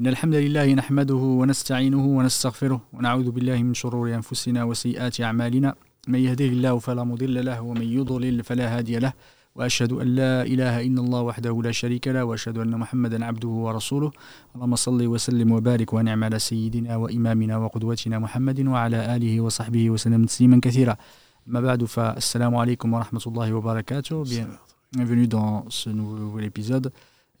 [0.00, 5.74] إن الحمد لله نحمده ونستعينه ونستغفره ونعوذ بالله من شرور أنفسنا وسيئات أعمالنا.
[6.08, 9.12] من يهده الله فلا مضل له ومن يضلل فلا هادي له.
[9.54, 14.10] وأشهد أن لا إله إلا الله وحده لا شريك له وأشهد أن محمدا عبده ورسوله.
[14.54, 20.60] اللهم صل وسلم وبارك ونعم على سيدنا وإمامنا وقدوتنا محمد وعلى آله وصحبه وسلم تسليما
[20.62, 20.96] كثيرا.
[21.46, 24.24] ما بعد فالسلام عليكم ورحمة الله وبركاته.
[24.92, 26.92] Bienvenue dans ce nouvel épisode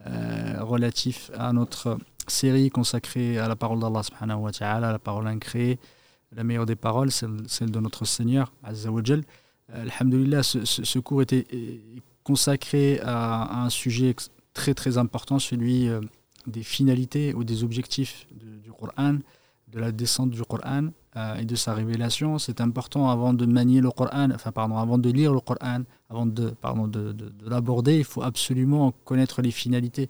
[0.06, 1.98] euh, relatif à notre
[2.30, 5.78] série consacrée à la parole d'Allah subhanahu wa ta'ala, la parole incréée,
[6.34, 9.02] la meilleure des paroles, celle, de notre Seigneur, Azza wa.
[9.08, 11.46] Euh, Alhamdulillah, ce, ce, cours était
[12.22, 14.14] consacré à, un sujet
[14.54, 16.00] très très important, celui euh,
[16.46, 19.18] des finalités ou des objectifs du Coran,
[19.68, 22.38] de la descente du Coran euh, et de sa révélation.
[22.38, 26.26] C'est important avant de manier le Coran, enfin pardon, avant de lire le Coran, avant
[26.26, 30.08] de, de l'aborder, il faut absolument connaître les finalités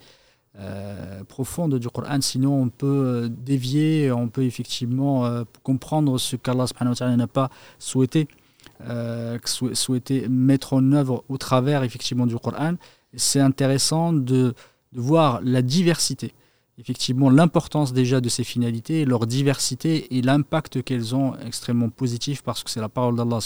[0.58, 6.64] euh, profondes du Coran, sinon on peut dévier, on peut effectivement euh, comprendre ce qu'Allah
[7.16, 8.26] n'a pas souhaité,
[8.88, 12.76] euh, sou souhaité mettre en œuvre au travers effectivement du Coran.
[13.14, 14.54] C'est intéressant de,
[14.92, 16.32] de, voir la diversité,
[16.78, 22.64] effectivement l'importance déjà de ces finalités, leur diversité et l'impact qu'elles ont extrêmement positif parce
[22.64, 23.40] que c'est la parole d'Allah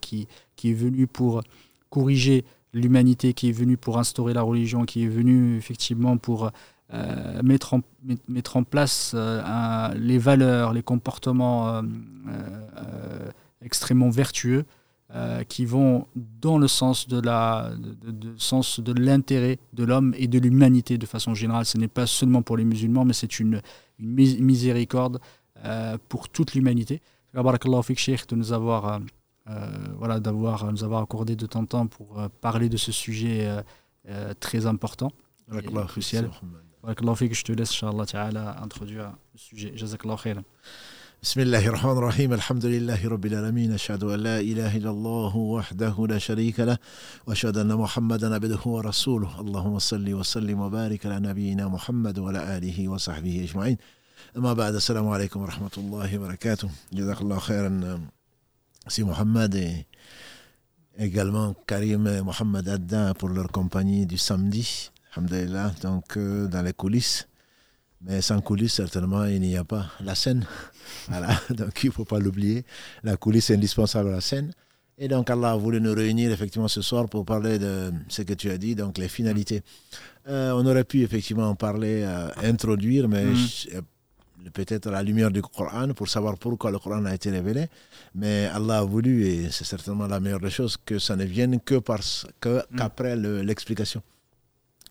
[0.00, 1.42] qui, qui est venue pour
[1.90, 6.50] corriger l'humanité qui est venue pour instaurer la religion, qui est venue effectivement pour
[6.92, 7.80] euh, mettre, en,
[8.28, 11.82] mettre en place euh, les valeurs, les comportements euh,
[13.62, 14.64] extrêmement vertueux
[15.48, 17.70] qui vont dans le sens de la
[18.36, 21.64] sens de l'intérêt de l'homme et de l'humanité de façon générale.
[21.66, 23.62] Ce n'est pas seulement pour les musulmans, mais c'est une,
[24.00, 25.20] miséricorde
[26.08, 27.00] pour toute l'humanité.
[27.32, 29.00] De nous avoir
[29.98, 33.48] voilà, d'avoir nous avoir accordé de temps en temps pour parler de ce sujet
[34.40, 35.12] très important
[35.52, 36.30] et crucial.
[36.86, 37.80] Je te laisse,
[38.12, 39.74] Ta'ala, introduire le sujet.
[40.22, 40.42] Khairan.
[41.24, 46.06] بسم الله الرحمن الرحيم الحمد لله رب العالمين أشهد أن لا إله إلا الله وحده
[46.08, 46.78] لا شريك له
[47.26, 53.44] وأشهد أن محمدا عبده ورسوله اللهم صل وسلم وبارك على نبينا محمد وعلى آله وصحبه
[53.44, 53.76] أجمعين
[54.36, 58.00] أما بعد السلام عليكم ورحمة الله وبركاته جزاك الله خيرا
[58.86, 59.86] si Mohamed et
[60.98, 64.90] également Karim et Mohamed Adda pour leur compagnie du samedi.
[65.16, 67.28] Alhamdulillah, donc euh, dans les coulisses.
[68.02, 70.46] Mais sans coulisses, certainement, il n'y a pas la scène.
[71.08, 72.64] Voilà, donc il ne faut pas l'oublier.
[73.02, 74.52] La coulisse est indispensable à la scène.
[74.98, 78.34] Et donc Allah a voulu nous réunir effectivement ce soir pour parler de ce que
[78.34, 79.62] tu as dit, donc les finalités.
[80.28, 83.80] Euh, on aurait pu effectivement en parler, euh, introduire, mais mm.
[84.52, 87.68] Peut-être à la lumière du Coran pour savoir pourquoi le Coran a été révélé.
[88.14, 91.60] Mais Allah a voulu, et c'est certainement la meilleure des choses, que ça ne vienne
[91.60, 92.76] que parce que mm.
[92.76, 94.02] qu'après l'explication.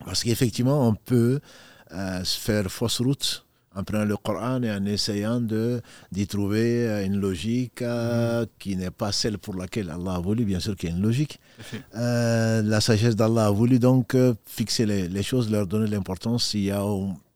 [0.04, 1.40] Parce qu'effectivement, on peut
[1.92, 3.44] euh, faire fausse route
[3.76, 8.46] en prenant le Coran et en essayant d'y trouver euh, une logique euh, mmh.
[8.58, 11.02] qui n'est pas celle pour laquelle Allah a voulu, bien sûr qu'il y a une
[11.02, 11.40] logique.
[11.96, 14.16] Euh, la sagesse d'Allah a voulu donc
[14.46, 16.54] fixer les, les, choses, leur donner l'importance.
[16.54, 16.82] Il y a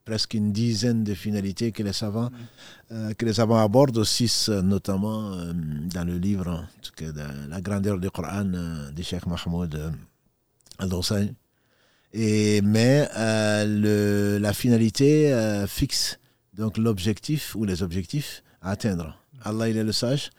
[0.09, 2.93] presque une dizaine de finalités que les savants, mmh.
[2.93, 5.53] euh, que les savants abordent, six notamment euh,
[5.93, 6.65] dans le livre
[6.99, 9.73] de La grandeur du Coran euh, du Cheikh Mahmoud
[10.79, 11.35] Al-Dawsani.
[12.13, 13.07] Et, mais
[13.83, 15.11] le, la finalité
[15.67, 16.17] fixe
[16.57, 19.18] donc l'objectif ou les objectifs à atteindre.
[19.43, 20.29] Allah, il est le sage.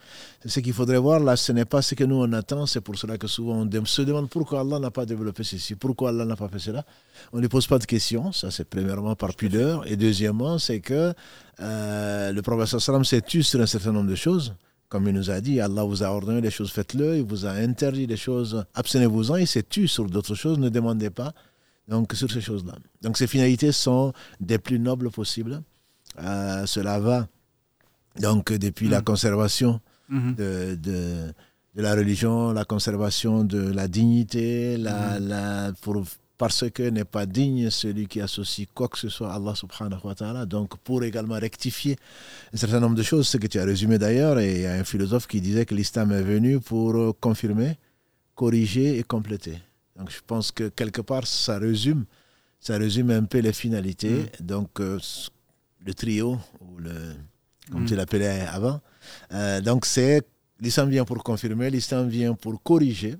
[0.45, 2.65] Ce qu'il faudrait voir là, ce n'est pas ce que nous on attend.
[2.65, 6.09] C'est pour cela que souvent on se demande pourquoi Allah n'a pas développé ceci, pourquoi
[6.09, 6.85] Allah n'a pas fait cela.
[7.33, 8.31] On ne lui pose pas de questions.
[8.31, 9.85] Ça, c'est premièrement par pudeur.
[9.87, 11.13] Et deuxièmement, c'est que
[11.59, 14.53] euh, le prophète sallam s'est tu sur un certain nombre de choses.
[14.89, 17.17] Comme il nous a dit, Allah vous a ordonné des choses, faites-le.
[17.17, 19.37] Il vous a interdit des choses, abstenez-vous-en.
[19.37, 21.33] Il s'est tu sur d'autres choses, ne demandez pas.
[21.87, 22.75] Donc, sur ces choses-là.
[23.01, 25.61] Donc, ces finalités sont des plus nobles possibles.
[26.19, 27.27] Euh, cela va
[28.19, 28.91] donc, depuis mmh.
[28.91, 29.79] la conservation
[30.09, 30.33] mmh.
[30.33, 31.33] de, de,
[31.75, 35.27] de, la religion, la conservation de la dignité, la, mmh.
[35.27, 36.03] la, pour,
[36.37, 39.99] parce que n'est pas digne celui qui associe quoi que ce soit à Allah subhanahu
[40.03, 40.45] wa ta'ala.
[40.45, 41.97] Donc, pour également rectifier
[42.53, 44.73] un certain nombre de choses, ce que tu as résumé d'ailleurs, et il y a
[44.73, 47.77] un philosophe qui disait que l'islam est venu pour confirmer,
[48.35, 49.59] corriger et compléter.
[49.95, 52.05] Donc, je pense que quelque part, ça résume,
[52.59, 54.25] ça résume un peu les finalités.
[54.39, 54.97] Donc, euh,
[55.85, 57.13] le trio, ou le
[57.71, 57.87] comme mm.
[57.87, 58.81] tu l'appelais avant.
[59.33, 60.27] Euh, donc, c'est
[60.59, 63.15] l'islam vient pour confirmer, l'islam vient pour corriger.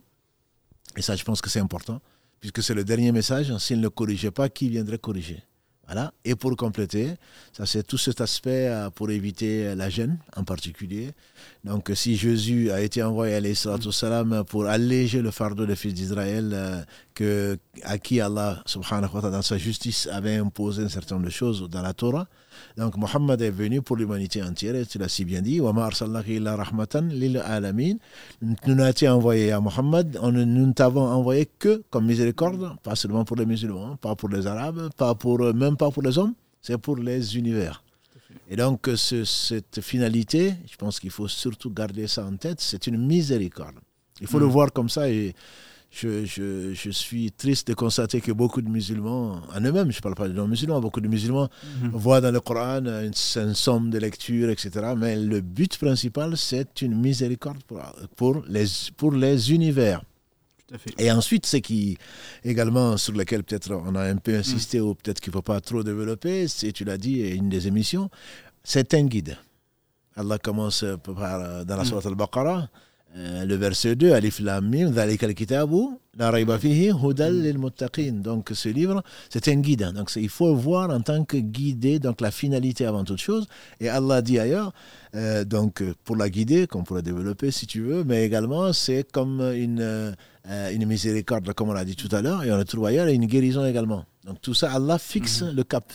[0.98, 2.02] Et ça, je pense que c'est important,
[2.40, 3.56] puisque c'est le dernier message.
[3.58, 5.44] S'il ne corrigeait pas, qui viendrait corriger?
[5.88, 6.14] Voilà.
[6.24, 7.16] Et pour compléter,
[7.52, 11.12] ça c'est tout cet aspect euh, pour éviter la gêne en particulier.
[11.66, 16.52] Donc si Jésus a été envoyé à salam pour alléger le fardeau des fils d'Israël,
[16.54, 16.82] euh,
[17.14, 21.26] que, à qui Allah, subhanahu wa ta'ala, dans sa justice, avait imposé un certain nombre
[21.28, 22.28] de choses dans la Torah.
[22.78, 25.60] Donc, Mohammed est venu pour l'humanité entière, et tu l'as si bien dit.
[25.60, 25.74] Nous
[28.76, 30.32] n'avons envoyé à Mohammed, nous
[30.68, 34.90] ne t'avons envoyé que comme miséricorde, pas seulement pour les musulmans, pas pour les arabes,
[34.96, 37.84] pas pour, même pas pour les hommes, c'est pour les univers.
[38.50, 42.98] Et donc, cette finalité, je pense qu'il faut surtout garder ça en tête, c'est une
[42.98, 43.76] miséricorde.
[44.20, 44.50] Il faut le mm.
[44.50, 45.34] voir comme ça et
[45.92, 50.02] je, je, je, suis triste de constater que beaucoup de musulmans, en eux-mêmes, je ne
[50.02, 51.90] parle pas des non-musulmans, beaucoup de musulmans mm-hmm.
[51.92, 54.94] voient dans le Coran une, une, somme de lecture, etc.
[54.98, 57.82] Mais le but principal, c'est une miséricorde pour,
[58.16, 58.66] pour, les,
[58.96, 60.02] pour les univers.
[60.98, 61.98] Et ensuite, ce qui
[62.46, 64.84] également sur lequel peut-être on a un peu insisté mm.
[64.84, 68.10] ou peut-être qu'il ne faut pas trop développer, c'est, tu l'as dit, une des émissions,
[68.64, 69.38] c'est un guide.
[70.16, 71.86] Allah commence par, dans la mm.
[71.86, 72.70] Sourate al-Baqarah,
[73.16, 74.92] le verset 2, Alif Lam Mim,
[76.18, 78.22] la rayba fihi, hudal lil muttaqin.
[78.22, 79.92] Donc ce livre, c'est un guide.
[79.96, 83.48] Donc il faut voir en tant que guidé, donc la finalité avant toute chose.
[83.80, 84.74] Et Allah dit ailleurs,
[85.16, 89.40] euh, donc pour la guider, qu'on pourrait développer si tu veux, mais également c'est comme
[89.56, 90.14] une, euh,
[90.74, 93.14] une miséricorde, comme on l'a dit tout à l'heure, et on le trouve ailleurs, et
[93.14, 94.06] une guérison également.
[94.26, 95.56] Donc tout ça, Allah fixe mm-hmm.
[95.56, 95.92] le cap.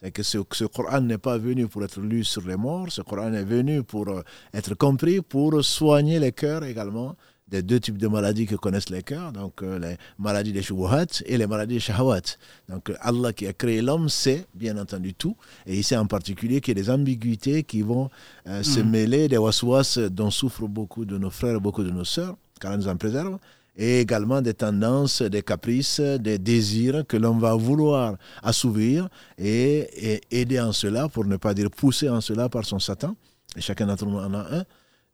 [0.00, 3.02] C'est que ce, ce Coran n'est pas venu pour être lu sur les morts, ce
[3.02, 4.22] Coran est venu pour euh,
[4.54, 7.16] être compris, pour soigner les cœurs également
[7.48, 11.06] des deux types de maladies que connaissent les cœurs, donc euh, les maladies des shubuhat
[11.26, 12.36] et les maladies des shahawat.
[12.68, 15.36] Donc Allah qui a créé l'homme sait bien entendu tout,
[15.66, 18.10] et il sait en particulier qu'il y a des ambiguïtés qui vont
[18.46, 18.90] euh, se mm.
[18.90, 22.88] mêler, des waswas dont souffrent beaucoup de nos frères, beaucoup de nos sœurs, car nous
[22.88, 23.38] en préserve
[23.78, 29.08] et également des tendances, des caprices, des désirs que l'on va vouloir assouvir
[29.38, 33.14] et, aider en cela, pour ne pas dire pousser en cela par son Satan.
[33.56, 34.64] Et chacun d'entre nous en a un.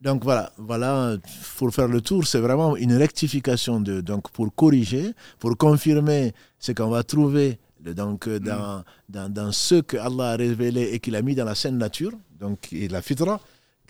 [0.01, 1.15] Donc voilà, voilà,
[1.57, 6.71] pour faire le tour, c'est vraiment une rectification de, donc pour corriger, pour confirmer ce
[6.73, 8.39] qu'on va trouver donc mm.
[8.39, 11.77] dans, dans, dans, ce que Allah a révélé et qu'il a mis dans la saine
[11.77, 13.39] nature, donc la fitra,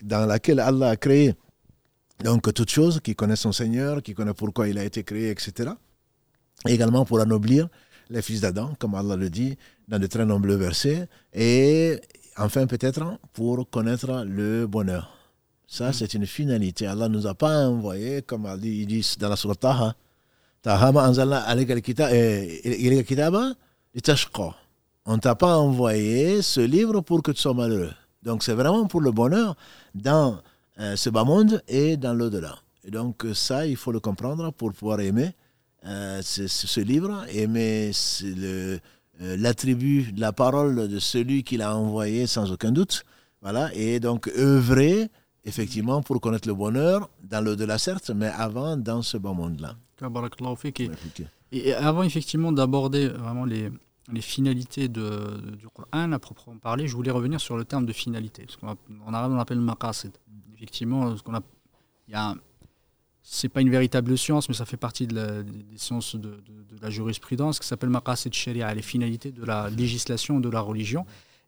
[0.02, 1.34] dans laquelle Allah a créé
[2.24, 5.70] donc, toute chose, qui connaît son Seigneur, qui connaît pourquoi il a été créé, etc.
[6.66, 7.68] également pour anoblir
[8.08, 9.56] les fils d'Adam, comme Allah le dit
[9.88, 11.08] dans de très nombreux versets.
[11.34, 12.00] Et
[12.36, 15.12] enfin, peut-être pour connaître le bonheur.
[15.66, 16.86] Ça, c'est une finalité.
[16.86, 19.94] Allah ne nous a pas envoyé, comme il dit dans la Surah Taha,
[20.62, 21.44] Taha anzalna
[25.04, 27.92] On ne t'a pas envoyé ce livre pour que tu sois malheureux.
[28.22, 29.56] Donc, c'est vraiment pour le bonheur
[29.94, 30.40] dans
[30.78, 32.56] euh, ce bas monde et dans l'au-delà.
[32.84, 35.30] Et donc euh, ça, il faut le comprendre pour pouvoir aimer
[35.86, 37.92] euh, ce, livre, aimer
[39.18, 43.04] l'attribut de la parole de celui qui l'a envoyé sans aucun doute.
[43.40, 45.08] Voilà, et donc œuvrer
[45.44, 49.76] effectivement pour connaître le bonheur dans l'au-delà certes, mais avant dans ce bas monde-là.
[51.52, 53.70] Et, avant effectivement d'aborder vraiment les,
[54.12, 57.92] les finalités de, du Coran à proprement parler, je voulais revenir sur le terme de
[57.92, 58.44] finalité.
[58.44, 60.12] Parce qu'en arabe on appelle maqasid
[60.56, 61.42] effectivement, ce qu'on a,
[62.08, 62.34] il y a
[63.28, 66.80] c'est pas une véritable science, mais ça fait partie de la, des sciences de, de,
[66.80, 71.04] la jurisprudence qui s'appelle maqasid sharia, les finalités de la législation de la religion.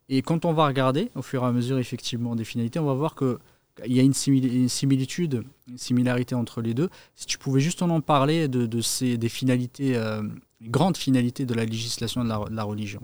[0.09, 2.95] Et quand on va regarder, au fur et à mesure effectivement des finalités, on va
[2.95, 3.39] voir que
[3.85, 6.89] il y a une, similitude, une similarité entre les deux.
[7.15, 10.21] Si tu pouvais juste en parler de, de ces, des finalités euh,
[10.61, 12.99] grande finalité de la législation de la, de la religion.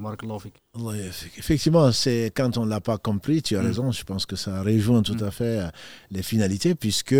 [1.37, 3.65] Effectivement, c'est quand on ne l'a pas compris, tu as mm.
[3.65, 5.23] raison, je pense que ça rejoint tout mm.
[5.23, 5.67] à fait euh,
[6.11, 7.15] les finalités, puisque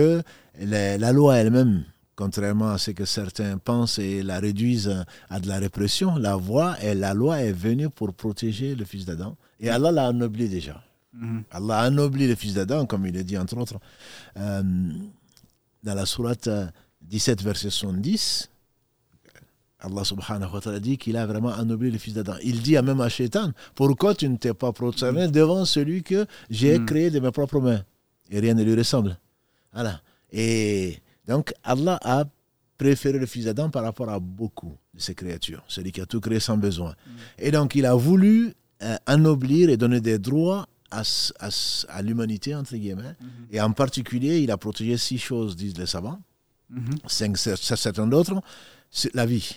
[0.60, 5.58] la loi elle-même, contrairement à ce que certains pensent et la réduisent à de la
[5.58, 9.38] répression, la, voie et la loi est venue pour protéger le fils d'Adam.
[9.60, 10.82] Et Allah l'a anobli déjà.
[11.18, 11.44] Mm-hmm.
[11.52, 13.80] Allah a le fils d'Adam, comme il est dit entre autres,
[14.38, 14.64] euh,
[15.84, 16.50] dans la sourate
[17.04, 18.50] 17, verset 70.
[19.86, 22.36] Allah subhanahu wa ta'ala dit qu'il a vraiment anobli le fils d'Adam.
[22.44, 26.26] Il dit à même à Shaitan, pourquoi tu ne t'es pas prosterné devant celui que
[26.50, 26.86] j'ai hmm.
[26.86, 27.84] créé de mes propres mains?
[28.32, 29.18] Et rien ne lui ressemble.
[29.74, 30.02] Voilà.
[30.32, 32.26] Et donc Allah a
[32.78, 36.20] préféré le fils d'Adam par rapport à beaucoup de ses créatures, celui qui a tout
[36.20, 36.92] créé sans besoin.
[36.92, 37.12] Hmm.
[37.40, 41.04] Et donc il a voulu euh, anoblir et donner des droits à,
[41.90, 43.16] à, l'humanité, entre guillemets.
[43.20, 43.28] Hmm.
[43.52, 46.20] Et en particulier, il a protégé six choses, disent les savants.
[47.08, 48.42] Cinq, certains d'autres,
[48.90, 49.56] c'est la vie.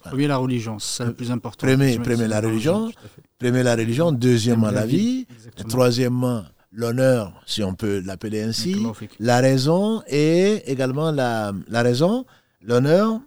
[0.00, 1.66] Premier, la religion, c'est le plus important.
[1.66, 2.90] Premier, premier la religion,
[3.38, 5.26] premier la religion, deuxièmement la vie,
[5.68, 8.76] troisièmement l'honneur, si on peut l'appeler ainsi,
[9.20, 12.24] la raison et également la, la raison,
[12.62, 13.20] l'honneur.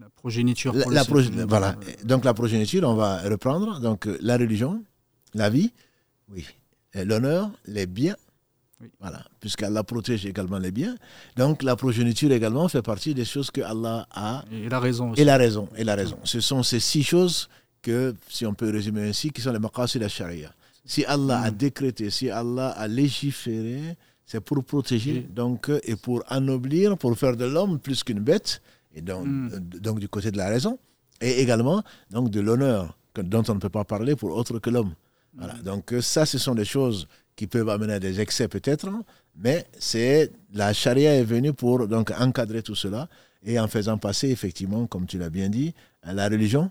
[0.00, 0.74] La progéniture.
[0.74, 1.02] La,
[1.46, 1.76] voilà.
[2.04, 3.80] Donc la progéniture, on va reprendre.
[3.80, 4.82] Donc la religion,
[5.34, 5.72] la vie,
[6.30, 6.46] oui,
[6.94, 8.16] l'honneur, les biens
[9.00, 10.94] Voilà, puisqu'Allah protège également les biens.
[11.36, 14.44] Donc la progéniture également fait partie des choses que Allah a.
[14.52, 15.22] Et la raison aussi.
[15.22, 16.18] Et la raison, et la raison.
[16.24, 17.48] Ce sont ces six choses
[17.82, 20.50] que, si on peut résumer ainsi, qui sont les maqasid la sharia.
[20.84, 21.54] Si Allah a mm.
[21.56, 27.44] décrété, si Allah a légiféré, c'est pour protéger donc, et pour anoblir, pour faire de
[27.44, 28.60] l'homme plus qu'une bête,
[28.94, 29.50] et donc, mm.
[29.52, 30.78] euh, donc du côté de la raison,
[31.20, 34.94] et également donc de l'honneur dont on ne peut pas parler pour autre que l'homme.
[35.36, 35.54] Voilà.
[35.54, 35.62] Mm.
[35.62, 38.88] Donc ça, ce sont des choses qui peuvent amener à des excès peut-être,
[39.36, 43.08] mais c'est la charia est venue pour donc encadrer tout cela
[43.42, 45.74] et en faisant passer effectivement, comme tu l'as bien dit,
[46.04, 46.70] la religion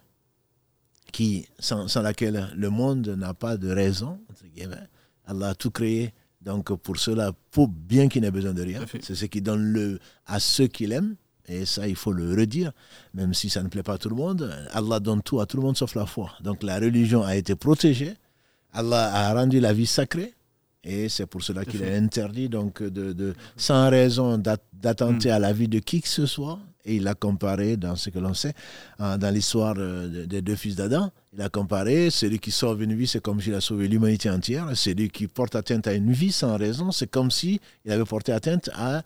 [1.12, 4.88] qui sans, sans laquelle le monde n'a pas de raison entre guillemets.
[5.25, 9.15] Allah a tout créé donc pour cela, pour bien qu'il n'ait besoin de rien, c'est
[9.15, 11.15] ce qui donne le à ceux qu'il aime.
[11.48, 12.72] Et ça, il faut le redire,
[13.13, 14.53] même si ça ne plaît pas à tout le monde.
[14.72, 16.32] Allah donne tout à tout le monde sauf la foi.
[16.41, 18.13] Donc la religion a été protégée.
[18.72, 20.34] Allah a rendu la vie sacrée.
[20.84, 25.34] Et c'est pour cela qu'il est interdit donc de, de sans raison d'attenter hmm.
[25.34, 26.60] à la vie de qui que ce soit.
[26.86, 28.54] Et il a comparé, dans ce que l'on sait,
[29.00, 32.94] hein, dans l'histoire euh, des deux fils d'Adam, il a comparé, celui qui sauve une
[32.94, 34.68] vie, c'est comme s'il a sauvé l'humanité entière.
[34.75, 38.70] Celui qui porte atteinte à une vie sans raison, c'est comme s'il avait porté atteinte
[38.74, 39.02] à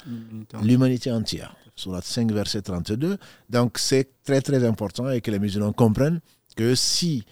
[0.64, 1.56] l'humanité entière.
[1.76, 3.18] Sur la 5, verset 32.
[3.52, 6.20] Donc c'est très très important et que les musulmans comprennent
[6.56, 7.24] que si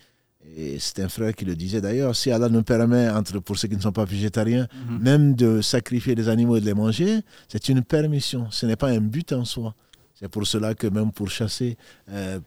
[0.58, 3.68] et c'est un frère qui le disait d'ailleurs, si Allah nous permet, entre, pour ceux
[3.68, 5.00] qui ne sont pas végétariens, mhm.
[5.00, 8.90] même de sacrifier des animaux et de les manger, c'est une permission, ce n'est pas
[8.90, 9.74] un but en soi.
[10.14, 11.78] C'est pour cela que même pour chasser,
[12.10, 12.40] euh,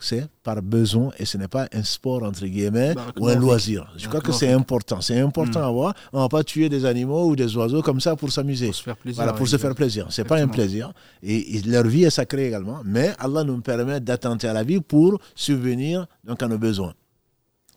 [0.00, 3.92] c'est par besoin et ce n'est pas un sport entre guillemets ou un loisir.
[3.96, 5.00] Je crois que c'est important.
[5.00, 5.94] C'est important à voir.
[6.12, 8.66] On ne va pas tuer des animaux ou des oiseaux comme ça pour s'amuser.
[8.66, 9.16] Pour se faire plaisir.
[9.16, 10.06] Voilà, pour se faire plaisir.
[10.10, 10.92] C'est pas un plaisir.
[11.22, 12.80] Et, leur vie est sacrée également.
[12.84, 16.94] Mais Allah nous permet d'attenter à la vie pour subvenir donc à nos besoins.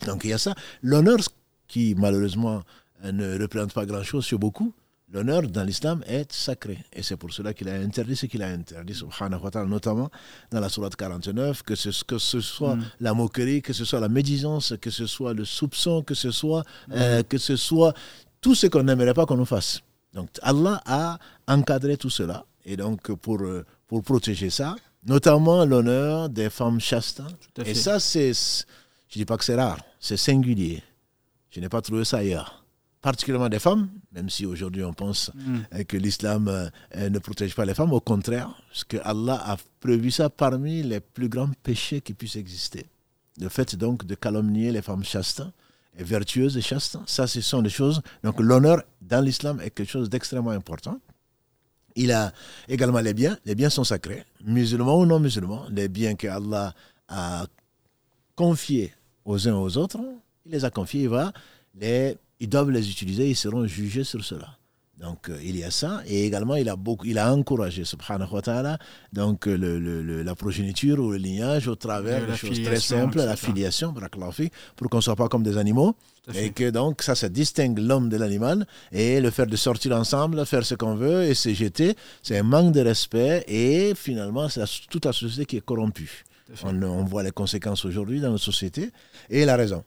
[0.05, 0.55] Donc il y a ça.
[0.81, 1.19] L'honneur
[1.67, 2.61] qui malheureusement
[3.05, 4.73] euh, ne représente pas grand-chose sur beaucoup,
[5.13, 6.77] L'honneur dans l'islam est sacré.
[6.93, 10.09] Et c'est pour cela qu'il a interdit ce qu'il a interdit, subhanahu wa ta'ala, notamment
[10.51, 12.83] dans la sourate 49, que ce, que ce soit mm.
[13.01, 16.63] la moquerie, que ce soit la médisance, que ce soit le soupçon, que ce soit,
[16.93, 17.23] euh, mm.
[17.25, 17.93] que ce soit
[18.39, 19.81] tout ce qu'on n'aimerait pas qu'on nous fasse.
[20.13, 22.45] Donc Allah a encadré tout cela.
[22.63, 27.21] Et donc pour, euh, pour protéger ça, notamment l'honneur des femmes chastes.
[27.65, 30.83] Et ça, c'est je ne dis pas que c'est rare, c'est singulier.
[31.51, 32.65] Je n'ai pas trouvé ça ailleurs.
[33.01, 35.57] Particulièrement des femmes, même si aujourd'hui on pense mm.
[35.73, 39.57] euh, que l'islam euh, ne protège pas les femmes, au contraire, parce que Allah a
[39.79, 42.85] prévu ça parmi les plus grands péchés qui puissent exister.
[43.39, 45.43] Le fait donc de calomnier les femmes chastes
[45.97, 48.01] et vertueuses et chastes, ça ce sont des choses.
[48.23, 50.99] Donc l'honneur dans l'islam est quelque chose d'extrêmement important.
[51.95, 52.31] Il a
[52.69, 53.37] également les biens.
[53.45, 55.65] Les biens sont sacrés, musulmans ou non musulmans.
[55.71, 56.73] Les biens que Allah
[57.07, 57.45] a
[58.35, 58.93] confiés
[59.25, 59.99] aux uns aux autres,
[60.45, 61.31] il les a confiés, il va
[61.79, 64.57] les, ils doivent les utiliser, ils seront jugés sur cela.
[65.01, 68.33] Donc euh, il y a ça et également il a beaucoup, il a encouragé subhanahu
[68.33, 68.77] wa ta'ala
[69.11, 73.35] donc euh, le, la progéniture ou le lignage au travers de choses très simples, la
[73.35, 73.95] filiation,
[74.75, 75.95] pour qu'on ne soit pas comme des animaux
[76.35, 80.45] et que donc ça, ça distingue l'homme de l'animal et le faire de sortir ensemble,
[80.45, 84.63] faire ce qu'on veut et se jeter, c'est un manque de respect et finalement c'est
[84.87, 86.25] toute la société qui est corrompue.
[86.63, 88.91] On, voit les conséquences aujourd'hui dans notre société.
[89.29, 89.83] Et la raison.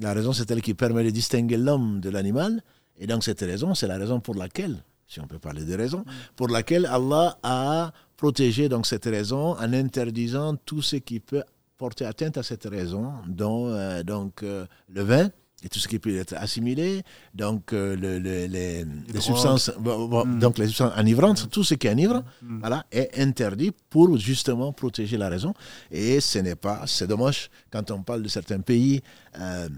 [0.00, 2.62] La raison, c'est elle qui permet de distinguer l'homme de l'animal.
[2.98, 6.04] Et donc, cette raison, c'est la raison pour laquelle, si on peut parler de raison,
[6.36, 11.42] pour laquelle Allah a protégé donc, cette raison en interdisant tout ce qui peut
[11.76, 15.30] porter atteinte à cette raison, dont euh, donc, euh, le vin,
[15.62, 17.02] et tout ce qui peut être assimilé,
[17.34, 20.38] donc euh, le, les, substances, mm.
[20.38, 22.60] donc les substances enivrantes, tout ce qui enivre, mm.
[22.60, 25.54] voilà, est interdit pour justement protéger la raison.
[25.90, 29.00] Et ce n'est pas, c'est dommage quand on parle de certains pays
[29.38, 29.68] euh,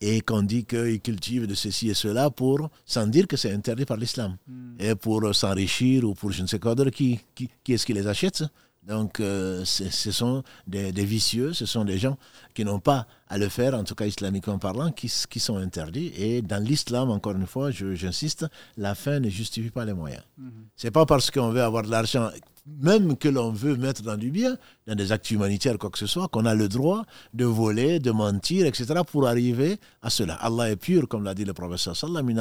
[0.00, 3.84] et qu'on dit qu'ils cultivent de ceci et cela pour, sans dire que c'est interdit
[3.86, 4.74] par l'islam, mm.
[4.80, 7.94] et pour s'enrichir ou pour je ne sais quoi d'autre, qui, qui, qui est-ce qui
[7.94, 8.44] les achète?
[8.86, 12.16] Donc, euh, ce sont des, vicieux, ce sont des gens
[12.52, 16.12] qui n'ont pas à le faire, en tout cas islamiquement parlant, qui, qui sont interdits.
[16.16, 18.46] Et dans l'islam, encore une fois, j'insiste,
[18.76, 20.22] la fin ne justifie pas les moyens.
[20.36, 20.48] Ce mhm.
[20.48, 22.28] n'est C'est pas parce qu'on veut avoir de l'argent,
[22.66, 24.56] même que l'on veut mettre dans du bien,
[24.88, 28.10] dans des actes humanitaires, quoi que ce soit, qu'on a le droit de voler, de
[28.10, 30.34] mentir, etc., pour arriver à cela.
[30.34, 32.40] Allah est pur, comme l'a dit le professeur sallallahu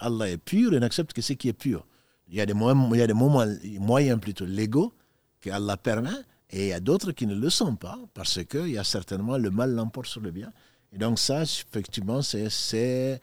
[0.00, 1.86] Allah est pur et n'accepte que ce qui est pur.
[2.32, 3.44] Il y a des, moyens, il y a des moments,
[3.78, 4.94] moyens plutôt légaux
[5.42, 6.08] qu'Allah permet,
[6.48, 9.36] et il y a d'autres qui ne le sont pas, parce qu'il y a certainement
[9.36, 10.50] le mal l'emporte sur le bien.
[10.92, 13.20] Et donc ça, effectivement, c'est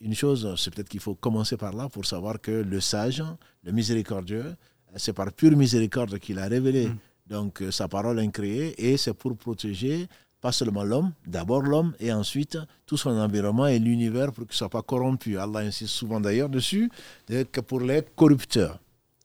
[0.00, 3.22] une chose, c'est peut-être qu'il faut commencer par là pour savoir que le sage,
[3.64, 4.56] le miséricordieux,
[4.96, 6.98] c'est par pure miséricorde qu'il a révélé mm.
[7.28, 10.08] donc sa parole incréée, et c'est pour protéger
[10.42, 14.56] pas seulement l'homme, d'abord l'homme et ensuite tout son environnement et l'univers pour qu'il ne
[14.56, 15.38] soit pas corrompu.
[15.38, 16.90] Allah insiste souvent d'ailleurs dessus,
[17.28, 18.78] que pour les corrupteurs.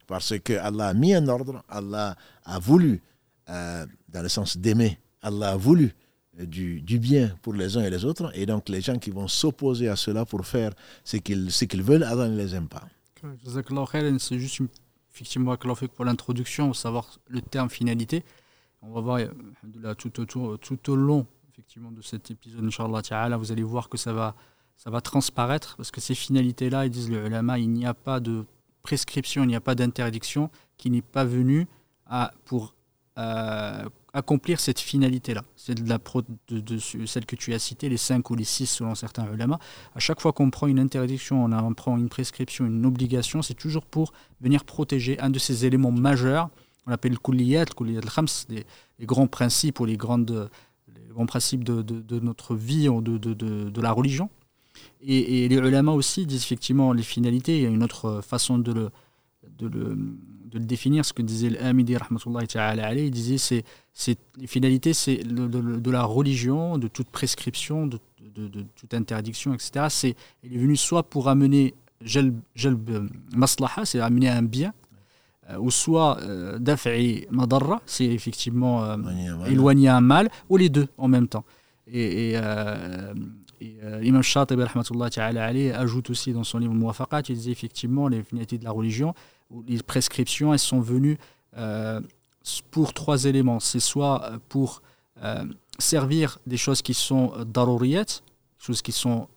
[0.06, 3.02] Parce que Allah a mis un ordre, Allah a voulu,
[3.50, 5.94] euh, dans le sens d'aimer, Allah a voulu
[6.40, 8.32] du, du, bien pour les uns et les autres.
[8.36, 10.72] Et donc les gens qui vont s'opposer à cela pour faire
[11.04, 12.84] ce qu'ils veulent, Allah ne les aime pas.
[14.20, 14.62] C'est juste
[15.12, 15.58] effectivement
[15.96, 18.24] pour l'introduction, savoir le terme finalité.
[18.82, 19.20] On va voir
[19.98, 24.36] tout, au long effectivement, de cet épisode, Inch'Allah vous allez voir que ça va,
[24.76, 28.20] ça va transparaître parce que ces finalités-là, ils disent le ulama, il n'y a pas
[28.20, 28.46] de
[28.84, 31.68] prescription, il n'y a pas d'interdiction qui n'est pas venue
[32.46, 32.76] pour
[33.18, 35.44] euh, accomplir cette finalité-là.
[35.56, 39.60] C'est de, celle que tu as citée, les cinq ou les six selon certains ulama.
[39.96, 43.86] À chaque fois qu'on prend une interdiction, on, prend une prescription, une obligation, c'est toujours
[43.86, 46.50] pour venir protéger un de ces éléments majeurs.
[46.88, 48.66] On appelle le kulliyat, le al-khams, les,
[49.00, 50.50] les, grands principes ou les, grandes,
[50.96, 54.30] les grands principes de, notre vie, de, de, la religion.
[55.02, 57.58] Et, les ulama aussi disent effectivement les finalités.
[57.58, 58.90] Il y a une autre façon de le,
[59.58, 59.98] de le,
[60.48, 66.04] de le définir, ce que disait l'Amidi, il disait c'est, les finalités c'est de, la
[66.04, 68.00] religion, de toute prescription, de,
[68.36, 69.88] de, toute interdiction, etc.
[69.90, 72.40] C'est, il est venu soit pour amener jalb,
[73.36, 74.87] maslaha, c'est amener un bien, euh,
[75.60, 78.98] ou soit euh, daf'i madarra, c'est effectivement euh,
[79.48, 81.46] éloigner un mal, ou les deux en même temps.
[81.88, 82.38] Et, et
[83.60, 84.62] et euh, Imam Shatibi
[85.72, 89.14] ajoute aussi dans son livre Muwafaqat, il disait effectivement les finalités de la religion,
[89.68, 91.18] les prescriptions, elles sont venues
[91.58, 92.00] euh,
[92.70, 93.60] pour trois éléments.
[93.60, 94.82] C'est soit euh, pour
[95.80, 98.22] servir des choses qui sont daruriyat,
[98.60, 99.28] choses qui sont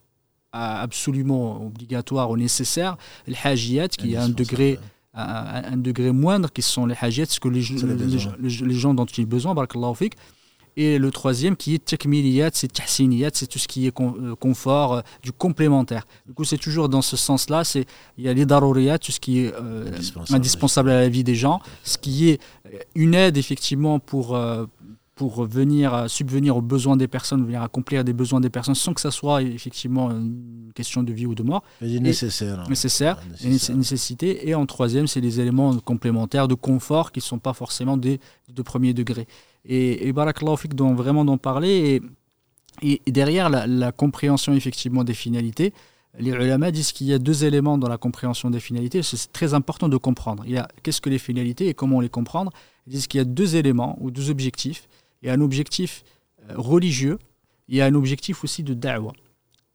[0.52, 4.78] absolument obligatoires ou nécessaires, les hajiyat, qui a un degré,
[5.14, 9.28] un, degré moindre, qui sont les hajiyat, ce que les, les, gens dont ils ont
[9.28, 10.14] besoin, barakallahu fik,
[10.76, 14.94] et le troisième qui est tekmiliyat, c'est tahsiniyat, c'est tout ce qui est euh, confort,
[14.94, 16.06] euh, du complémentaire.
[16.26, 17.64] Du coup, c'est toujours dans ce sens-là.
[17.64, 17.86] C'est
[18.16, 19.90] il y a les daruriyat, tout ce qui est euh,
[20.30, 22.40] indispensable, à la vie des gens, ce qui est
[22.94, 24.38] une aide effectivement pour
[25.20, 29.02] pour venir subvenir aux besoins des personnes, venir accomplir des besoins des personnes sans que
[29.02, 31.62] ça soit effectivement une question de vie ou de mort.
[31.82, 32.66] Et nécessaire.
[32.70, 33.76] nécessaire, nécessaire.
[33.76, 34.48] nécessité.
[34.48, 38.18] Et en troisième, c'est les éléments complémentaires de confort qui ne sont pas forcément des,
[38.48, 39.26] de premier degré.
[39.66, 42.00] Et, et Barakallahu doit vraiment d'en parler.
[42.82, 45.74] Et, et derrière la, compréhension effectivement des finalités,
[46.18, 49.02] les ulama disent qu'il y a deux éléments dans la compréhension des finalités.
[49.02, 50.44] C'est très important de comprendre.
[50.46, 52.52] Il y a qu'est-ce que les finalités et comment les comprendre.
[52.86, 54.88] Ils disent qu'il y a deux éléments ou deux objectifs.
[55.22, 56.04] Il y a un objectif
[56.48, 57.18] euh, religieux,
[57.68, 59.12] il y a un objectif aussi de da'wah.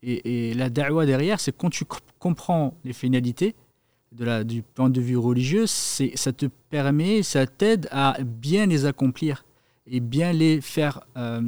[0.03, 1.83] Et, la da'wah derrière, c'est quand tu
[2.19, 3.55] comprends les finalités,
[4.11, 9.43] du point de vue religieux, ça te permet, ça t'aide à bien les accomplir
[9.87, 11.41] et bien les faire euh,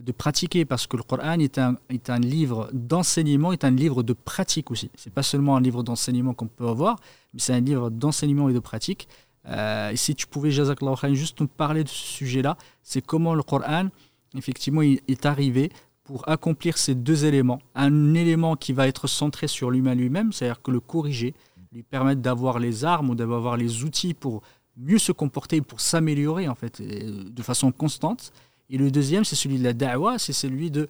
[0.00, 4.02] de pratiquer parce que le Coran est un, est un livre d'enseignement, est un livre
[4.02, 4.90] de pratique aussi.
[4.96, 6.96] C'est pas seulement un livre d'enseignement qu'on peut avoir,
[7.32, 9.08] mais c'est un livre d'enseignement et de pratique.
[9.46, 13.42] Euh, et si tu pouvais, Jazakallah juste nous parler de ce sujet-là, c'est comment le
[13.42, 13.88] Coran,
[14.36, 15.70] effectivement, est arrivé
[16.02, 17.60] pour accomplir ces deux éléments.
[17.74, 21.34] Un élément qui va être centré sur l'humain lui-même, c'est-à-dire que le corriger,
[21.72, 24.42] lui permettre d'avoir les armes ou d'avoir les outils pour
[24.76, 28.32] mieux se comporter pour s'améliorer en fait de façon constante.
[28.70, 30.88] Et le deuxième, c'est celui de la da'wa, c'est celui de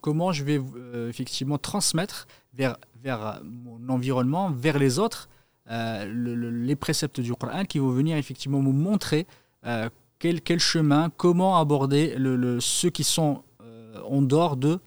[0.00, 2.76] comment je vais euh, effectivement transmettre vers
[3.44, 5.28] mon environnement, vers les autres,
[5.70, 9.26] euh, les préceptes du Coran qui vont venir effectivement me montrer
[9.66, 13.42] euh, quel, quel, chemin, comment aborder le, ceux qui sont
[14.06, 14.78] en dehors de,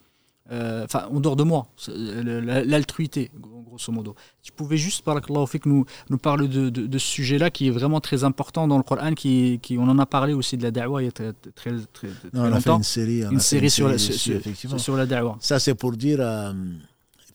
[0.50, 3.32] enfin en dehors de moi, l'altruité,
[3.78, 4.16] grosso modo.
[4.42, 5.16] Tu pouvais juste, par
[5.48, 8.84] fait nous, nous parler de, de, ce sujet-là qui est vraiment très important dans le
[8.84, 11.34] Coran, qui, qui, on en a parlé aussi de la da'wah il y a très,
[11.56, 15.06] très, très, non, on a fait une série, une série, sur, la, sur, sur, la
[15.06, 15.38] da'wah.
[15.40, 16.54] Ça, c'est pour dire euh,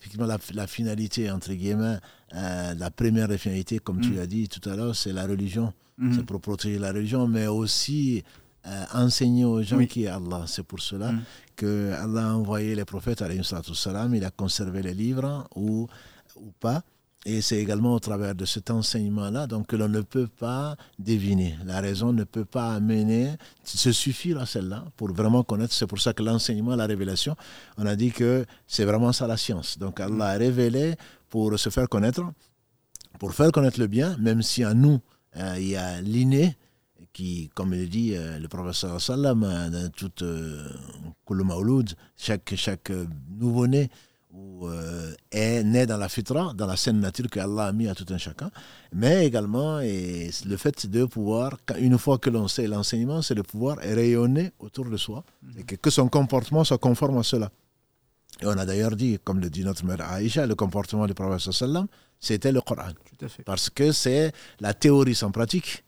[0.02, 1.98] effectivement la, la, finalité, entre guillemets,
[2.34, 4.16] euh, la première finalité, comme tu mm.
[4.16, 5.72] l'as dit tout à l'heure, c'est la religion.
[5.98, 6.14] Mm.
[6.16, 8.24] C'est pour protéger la religion, mais aussi
[8.66, 10.44] euh, enseigner aux gens qui est Allah.
[10.48, 11.22] C'est pour cela mm.
[11.54, 13.22] que Allah a envoyé les prophètes,
[13.74, 15.86] salam, il a conservé les livres ou
[16.36, 16.82] ou pas.
[17.24, 21.56] Et c'est également au travers de cet enseignement-là donc que l'on ne peut pas deviner.
[21.64, 23.30] La raison ne peut pas amener,
[23.62, 25.72] se suffit à celle-là pour vraiment connaître.
[25.72, 27.36] C'est pour ça que l'enseignement, la révélation,
[27.78, 29.78] on a dit que c'est vraiment ça la science.
[29.78, 30.96] Donc Allah a révélé
[31.28, 32.24] pour se faire connaître,
[33.20, 35.00] pour faire connaître le bien, même si en nous,
[35.36, 36.56] euh, il y a l'inné
[37.12, 40.68] qui, comme le dit euh, le professeur sallam, dans toute euh,
[42.16, 42.92] chaque, chaque
[43.38, 43.90] nouveau-né,
[44.32, 47.88] ou euh, est né dans la fitra, dans la saine nature que Allah a mis
[47.88, 48.50] à tout un chacun,
[48.92, 53.42] mais également et le fait de pouvoir, une fois que l'on sait l'enseignement, c'est de
[53.42, 55.52] pouvoir rayonner autour de soi mhm.
[55.58, 57.50] et que, son comportement soit conforme à cela.
[58.40, 61.52] Et on a d'ailleurs dit, comme le dit notre mère Aïcha, le comportement du prophète
[61.52, 61.86] sallam,
[62.18, 62.92] c'était le Coran.
[63.44, 65.84] Parce que c'est la théorie sans pratique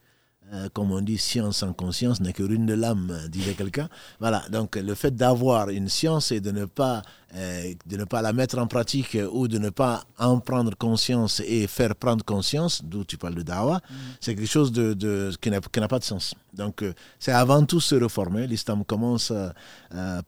[0.53, 3.89] euh, comme on dit, science sans conscience n'est que ruine de l'âme, disait quelqu'un.
[4.19, 7.01] Voilà, donc le fait d'avoir une science et de ne, pas,
[7.35, 11.41] euh, de ne pas la mettre en pratique ou de ne pas en prendre conscience
[11.47, 13.93] et faire prendre conscience, d'où tu parles de dawa, mm.
[14.21, 16.35] c'est quelque chose de, de qui n'a pas de sens.
[16.53, 18.45] Donc euh, c'est avant tout se reformer.
[18.45, 19.33] L'islam commence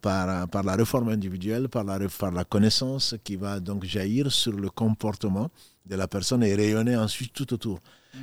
[0.01, 4.53] par, par la réforme individuelle, par la, par la connaissance qui va donc jaillir sur
[4.53, 5.49] le comportement
[5.85, 7.79] de la personne et rayonner ensuite tout autour.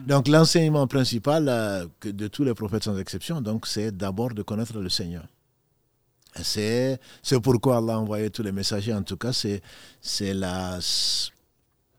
[0.07, 4.79] Donc l'enseignement principal euh, de tous les prophètes sans exception, donc c'est d'abord de connaître
[4.79, 5.25] le Seigneur.
[6.43, 6.99] C'est
[7.43, 9.63] pourquoi Allah a envoyé tous les messagers, en tout cas, c'est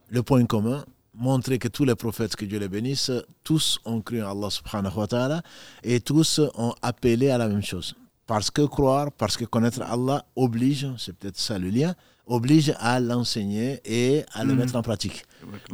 [0.09, 3.11] le point commun, montrer que tous les prophètes, que Dieu les bénisse,
[3.43, 5.41] tous ont cru en Allah subhanahu wa ta'ala
[5.83, 7.95] et tous ont appelé à la même chose.
[8.27, 11.95] Parce que croire, parce que connaître Allah oblige, c'est peut-être ça le lien,
[12.27, 14.59] oblige à l'enseigner et à le mhm.
[14.59, 15.25] mettre en pratique.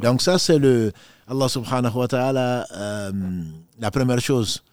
[0.02, 0.92] Donc ça, c'est le
[1.28, 3.12] Allah subhanahu wa ta'ala, euh,
[3.80, 4.64] la première chose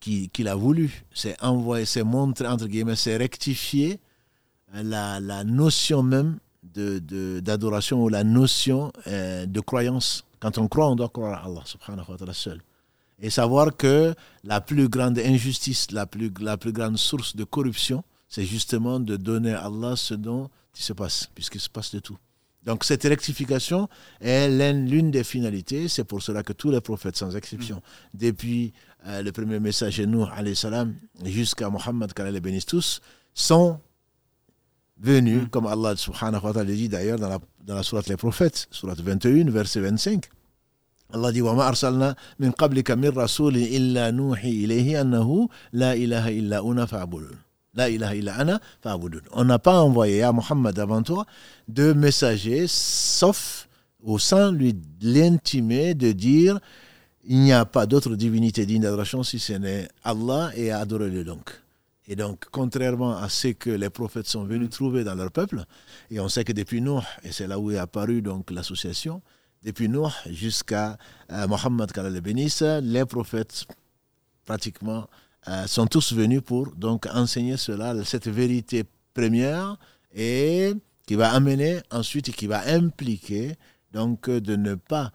[0.00, 3.98] qu'il a voulu, c'est envoyer, c'est montrer, entre guillemets, c'est rectifier
[4.72, 10.24] la, la, notion même d'adoration de, ou la notion euh, de croyance.
[10.38, 12.60] Quand on croit, on doit croire à Allah subhanahu wa ta'ala seul.
[13.18, 18.04] Et savoir que la plus grande injustice, la plus, la plus grande source de corruption,
[18.28, 21.99] c'est justement de donner à Allah ce dont il se passe, puisqu'il se passe de
[21.99, 22.17] tout.
[22.63, 25.87] Donc cette rectification est l'une des finalités.
[25.87, 28.17] C'est pour cela que tous les prophètes, sans exception, mm.
[28.17, 28.73] depuis
[29.07, 33.01] euh, le premier message Nour salam jusqu'à Mohammed, qu'Allah les bénisse tous,
[33.33, 33.79] sont
[34.99, 35.47] venus, mm.
[35.47, 39.01] comme Allah subhanahu wa ta'ala dit d'ailleurs dans la, dans la sourate Les Prophètes, sourate
[39.01, 40.29] 21, verset 25.
[41.13, 46.71] Allah dit وما أرسلنا من قبلك من رسول إلا نوحي إليه أنه لا إله إلا
[46.71, 47.37] أنا فاعبدون
[47.76, 48.60] la ilaha illa ana
[49.32, 51.26] On n'a pas envoyé à Mohammed avant toi
[51.68, 53.68] de messagers, sauf
[54.02, 56.58] ou sans lui l'intimer de dire
[57.28, 61.50] il n'y a pas d'autre divinité digne d'adoration si ce n'est Allah et adorez-le donc.
[62.08, 65.64] Et donc, contrairement à ce que les prophètes sont venus trouver dans leur peuple,
[66.10, 69.22] et on sait que depuis Noé, et c'est là où est apparue donc l'association,
[69.64, 70.96] depuis Noé jusqu'à
[71.32, 73.66] euh, Mohammed qu'Allah le bénisse, les prophètes
[74.44, 75.08] pratiquement
[75.48, 79.76] euh, sont tous venus pour donc enseigner cela, cette vérité première
[80.14, 80.72] et
[81.06, 83.54] qui va amener ensuite et qui va impliquer
[83.92, 85.12] donc de ne pas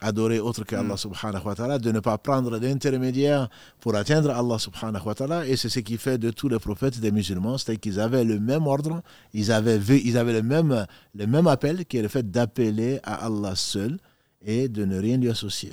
[0.00, 0.98] adorer autre que Allah mm.
[0.98, 3.48] subhanahu wa ta'ala, de ne pas prendre d'intermédiaire
[3.80, 5.46] pour atteindre Allah subhanahu wa ta'ala.
[5.46, 8.38] Et c'est ce qui fait de tous les prophètes des musulmans, c'est qu'ils avaient le
[8.38, 12.30] même ordre, ils avaient, ils avaient le, même, le même appel qui est le fait
[12.30, 13.98] d'appeler à Allah seul
[14.44, 15.72] et de ne rien lui associer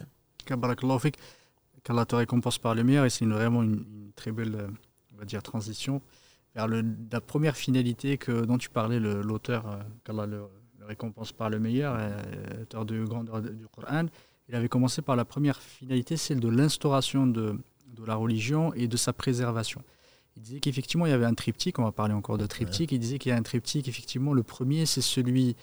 [1.83, 4.67] qu'Allah te récompense par le meilleur, et c'est vraiment une, très belle euh,
[5.13, 6.01] on va dire, transition
[6.55, 10.43] vers le, la première finalité que, dont tu parlais, l'auteur, euh, qu'Allah le,
[10.81, 14.07] récompense par le meilleur, euh, auteur du grandeur du Coran.
[14.49, 18.89] Il avait commencé par la première finalité, celle de l'instauration de, de, la religion et
[18.89, 19.81] de sa préservation.
[20.35, 22.99] Il disait qu'effectivement, il y avait un triptyque, on va parler encore de triptyque, il
[22.99, 25.55] disait qu'il y a un triptyque, effectivement, le premier, c'est celui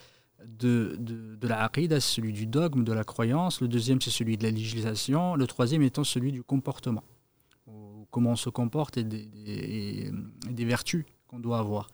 [0.47, 3.61] de, de, de la c'est celui du dogme, de la croyance.
[3.61, 5.35] Le deuxième, c'est celui de la législation.
[5.35, 7.05] Le troisième étant celui du comportement.
[8.11, 10.11] Comment on se comporte et des,
[10.51, 11.89] des, vertus qu'on doit avoir.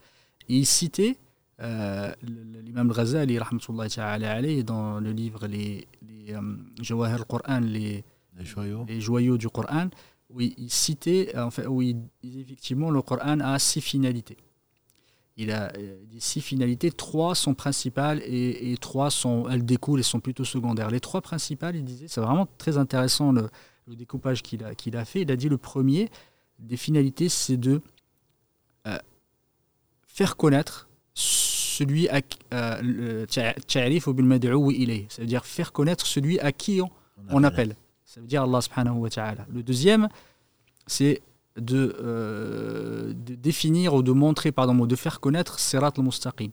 [0.49, 1.19] Et il citait
[1.61, 3.39] euh, l'imam Ghazali,
[4.65, 8.03] dans le livre Les, les euh, Qur'an, les,
[8.39, 8.87] les, joyaux.
[8.89, 9.89] les joyaux du Coran,
[10.31, 14.39] où il citait, en fait, où il effectivement le Coran a six finalités
[15.37, 20.21] il a euh, six finalités, trois sont principales et, trois sont, elles découlent et sont
[20.21, 20.91] plutôt secondaires.
[20.91, 23.49] Les trois principales, il disait, c'est vraiment très intéressant le,
[23.89, 25.23] découpage qu'il a, qu'il a fait.
[25.23, 26.09] Il a dit le premier
[26.59, 27.83] des finalités, c'est de
[28.87, 28.99] euh,
[30.07, 32.23] faire connaître celui à
[32.55, 36.91] euh, c'est-à-dire faire connaître celui à qui on,
[37.29, 37.77] on appelle.
[38.05, 39.47] Ça veut dire Allah subhanahu wa ta'ala.
[39.53, 40.09] Le deuxième,
[40.87, 41.21] c'est
[41.59, 46.51] euh, de, définir ou de montrer, pardon, ou de faire connaître Sirat al-Mustaqim,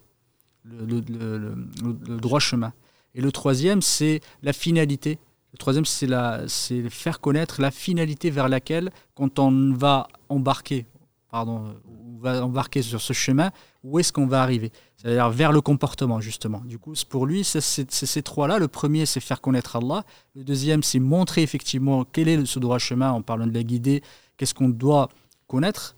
[0.64, 2.74] le, le, droit chemin.
[3.14, 5.20] Et le troisième, c'est la finalité.
[5.52, 10.86] Le troisième, c'est faire connaître la finalité vers laquelle, quand on va embarquer,
[11.30, 13.52] pardon, on va embarquer sur ce chemin,
[13.84, 14.72] où est-ce qu'on va arriver?
[14.96, 16.62] C'est-à-dire vers le comportement, justement.
[16.66, 18.58] Du coup, pour lui, c'est ces trois-là.
[18.58, 20.06] Le premier, c'est faire connaître Allah.
[20.34, 24.02] Le deuxième, c'est montrer effectivement quel est ce droit chemin en parlant de la guider,
[24.44, 25.08] qu'est-ce qu'on doit
[25.48, 25.96] connaître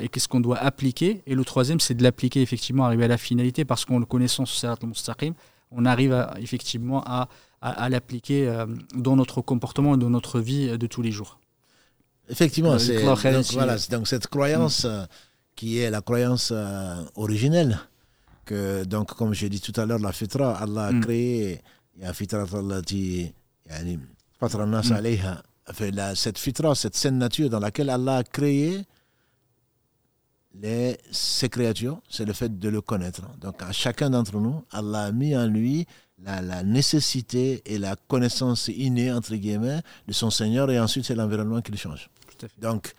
[0.00, 1.22] et qu'est-ce qu'on doit appliquer.
[1.26, 4.46] Et le troisième, c'est de l'appliquer effectivement, arriver à la finalité, parce qu'en le connaissant
[4.46, 5.34] sur al-Mustaqim,
[5.70, 7.28] on arrive effectivement à,
[7.60, 11.38] à, l'appliquer dans notre comportement et dans notre vie de tous les jours.
[12.30, 13.18] Effectivement, c'est donc,
[13.52, 14.86] voilà, donc cette croyance
[15.54, 16.52] qui est la croyance
[17.14, 17.78] originelle,
[18.46, 21.00] que donc comme j'ai dit tout à l'heure, la fitra, Allah a mm.
[21.02, 21.60] créé,
[21.96, 22.46] il y a fitra
[23.70, 23.98] yani,
[26.14, 28.84] cette fitra, cette saine nature dans laquelle Allah a créé
[30.60, 33.22] les, ces créatures, c'est le fait de le connaître.
[33.40, 35.86] Donc à chacun d'entre nous, Allah a mis en lui
[36.22, 41.16] la, la, nécessité et la connaissance innée, entre guillemets, de son Seigneur, et ensuite c'est
[41.16, 42.08] l'environnement qui le change.
[42.58, 42.92] Donc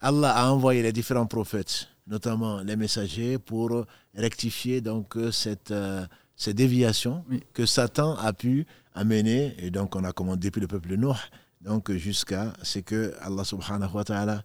[0.00, 6.54] Allah a envoyé les différents prophètes, notamment les messagers, pour rectifier donc cette, euh, ces
[6.54, 10.96] déviations que Satan a pu amener, et donc on a commandé depuis le peuple de
[10.96, 11.14] Noé,
[11.64, 14.42] donc jusqu'à ce que Allah subhanahu wa ta'ala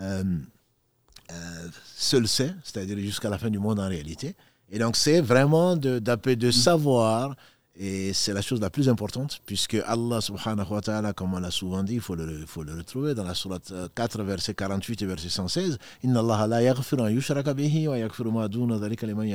[0.00, 0.22] euh,
[1.32, 4.34] euh, seul sait, c'est-à-dire jusqu'à la fin du monde en réalité.
[4.70, 7.34] Et donc c'est vraiment de, de, savoir,
[7.76, 11.50] et c'est la chose la plus importante, puisque Allah subhanahu wa ta'ala, comme on l'a
[11.50, 15.06] souvent dit, il faut le, faut le retrouver dans la sourate 4, verset 48 et
[15.06, 17.02] verset 116, Inna Allah la yaghfiru
[17.54, 19.26] bihi wa yaghfiru ma duna dhalika liman.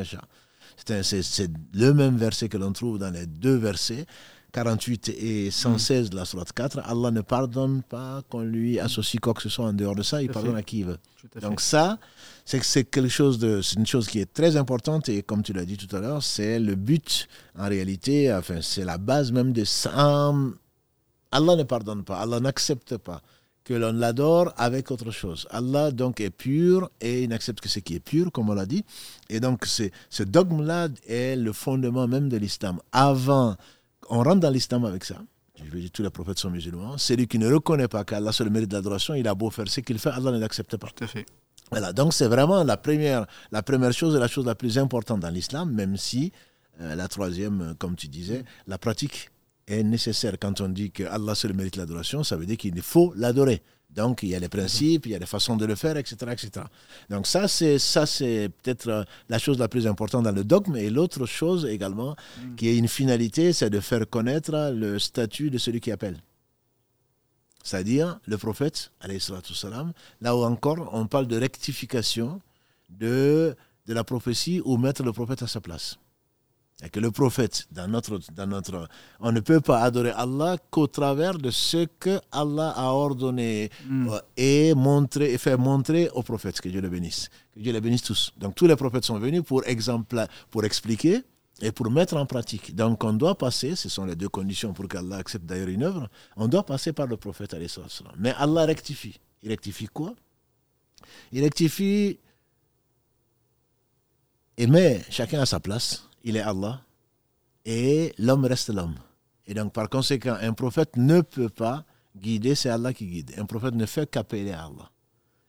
[0.78, 4.06] C'est le même verset que l'on trouve dans les deux versets.
[4.56, 9.34] 48 et 116 de la Sourate 4, Allah ne pardonne pas qu'on lui associe quoi
[9.34, 10.98] que ce soit en dehors de ça, il pardonne à qui il veut.
[11.41, 12.00] Donc ça,
[12.46, 15.44] c'est que c'est quelque chose de, c'est une chose qui est très importante et comme
[15.44, 17.28] tu l'as dit tout à l'heure, c'est le but
[17.60, 20.34] en réalité, enfin c'est la base même de ça.
[21.32, 23.22] Allah ne pardonne pas, Allah n'accepte pas
[23.65, 25.48] que l'on l'adore avec autre chose.
[25.50, 28.65] Allah donc est pur et il n'accepte que ce qui est pur, comme on l'a
[28.65, 28.86] dit.
[29.28, 32.80] Et donc ce dogme-là est le fondement même de l'islam.
[32.94, 33.58] Avant
[34.10, 35.18] on rentre dans l'islam avec ça.
[35.63, 36.98] Je veux dire, tous les prophètes sont musulmans.
[36.98, 40.00] Celui qui ne reconnaît pas qu'Allah seul mérite l'adoration, il a beau faire ce qu'il
[40.00, 40.88] fait, Allah ne l'accepte pas.
[40.94, 41.26] Tout à fait.
[41.72, 45.22] Voilà, donc c'est vraiment la première, la première chose et la chose la plus importante
[45.22, 46.32] dans l'islam, même si
[46.82, 49.32] euh, la troisième, comme tu disais, la pratique
[49.68, 50.36] est nécessaire.
[50.39, 53.63] Quand on dit que Allah seul mérite l'adoration, ça veut dire qu'il faut l'adorer.
[53.96, 56.16] Donc, il y a les principes, il y a les façons de le faire, etc.
[56.32, 56.66] etc.
[57.10, 60.76] Donc, ça, c'est, ça, c'est peut-être euh, la chose la plus importante dans le dogme.
[60.76, 62.56] Et l'autre chose également, mm.
[62.56, 66.18] qui est une finalité, c'est de faire connaître le statut de celui qui appelle.
[67.64, 68.92] C'est-à-dire le prophète,
[69.54, 72.40] salam, là où encore on parle de rectification
[72.90, 73.56] de,
[73.88, 75.98] de la prophétie ou mettre le prophète à sa place
[76.84, 78.90] et que le prophète, dans notre, dans notre,
[79.22, 84.10] on ne peut pas adorer Allah qu'au travers de ce que Allah a ordonné mm.
[84.10, 86.60] euh, et montré et fait montrer aux prophètes.
[86.60, 87.30] Que Dieu les bénisse.
[87.54, 88.34] Que Dieu les bénisse tous.
[88.38, 91.24] Donc tous les prophètes sont venus pour, exemple, pour expliquer
[91.62, 92.76] et pour mettre en pratique.
[92.76, 96.10] Donc on doit passer, ce sont les deux conditions pour qu'Allah accepte d'ailleurs une œuvre,
[96.36, 97.56] on doit passer par le prophète.
[98.18, 99.18] Mais Allah rectifie.
[99.42, 100.14] Il rectifie quoi?
[101.32, 102.20] Il rectifie
[104.58, 106.82] et met chacun à sa place il est Allah
[107.64, 108.96] et l'homme reste l'homme.
[109.48, 111.86] Et donc, par conséquent, un prophète ne peut pas
[112.18, 113.32] guider, c'est Allah qui guide.
[113.38, 114.90] Un prophète ne fait qu'appeler Allah.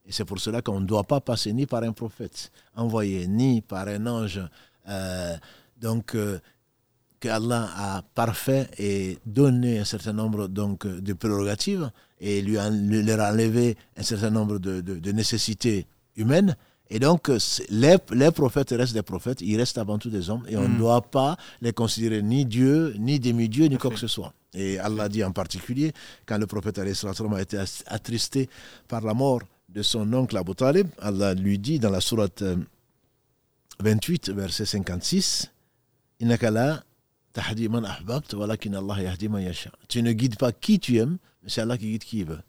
[0.05, 3.63] Et c'est pour cela qu'on ne doit pas passer ni par un prophète envoyé, ni
[3.63, 4.41] par un ange,
[4.89, 5.37] euh,
[5.81, 6.39] donc, euh,
[7.19, 12.69] que Allah a parfait et donné un certain nombre donc, de prérogatives et lui, a,
[12.69, 15.87] leur enlevé un certain nombre de nécessités
[16.17, 16.55] humaines.
[16.89, 17.29] Et donc,
[17.69, 20.75] les, les, prophètes restent des prophètes, ils restent avant tout des hommes, et on ne
[20.75, 20.79] mm.
[20.79, 24.33] doit pas les considérer ni Dieu, ni demi-dieu, ni quoi que ce soit.
[24.55, 25.93] Et Allah dit en particulier,
[26.25, 26.87] quand le prophète a
[27.41, 28.49] été attristé
[28.89, 32.43] par la mort de son oncle Abu Talib, Allah lui dit dans la sourate
[33.81, 35.51] 28, euh, verset 56,
[39.89, 42.41] Tu ne guides pas qui tu aimes, mais c'est Allah qui guide qui il veut.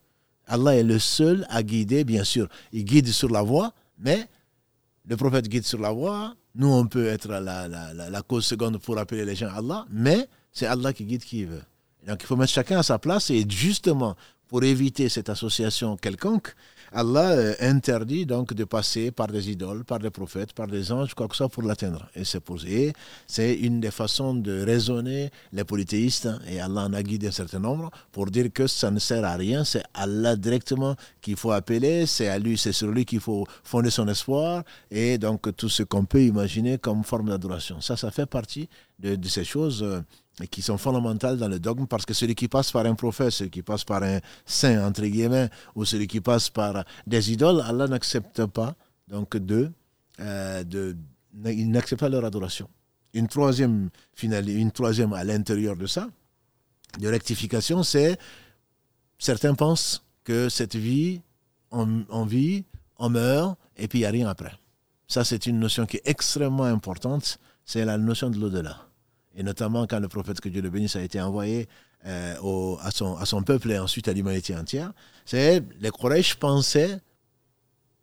[0.47, 2.47] Allah est le seul à guider, bien sûr.
[2.71, 4.28] Il guide sur la voie, mais
[5.08, 6.36] le prophète guide sur la voie.
[6.56, 10.28] Nous, on peut être la, la, cause seconde pour appeler les gens à Allah, mais
[10.52, 11.62] c'est Allah qui guide qui veut.
[12.08, 14.16] Donc il faut mettre chacun à sa place et justement,
[14.48, 16.56] pour éviter cette association quelconque,
[16.91, 21.13] Allah euh, interdit donc de passer par des idoles, par des prophètes, par des anges,
[21.13, 22.10] quoi que ce soit pour l'atteindre.
[22.15, 22.41] Et c'est.
[23.28, 26.28] C'est une des façons de raisonner les polythéistes.
[26.28, 29.23] Hein, et Allah en a guidé un certain nombre pour dire que ça ne sert
[29.26, 29.63] à rien.
[29.63, 32.06] C'est Allah directement qu'il faut appeler.
[32.06, 34.63] C'est à lui, c'est sur lui qu'il faut fonder son espoir.
[34.91, 37.82] Et donc tout ce qu'on peut imaginer comme forme d'adoration.
[37.82, 38.69] Ça, ça fait partie
[39.00, 40.02] de, de ces choses euh,
[40.41, 43.32] et qui sont fondamentales dans le dogme parce que celui qui passe par un prophète,
[43.32, 47.62] celui qui passe par un saint, entre guillemets, ou celui qui passe par des idoles,
[47.62, 48.76] Allah n'accepte pas
[49.08, 49.71] donc de,
[50.19, 50.95] euh, de
[51.45, 52.69] il n'accepte pas leur adoration.
[53.13, 56.08] Une troisième, finale, une troisième à l'intérieur de ça,
[57.00, 58.17] de rectification, c'est
[59.17, 61.21] certains pensent que cette vie,
[61.71, 62.65] on, on vit
[63.00, 64.54] on meurt et puis il n'y a rien après.
[65.08, 68.87] Ça, c'est une notion qui est extrêmement importante, c'est la notion de l'au-delà.
[69.38, 71.69] Et notamment quand le prophète, que Dieu le bénisse, a été envoyé
[72.06, 74.91] euh, à, son, à son peuple et ensuite à l'humanité entière,
[75.26, 77.00] c'est les Quraysh pensaient,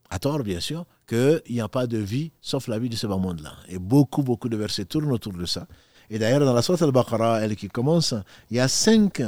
[0.09, 3.07] à tort bien sûr, qu'il n'y a pas de vie sauf la vie de ce
[3.07, 3.53] bas monde-là.
[3.68, 5.66] Et beaucoup, beaucoup de versets tournent autour de ça.
[6.09, 8.14] Et d'ailleurs, dans la Sourate al-Baqarah, elle qui commence,
[8.51, 9.23] il y a cinq,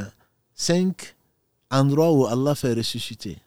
[0.54, 1.16] cinq
[1.70, 3.38] endroits où Allah fait ressusciter.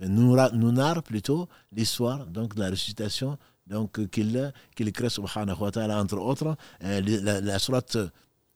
[0.00, 6.18] Nous, nous plutôt l'histoire de la ressuscitation donc qu'il qu'il crée subhanahu wa ta'ala entre
[6.18, 7.98] autres euh, la, la sourate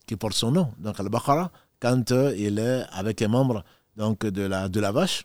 [0.07, 3.65] qui porte son nom donc al-Baqarah quand euh, il est avec un membre
[3.97, 5.25] donc de la de la vache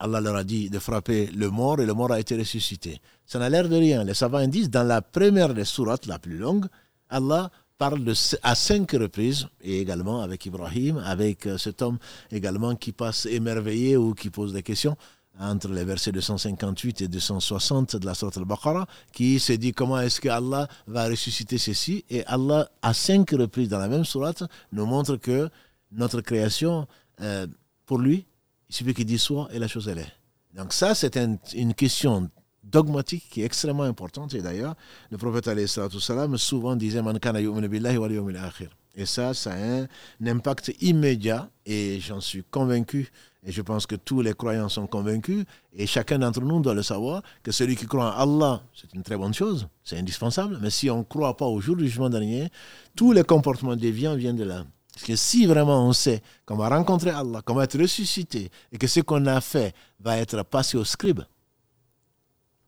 [0.00, 3.00] Allah leur a dit de frapper le mort et le mort a été ressuscité.
[3.26, 4.02] Ça n'a l'air de rien.
[4.02, 6.66] Les savants disent dans la première des sourates, la plus longue,
[7.10, 11.98] Allah parle à cinq reprises, et également avec Ibrahim, avec euh, cet homme
[12.30, 14.96] également qui passe émerveillé ou qui pose des questions
[15.38, 20.20] entre les versets 258 et 260 de la Sourate al-Baqarah, qui se dit comment est-ce
[20.20, 22.04] que Allah va ressusciter ceci.
[22.10, 25.48] Et Allah, à cinq reprises dans la même sourate, nous montre que
[25.92, 26.86] notre création,
[27.20, 27.46] euh,
[27.86, 28.26] pour lui,
[28.68, 30.12] il suffit qu'il dise soit et la chose elle est.
[30.54, 31.16] Donc ça, c'est
[31.54, 32.28] une question
[32.62, 34.34] dogmatique qui est extrêmement importante.
[34.34, 34.74] Et d'ailleurs,
[35.10, 38.70] le prophète salam souvent disait Man kana billahi wal akhir.
[38.94, 39.86] Et ça, ça a un,
[40.26, 41.48] impact immédiat.
[41.64, 43.10] Et j'en suis convaincu.
[43.44, 45.44] Et je pense que tous les croyants sont convaincus.
[45.74, 49.02] Et chacun d'entre nous doit le savoir que celui qui croit en Allah, c'est une
[49.02, 49.68] très bonne chose.
[49.84, 50.58] C'est indispensable.
[50.60, 52.48] Mais si on ne croit pas au jour du jugement dernier,
[52.96, 54.64] tous les comportements déviants viennent de là.
[54.92, 58.76] Parce que si vraiment on sait qu'on va rencontrer Allah, qu'on va être ressuscité, et
[58.76, 61.22] que ce qu'on a fait va être passé au scribe,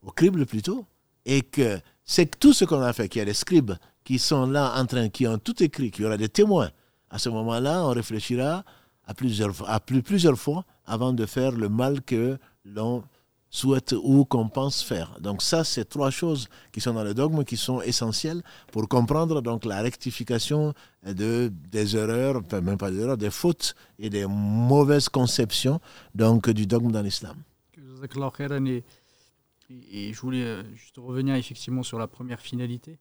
[0.01, 0.85] au crible plutôt,
[1.25, 3.73] et que c'est tout ce qu'on a fait, qu'il y a des scribes
[4.03, 6.71] qui sont là en train, qui ont tout écrit, qu'il y aura des témoins.
[7.09, 8.63] À ce moment-là, on réfléchira
[9.05, 13.03] à plusieurs, à plusieurs fois avant de faire le mal que l'on
[13.49, 15.15] souhaite ou qu'on pense faire.
[15.19, 19.41] Donc ça, c'est trois choses qui sont dans le dogme, qui sont essentielles pour comprendre
[19.41, 20.73] donc la rectification
[21.05, 25.79] de, des erreurs, enfin même pas des erreurs, des fautes et des mauvaises conceptions
[26.15, 27.37] donc, du dogme dans l'islam.
[29.91, 32.97] Et je voulais euh, juste revenir effectivement sur la première finalité.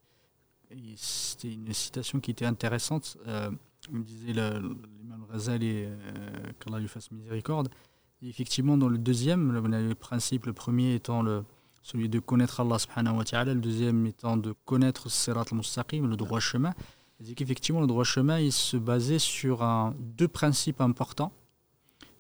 [0.97, 3.17] C'était une citation qui était intéressante.
[3.27, 3.51] Euh,
[3.91, 5.97] me disait l'imam Razali, euh,
[6.61, 7.69] qu'Allah lui fasse miséricorde,
[8.23, 11.45] effectivement, dans le deuxième, le, principe, le premier étant le,
[11.83, 16.17] celui de connaître Allah subhanahu wa ta'ala, le deuxième étant de connaître Sirat al-Mustaqim, le
[16.17, 16.75] droit chemin.
[17.21, 19.65] Il dit qu'effectivement, le droit chemin, il se basait sur
[19.99, 21.33] deux principes importants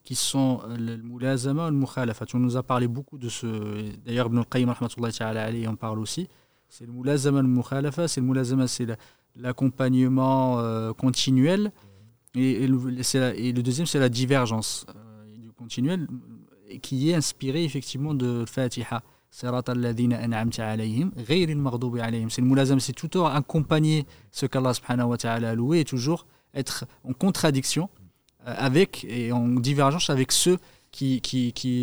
[0.04, 2.24] qui sont le mulazama et le mukhalafa.
[2.34, 3.96] On nous a parlé beaucoup de ce.
[4.04, 4.68] D'ailleurs, Ibn al-Qayyim
[5.68, 6.28] en parle aussi.
[6.74, 8.08] C'est le mulazama et le mukhalafa.
[8.08, 8.87] C'est le mulazama, c'est
[9.37, 11.70] l'accompagnement euh, continuel.
[12.35, 12.78] Et, le,
[13.37, 14.87] et, le, deuxième, c'est la divergence
[15.58, 16.08] continuelle
[16.80, 19.02] qui est inspiré effectivement de Fatiha.
[19.30, 19.62] C'est le
[22.40, 27.12] moulazam, c'est toujours accompagner ce qu'Allah subhanahu wa ta'ala a loué et toujours être en
[27.12, 27.90] contradiction
[28.46, 30.56] euh, avec et en divergence avec ceux
[30.90, 31.20] qui,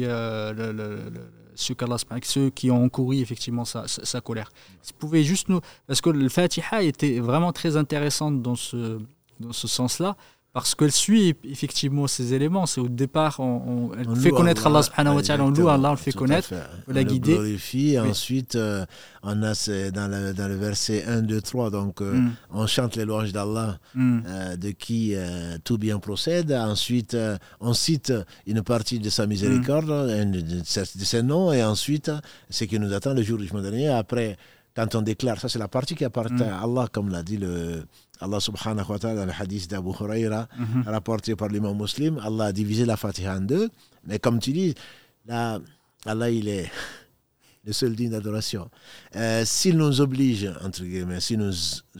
[0.03, 1.11] euh, le,
[1.59, 4.51] ceux, qui ont encouru effectivement sa, sa, colère.
[4.85, 8.99] Vous pouvez juste nous, parce que le Fatiha était vraiment très intéressante dans ce,
[9.39, 10.15] dans ce sens-là,
[10.51, 12.65] parce qu'elle suit effectivement ces éléments.
[12.65, 15.91] C'est au départ, on, elle fait connaître Allah, subhanahu wa ta'ala, on loue Allah, on
[15.91, 16.53] le fait connaître,
[16.87, 17.33] on la guider.
[17.33, 18.83] glorifie, ensuite, euh,
[19.21, 19.53] on a
[19.91, 22.31] dans le, dans le, verset 1, 2, 3, donc euh, mm.
[22.51, 24.19] on chante les louanges d'Allah, mm.
[24.25, 25.13] euh, de qui
[25.63, 26.51] tout bien procède.
[26.51, 27.15] Ensuite,
[27.59, 28.11] on cite
[28.47, 30.31] une partie de sa miséricorde, mm.
[30.31, 32.11] de, de, ses noms, et ensuite,
[32.49, 33.89] ce qui nous attend le jour du jugement dernier.
[33.89, 34.35] Après,
[34.75, 37.83] quand on déclare, ça c'est la partie qui appartient à Allah, comme l'a dit le
[38.21, 40.83] Allah subhanahu wa ta'ala, le hadith d'Abu Huraira, mhm.
[40.87, 43.69] rapporté par l'imam muslim, Allah a divisé la Fatiha en deux.
[44.05, 44.75] Mais comme tu dis,
[45.25, 45.59] là,
[46.05, 46.69] Allah, il est
[47.65, 48.69] le seul digne d'adoration.
[49.15, 51.53] Euh, s'il nous oblige, entre guillemets, s'il nous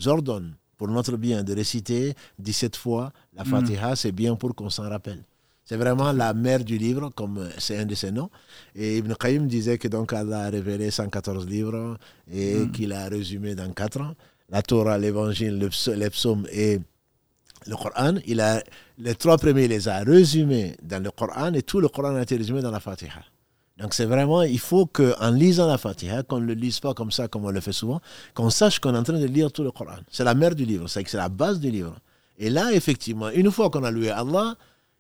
[0.08, 3.52] ordonne pour notre bien de réciter 17 fois la mhm.
[3.52, 5.24] Fatiha, c'est bien pour qu'on s'en rappelle.
[5.64, 8.32] C'est vraiment la mère du livre, comme c'est un de ses noms.
[8.76, 11.98] Et Ibn Qayyim disait que donc Allah a révélé 114 livres
[12.30, 12.72] et mhm.
[12.72, 14.16] qu'il a résumé dans 4 ans
[14.50, 16.80] la Torah, l'Évangile, les psaumes et
[17.68, 18.16] le Coran.
[18.26, 18.64] Il a,
[18.98, 22.22] les trois premiers, il les a résumés dans le Coran et tout le Coran a
[22.22, 23.24] été résumé dans la Fatiha.
[23.78, 27.12] Donc c'est vraiment, il faut qu'en lisant la Fatiha, qu'on ne le lise pas comme
[27.12, 28.02] ça, comme on le fait souvent,
[28.34, 29.98] qu'on sache qu'on est en train de lire tout le Coran.
[30.12, 31.96] C'est la mère du livre, c'est la base du livre.
[32.38, 34.56] Et là, effectivement, une fois qu'on a loué Allah,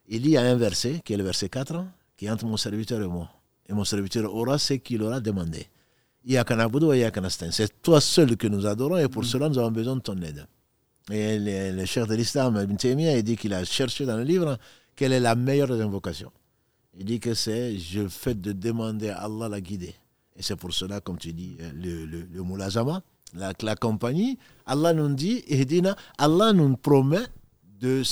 [0.07, 1.83] il y a un verset, qui est le verset 4,
[2.15, 3.29] qui est entre mon serviteur et moi.
[3.67, 5.67] Et mon serviteur aura ce qu'il aura demandé.
[7.51, 9.25] C'est toi seul que nous adorons et pour mm.
[9.25, 10.45] cela nous avons besoin de ton aide.
[11.11, 14.57] Et le, chef de l'islam, Ibn Taymiyyah, il dit qu'il a cherché dans le livre
[14.95, 16.31] quelle est la meilleure des invocations.
[16.97, 19.95] Il dit que c'est je fais de demander à Allah la guider.
[20.35, 23.01] Et c'est pour cela, comme tu dis, le, le, le Moulazama,
[23.33, 25.43] la, la, compagnie, Allah nous dit,
[26.17, 27.25] Allah nous promet
[27.79, 28.03] de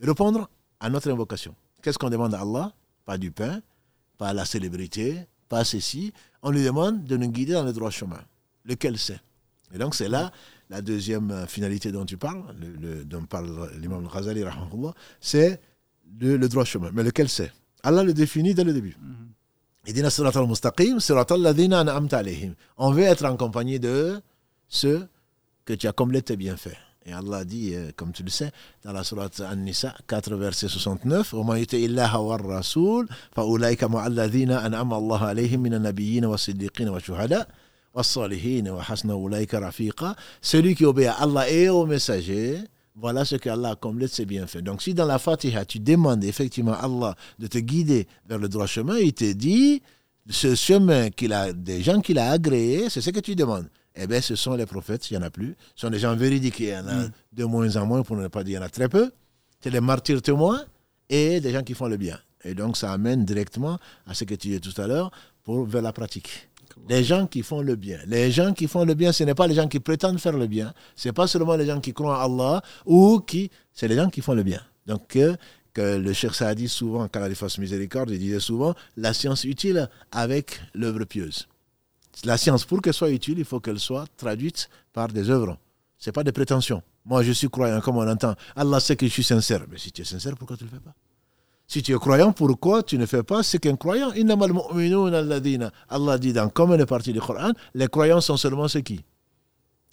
[0.00, 0.48] répondre
[0.80, 1.54] à notre invocation.
[1.82, 2.72] Qu'est-ce qu'on demande à Allah?
[3.04, 3.60] Pas du pain,
[4.18, 6.12] pas la célébrité, pas ceci.
[6.44, 8.20] On lui demande de nous guider dans le droit chemin.
[8.66, 9.18] Lequel c'est?
[9.74, 10.30] Et donc c'est là
[10.70, 12.42] la deuxième finalité dont tu parles,
[12.80, 14.44] le, dont parle l'imam Ghazali,
[15.20, 15.60] c'est
[16.20, 16.90] le, le, droit chemin.
[16.92, 17.50] Mais lequel c'est?
[17.82, 18.96] Allah le définit dès le début.
[19.86, 20.02] Il dit
[22.76, 24.20] On veut être en compagnie de
[24.68, 25.08] ceux
[25.64, 26.76] que tu as comblé tes bienfaits.
[27.06, 28.50] Et Allah dit, euh, comme tu le sais,
[28.82, 34.94] dans la sourate An-Nisa 4, verset 69, وَمَا يُتِئِ اللَّهَ وَالرَّسُولَ فَأُولَٰئِكَ مَعَ الَّذِينَ أَنْعَمَ
[34.94, 37.48] اللَّهُ عَلَيْهِم مِّنَ النَّبِيِّينَ وَالصِّدِّيقِينَ وَالشُّهَدَاءِ
[37.94, 42.60] وَالصَّالِحِينَ وَحَسْنَ أُولَٰئِكَ رَفِيقًا Celui qui obéit à Allah et au messager,
[42.96, 44.62] voilà ce que Allah a comblé de ses bienfaits.
[44.62, 48.48] Donc si dans la Fatiha, tu demandes effectivement à Allah de te guider vers le
[48.48, 49.82] droit chemin, il te dit,
[50.30, 54.06] ce chemin qu'il a, des gens qu'il a agréés, c'est ce que tu demandes eh
[54.06, 55.56] bien, ce sont les prophètes, il n'y en a plus.
[55.76, 57.10] Ce sont des gens véridiques, il y en a mm.
[57.32, 59.12] de moins en moins, pour ne pas dire il y en a très peu.
[59.60, 60.64] C'est les martyrs témoins
[61.08, 62.18] et des gens qui font le bien.
[62.44, 65.10] Et donc, ça amène directement à ce que tu disais tout à l'heure,
[65.44, 66.48] pour vers la pratique.
[66.88, 67.98] Les gens qui font le bien.
[68.06, 70.46] Les gens qui font le bien, ce n'est pas les gens qui prétendent faire le
[70.46, 70.74] bien.
[70.96, 73.50] Ce n'est pas seulement les gens qui croient en Allah ou qui.
[73.72, 74.60] C'est les gens qui font le bien.
[74.86, 75.36] Donc, que,
[75.72, 79.88] que le Cheikh Saadi, souvent, quand il fasse miséricorde, il disait souvent la science utile
[80.10, 81.46] avec l'œuvre pieuse.
[82.24, 85.58] La science, pour qu'elle soit utile, il faut qu'elle soit traduite par des œuvres.
[85.98, 86.82] Ce n'est pas des prétentions.
[87.04, 88.34] Moi, je suis croyant, comme on entend.
[88.56, 89.64] Allah sait que je suis sincère.
[89.70, 90.94] Mais si tu es sincère, pourquoi tu ne le fais pas?
[91.66, 94.10] Si tu es croyant, pourquoi tu ne fais pas ce qu'un croyant?
[95.88, 99.02] Allah dit dans comme une partie du Coran, les croyants sont seulement ceux qui?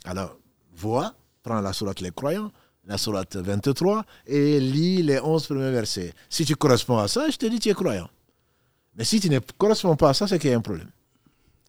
[0.04, 0.38] Alors,
[0.76, 1.14] vois,
[1.44, 2.52] prends la sourate Les croyants,
[2.86, 6.14] la sourate 23, et lis les 11 premiers versets.
[6.30, 8.10] Si tu corresponds à ça, je te dis tu es croyant.
[8.96, 10.90] Mais si tu ne corresponds pas à ça, c'est qu'il y a un problème.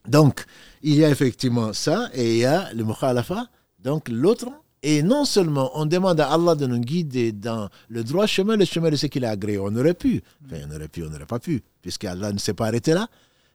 [0.08, 0.44] Donc,
[0.82, 3.46] il y a effectivement ça, et il y a le mukhalafa,
[3.78, 4.48] donc l'autre.
[4.84, 8.64] Et non seulement on demande à Allah de nous guider dans le droit chemin, le
[8.64, 9.56] chemin de ce qu'il a agréé.
[9.60, 12.66] On aurait pu, enfin on aurait pu, on n'aurait pas pu, puisqu'Allah ne s'est pas
[12.66, 13.06] arrêté là.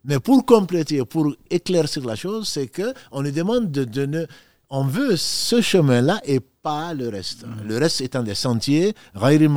[0.05, 4.25] Mais pour compléter, pour éclaircir la chose, c'est qu'on nous demande de donner,
[4.69, 7.45] on veut ce chemin-là et pas le reste.
[7.63, 9.47] Le reste étant des sentiers, je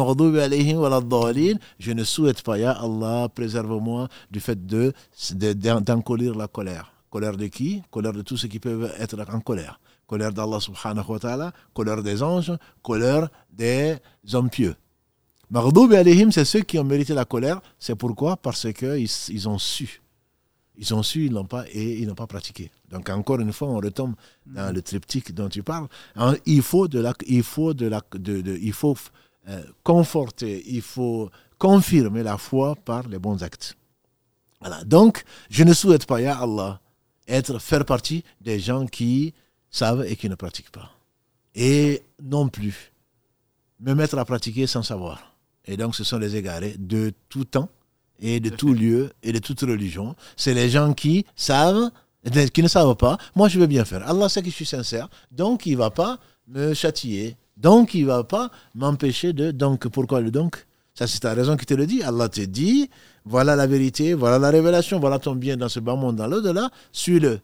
[1.93, 4.93] ne souhaite pas, Allah, préserve-moi du fait de
[5.81, 6.93] d'encolir la colère.
[7.11, 7.83] Colère de qui?
[7.91, 9.81] Colère de tous ceux qui peuvent être en colère.
[10.07, 12.53] Colère d'Allah subhanahu wa ta'ala, colère des anges,
[12.83, 13.97] colère des
[14.33, 14.77] hommes pieux.
[15.51, 17.61] Maghdoub alayhim, c'est ceux qui ont mérité la colère.
[17.79, 18.37] C'est pourquoi?
[18.37, 20.01] Parce qu'ils ils ont su
[20.81, 22.71] ils ont su, ils n'ont pas et ils n'ont pas pratiqué.
[22.91, 24.15] Donc encore une fois, on retombe
[24.47, 25.89] dans le triptyque dont tu parles.
[26.47, 28.97] Il faut de la, il faut de la, de, il faut
[29.49, 33.77] euh, conforter, il faut confirmer la foi par les bons actes.
[34.61, 34.83] Voilà.
[34.85, 36.81] Donc, je ne souhaite pas, ya Allah,
[37.29, 39.35] être faire partie des gens qui
[39.71, 40.91] savent et qui ne pratiquent pas.
[41.55, 42.93] Et non plus
[43.81, 45.35] me mettre à pratiquer sans savoir.
[45.67, 47.69] Et donc, ce sont les égarés de tout temps
[48.21, 50.15] et de tout lieu et de toute religion.
[50.37, 51.91] C'est les gens qui savent,
[52.53, 53.19] qui ne savent pas.
[53.35, 54.09] Moi, je veux bien faire.
[54.09, 56.19] Allah sait que je suis sincère, donc il ne va pas
[56.49, 57.37] me châtier.
[57.57, 59.51] Donc il ne va pas m'empêcher de.
[59.51, 60.67] Donc pourquoi le donc?
[60.95, 62.03] Ça, c'est ta raison qui te le dit.
[62.03, 62.89] Allah te dit
[63.25, 66.71] voilà la vérité, voilà la révélation, voilà ton bien dans ce bas monde, dans l'au-delà,
[66.93, 67.41] suis-le.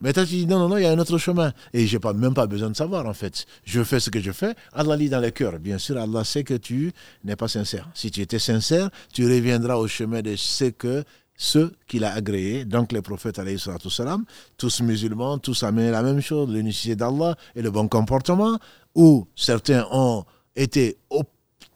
[0.00, 1.52] Mais toi, tu dis non, non, non, il y a un autre chemin.
[1.72, 3.46] Et je n'ai même pas besoin de savoir, en fait.
[3.64, 4.54] Je fais ce que je fais.
[4.72, 5.58] Allah lit dans le cœur.
[5.58, 6.92] Bien sûr, Allah sait que tu
[7.24, 7.88] n'es pas sincère.
[7.94, 11.02] Si tu étais sincère, tu reviendras au chemin de ce que
[11.36, 14.24] ceux qu'il a agréés, donc les prophètes, salam,
[14.56, 18.58] tous musulmans, tous amené la même chose, l'unicité d'Allah et le bon comportement,
[18.94, 20.24] où certains ont
[20.54, 20.96] été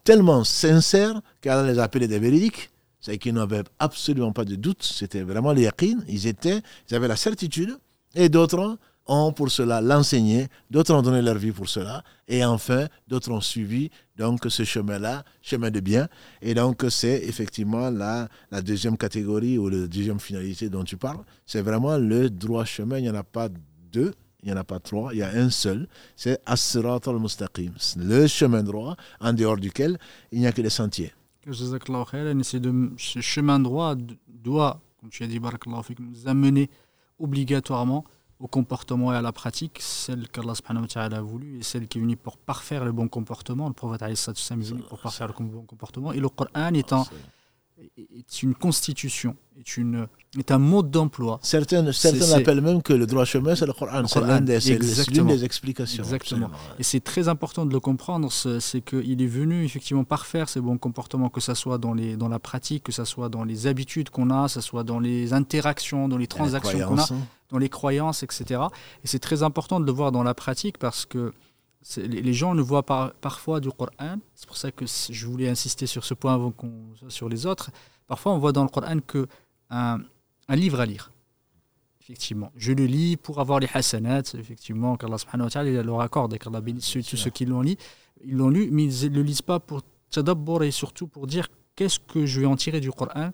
[0.03, 4.83] tellement sincères qu'Allah les a appelés des véridiques, c'est qu'ils n'avaient absolument pas de doute,
[4.83, 7.77] c'était vraiment les yaqin, ils, étaient, ils avaient la certitude
[8.15, 12.87] et d'autres ont pour cela l'enseigné, d'autres ont donné leur vie pour cela, et enfin,
[13.07, 16.07] d'autres ont suivi donc ce chemin-là, chemin de bien.
[16.41, 18.29] Et donc, c'est effectivement la,
[18.61, 21.23] deuxième catégorie ou la deuxième finalité dont tu parles.
[21.45, 22.99] C'est vraiment le droit chemin.
[22.99, 23.49] Il n'y en a pas
[23.91, 25.87] deux, il n'y en a pas trois, il y a un seul.
[26.15, 29.97] C'est As-Sirat al-Mustaqim, le chemin droit en dehors duquel
[30.31, 31.13] il n'y a que des sentiers.
[31.43, 33.95] Ce chemin droit
[34.27, 36.69] doit, comme tu as dit, nous amener
[37.21, 38.03] obligatoirement
[38.39, 40.53] au comportement et à la pratique, celle qu'Allah
[40.95, 43.67] a voulu et celle qui est venue pour parfaire le bon comportement.
[43.67, 46.11] Le prophète est venu pour parfaire le bon comportement.
[46.11, 47.05] Et le Coran étant,
[47.97, 50.07] est une constitution, est, une,
[50.37, 51.39] est un mode d'emploi.
[51.41, 54.05] Certains, certains appellent même que le droit chemin, c'est le Coran.
[54.07, 56.03] C'est l'une des, explications.
[56.03, 56.49] Exactement.
[56.79, 60.77] Et c'est très important de le comprendre, c'est qu'il est venu effectivement parfaire ces bons
[60.77, 64.09] comportements, que ce soit dans, les, dans la pratique, que ce soit dans les habitudes
[64.09, 67.17] qu'on a, que ce soit dans les interactions, dans les transactions qu'on a, hein.
[67.49, 68.61] dans les croyances, etc.
[69.03, 71.33] Et c'est très important de le voir dans la pratique parce que
[71.97, 74.17] les gens ne voient pas parfois du Coran.
[74.35, 77.45] C'est pour ça que je voulais insister sur ce point avant qu'on soit sur les
[77.45, 77.71] autres.
[78.07, 79.27] Parfois, on voit dans le Coran que
[79.69, 79.99] un,
[80.49, 81.11] livre à lire.
[82.01, 86.33] Effectivement, je le lis pour avoir les hasanats, effectivement, qu'Allah subhanahu wa ta'ala leur accorde
[86.33, 87.75] et qu'Allah bénisse tous ceux qui l'ont lu.
[88.23, 91.47] Ils l'ont lu, mais ils ne le lisent pas pour tadabbur et surtout pour dire
[91.75, 93.31] qu'est-ce que je vais en tirer du Coran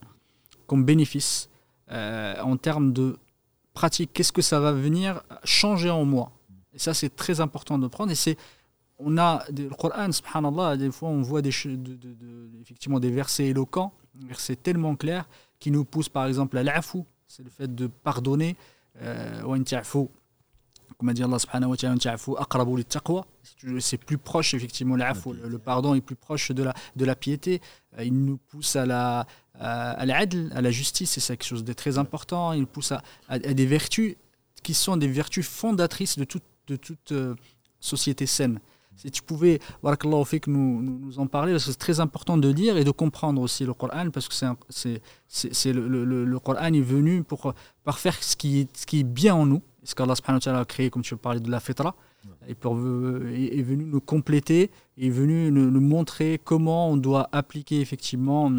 [0.68, 1.50] comme bénéfice
[1.92, 3.18] euh, en termes de
[3.74, 6.32] pratique, qu'est-ce que ça va venir changer en moi?
[6.78, 8.12] Et ça, c'est très important de prendre.
[8.12, 8.38] Et c'est,
[9.00, 11.50] on a le Coran, subhanallah, des fois, on voit des,
[12.62, 15.28] effectivement des versets éloquents, des versets tellement clairs
[15.60, 18.56] qui nous poussent, par exemple, à l'afou, c'est le fait de pardonner.
[19.02, 19.42] Euh,
[21.00, 21.96] comme a dit Allah subhanahu wa ta'ala,
[23.80, 27.60] c'est plus proche, effectivement, l'afou, le pardon est plus proche de la, de la piété.
[27.98, 29.26] Euh, il nous pousse à la,
[29.60, 32.54] à l'adl, à la justice, c'est quelque chose de très important.
[32.54, 34.16] Il pousse à, à des vertus
[34.62, 37.36] qui sont des vertus fondatrices de toute de toute euh,
[37.80, 38.60] société saine.
[38.96, 39.60] Si tu pouvais,
[40.26, 43.64] fait nous, nous, nous en parler, c'est très important de lire et de comprendre aussi
[43.64, 44.34] le Coran, parce que
[44.70, 47.54] c'est, c'est, le, le, le, Coran est venu pour,
[47.84, 50.16] pour faire ce qui, est, ce qui est bien en nous, ce qu'Allah
[50.60, 51.96] a créé, comme tu parlais de la fitra,
[52.48, 57.80] et pour, est, venu nous compléter, est venu nous, nous, montrer comment on doit appliquer
[57.82, 58.52] effectivement,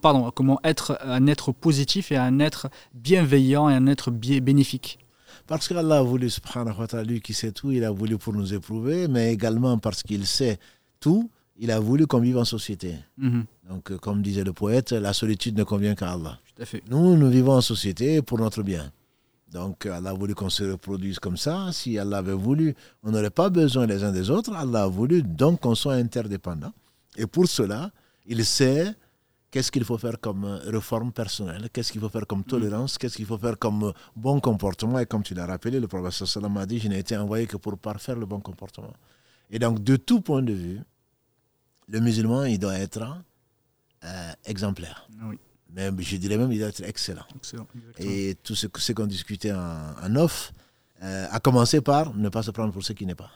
[0.00, 4.98] pardon, comment être un être positif et un être bienveillant et un être bénéfique.
[5.46, 8.32] Parce qu'Allah a voulu, subhanahu wa ta'ala, lui qui sait tout, il a voulu pour
[8.32, 10.58] nous éprouver, mais également parce qu'il sait
[11.00, 12.94] tout, il a voulu qu'on vive en société.
[13.18, 13.44] Mhm.
[13.68, 16.38] Donc, euh, comme disait le poète, la solitude ne convient qu'à Allah.
[16.90, 18.90] Nous, nous vivons en société pour notre bien.
[19.52, 21.70] Donc, Allah a voulu qu'on se reproduise comme ça.
[21.72, 24.52] Si Allah avait voulu, on n'aurait pas besoin les uns des autres.
[24.54, 26.72] Allah a voulu donc qu'on soit interdépendants.
[27.16, 27.90] Et pour cela,
[28.26, 28.94] il sait
[29.50, 32.44] qu'est-ce qu'il faut faire comme euh, réforme personnelle, qu'est-ce qu'il faut faire comme mm.
[32.44, 34.98] tolérance, qu'est-ce qu'il faut faire comme euh, bon comportement?
[34.98, 37.56] Et comme tu l'as rappelé, le professeur Salam a dit, je n'ai été envoyé que
[37.56, 38.92] pour parfaire le bon comportement.
[39.50, 40.80] Et donc, de tout point de vue,
[41.88, 43.22] le musulman, il doit être
[44.04, 45.08] euh, exemplaire.
[45.22, 45.38] Oui.
[45.70, 47.26] Mais je dirais même, il doit être excellent.
[47.36, 47.66] excellent
[47.98, 50.52] et tout ce, ce qu'on discutait en, off,
[51.00, 53.30] a commencé par ne pas se prendre pour ce qui n'est pas.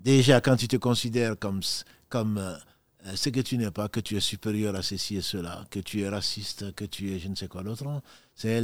[0.00, 1.60] Déjà, quand tu te considères comme,
[2.08, 2.40] comme
[3.08, 5.80] euh, ce que tu n'es pas, que tu es supérieur à ceci et cela, que
[5.80, 7.84] tu es raciste, que tu es je ne sais quoi d'autre,
[8.34, 8.62] c'est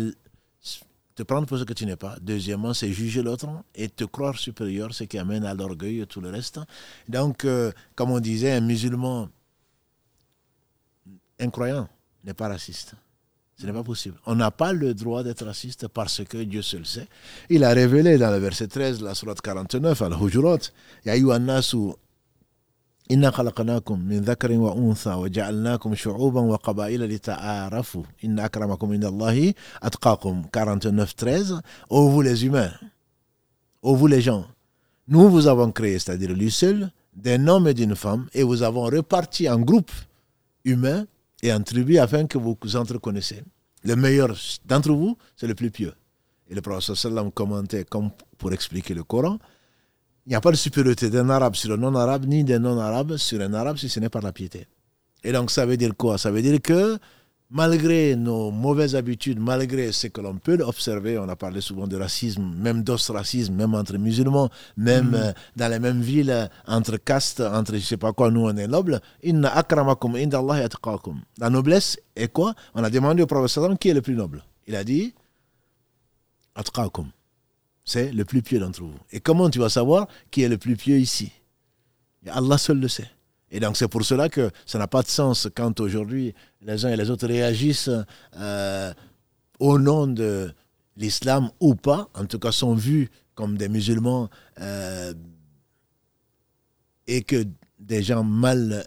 [1.14, 2.16] te prendre pour ce que tu n'es pas.
[2.20, 6.20] Deuxièmement, c'est juger l'autre et te croire supérieur, ce qui amène à l'orgueil et tout
[6.20, 6.58] le reste.
[7.08, 9.28] Donc, euh, comme on disait, un musulman
[11.38, 11.88] incroyant
[12.24, 12.94] n'est pas raciste.
[13.56, 14.18] Ce n'est pas possible.
[14.26, 17.06] On n'a pas le droit d'être raciste parce que Dieu seul sait.
[17.48, 20.58] Il a révélé dans le verset 13 la surat 49, Al-Hujurat,
[23.08, 28.04] inna khalaqnakum min dhakarin wa untha wa ja'alnakum shu'uban wa qabaila lita'arafu.
[28.22, 30.44] Inna akramakum indallahi atqakum.
[30.50, 32.72] 49 13 ô vous les humains
[33.82, 34.46] ô vous les gens
[35.08, 38.84] nous vous avons créé c'est-à-dire lui seul d'un homme et d'une femme et vous avons
[38.84, 39.92] réparti en groupes
[40.64, 41.06] humains
[41.42, 43.42] et en tribus afin que vous vous entreconnaissiez
[43.84, 44.34] le meilleur
[44.64, 45.92] d'entre vous c'est le plus pieux.
[46.48, 49.38] Et le prophète sallam commentait comme pour expliquer le Coran
[50.26, 53.40] il n'y a pas de supériorité d'un arabe sur un non-arabe, ni d'un non-arabe sur
[53.42, 54.66] un arabe si ce n'est par la piété.
[55.22, 56.16] Et donc ça veut dire quoi?
[56.16, 56.98] Ça veut dire que
[57.50, 61.96] malgré nos mauvaises habitudes, malgré ce que l'on peut observer, on a parlé souvent de
[61.96, 65.14] racisme, même d'ostracisme, même entre musulmans, même mm.
[65.14, 68.56] euh, dans les mêmes villes, entre castes, entre je ne sais pas quoi, nous on
[68.56, 69.00] est nobles.
[69.22, 70.68] Inna akramakum inda Allah
[71.38, 72.54] La noblesse est quoi?
[72.74, 74.42] On a demandé au prophète qui est le plus noble.
[74.66, 75.14] Il a dit
[76.54, 77.08] atqakum
[77.84, 78.94] c'est le plus pieux d'entre vous.
[79.12, 81.32] Et comment tu vas savoir qui est le plus pieux ici?
[82.26, 83.10] Allah seul le sait.
[83.50, 86.90] Et donc c'est pour cela que ça n'a pas de sens quand aujourd'hui les uns
[86.90, 87.90] et les autres réagissent
[88.36, 88.92] euh,
[89.60, 90.52] au nom de
[90.96, 94.30] l'islam ou pas, en tout cas sont vus comme des musulmans
[94.60, 95.12] euh,
[97.06, 97.44] et que
[97.78, 98.86] des gens mal,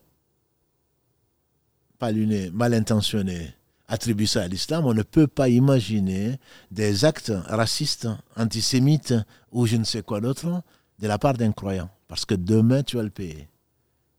[2.00, 3.54] pas lunés, mal intentionnés
[3.88, 6.40] attribue ça à l'islam, on ne peut pas imaginer
[6.72, 9.14] des actes racistes, antisémites
[9.52, 10.62] ou je ne sais quoi d'autre
[11.00, 11.90] de la part d'un croyant.
[12.08, 13.48] Parce que demain, tu vas le payer.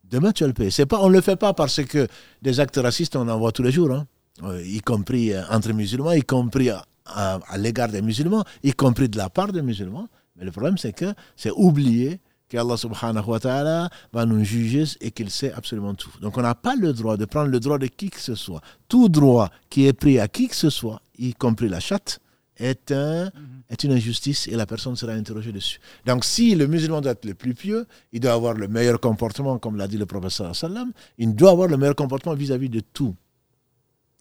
[0.04, 0.70] Demain, tu vas le payer.
[0.70, 2.06] C'est pas, on ne le fait pas parce que
[2.42, 4.06] des actes racistes, on en voit tous les jours, hein.
[4.42, 9.18] euh, y compris euh, entre musulmans, y compris à, l'égard des musulmans, y compris de
[9.18, 10.08] la part des musulmans.
[10.36, 15.10] Mais le problème, c'est que c'est oublier qu'Allah subhanahu wa ta'ala va nous juger et
[15.10, 16.10] qu'il sait absolument tout.
[16.20, 18.60] Donc on n'a pas le droit de prendre le droit de qui que ce soit.
[18.88, 22.20] Tout droit qui est pris à qui que ce soit, y compris la chatte,
[22.58, 23.30] est, un, mhm.
[23.70, 25.80] est une injustice et la personne sera interrogée dessus.
[26.06, 29.58] Donc si le musulman doit être le plus pieux, il doit avoir le meilleur comportement,
[29.58, 33.14] comme l'a dit le professeur sallam, il doit avoir le meilleur comportement vis-à-vis de tout.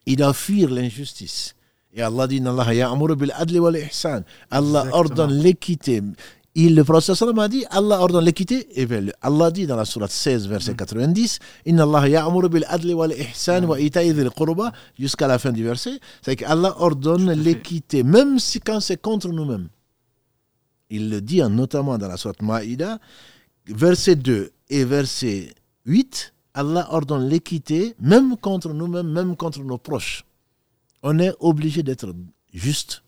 [0.06, 1.56] Il doit fuir l'injustice.
[1.94, 2.42] Et Allah dit
[4.52, 6.04] Allah ordonne l'équité.
[6.60, 8.68] Il, le prophète a dit Allah ordonne l'équité.
[8.82, 8.88] Et
[9.22, 11.38] Allah dit dans la sourate 16, verset 90
[11.68, 15.64] Inna Allah ya'muru bil adli wal ihsan wa ita'i dhil qurba jusqu'à la fin du
[15.64, 16.00] verset.
[16.24, 19.70] C'est qu'Allah ordonne l'équité, même si quand c'est contre nous-mêmes.
[20.90, 22.98] Il le dit notamment dans la sourate Maïda,
[23.68, 25.54] verset 2 et verset
[25.86, 26.34] 8.
[26.56, 30.26] Allah ordonne l'équité, même contre nous-mêmes, même contre nos proches.
[31.04, 32.16] On est obligé d'être
[32.52, 33.04] juste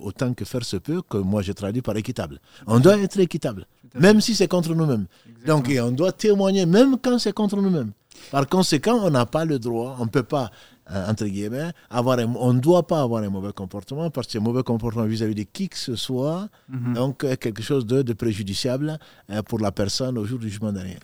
[0.00, 2.38] autant que faire se peut, que moi je traduis par équitable.
[2.66, 3.66] On doit être équitable,
[3.98, 5.06] même si c'est contre nous-mêmes.
[5.46, 7.92] Donc on doit témoigner même quand c'est contre nous-mêmes.
[8.30, 10.50] Par conséquent, on n'a pas le droit, on ne peut pas,
[10.90, 14.40] euh, entre guillemets, avoir on ne doit pas avoir un mauvais comportement parce que un
[14.40, 16.94] mauvais comportement vis-à-vis de qui que ce soit, mhm.
[16.94, 18.98] donc euh, quelque chose de, préjudiciable
[19.30, 20.98] euh, pour la personne au jour du jugement dernier.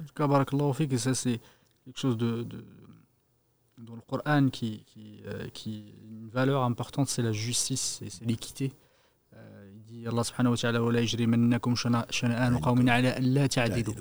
[0.99, 1.41] ça c'est
[1.85, 2.47] quelque chose de,
[3.79, 5.20] dans le Coran qui, qui,
[5.53, 5.85] qui
[6.29, 8.72] une valeur importante, c'est la justice et c'est l'équité.
[9.35, 13.49] Euh, il dit Allah subhanahu wa ta'ala wa la yajri mannakum shana'an qawmin ala alla
[13.49, 13.93] ta'dilu.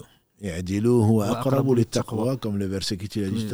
[2.42, 3.48] Comme le verset qui a dit.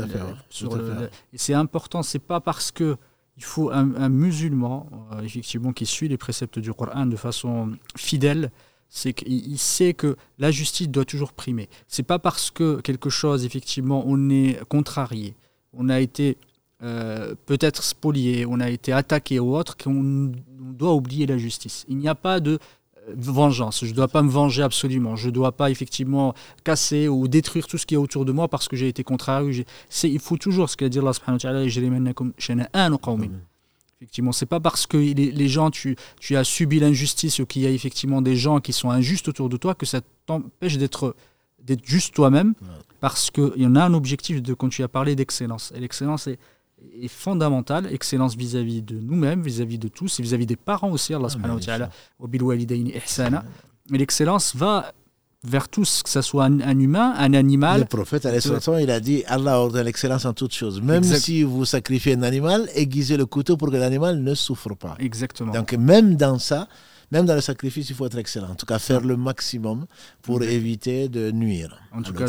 [1.35, 2.97] C'est important, c'est pas parce que
[3.37, 8.51] il faut un, musulman, euh, effectivement, qui suit les préceptes du Coran de façon fidèle,
[8.89, 11.67] c'est qu'il sait que la justice doit toujours primer.
[11.87, 15.35] C'est pas parce que quelque chose, effectivement, on est contrarié,
[15.73, 16.37] on a été
[16.83, 21.85] euh, peut-être spolié, on a été attaqué ou autre, qu'on doit oublier la justice.
[21.87, 22.59] Il n'y a pas de
[23.07, 23.85] euh, vengeance.
[23.85, 25.15] Je ne dois pas me venger absolument.
[25.15, 26.33] Je ne dois pas effectivement
[26.65, 29.65] casser ou détruire tout ce qui est autour de moi parce que j'ai été contrarié.
[30.03, 31.65] Il faut toujours ce qu'a dit Allah subhanahu wa ta'ala
[34.01, 37.65] Effectivement, c'est pas parce que les, gens, tu, tu as subi l'injustice ou qu'il y
[37.65, 41.15] a effectivement des gens qui sont injustes autour de toi que ça t'empêche d'être
[41.63, 42.53] d'être juste toi-même
[42.99, 45.71] parce qu'il y en a un objectif de quand tu as parlé d'excellence.
[45.75, 46.37] Et l'excellence, c'est
[47.01, 51.27] est fondamentale, excellence vis-à-vis de nous-mêmes, vis-à-vis de tous, et vis-à-vis des parents aussi, Allah
[51.27, 51.89] ah, subhanahu wa
[53.09, 53.43] ta'ala,
[53.89, 54.93] Mais l'excellence va
[55.43, 57.81] vers tous, que ce soit un, humain, un animal.
[57.81, 58.27] Le prophète,
[58.79, 60.81] il a dit Allah ordonne l'excellence en toutes choses.
[60.81, 64.95] Même si vous sacrifiez un animal, aiguisez le couteau pour que l'animal ne souffre pas.
[64.99, 65.51] Exactement.
[65.51, 66.67] Donc, même dans ça,
[67.11, 68.51] même dans le sacrifice, il faut être excellent.
[68.51, 69.85] En tout cas, faire le maximum
[70.21, 71.77] pour éviter de nuire.
[71.91, 72.25] En tout cas,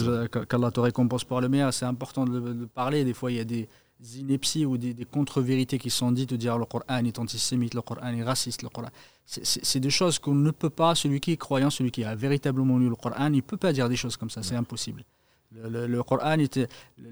[0.46, 3.05] qu'Allah te récompense pour le meilleur, c'est important de, de, parler.
[3.05, 3.68] Des fois, il y a des,
[4.05, 8.12] inepties ou des, contre-vérités qui sont dites de dire le Coran est antisémite, le Coran
[8.12, 8.88] est raciste, le Coran.
[9.24, 12.78] C'est des choses qu'on ne peut pas, celui qui est croyant, celui qui a véritablement
[12.78, 15.05] lu le Coran, il ne peut pas dire des choses comme ça, c'est impossible.
[15.52, 16.68] Le, Coran était,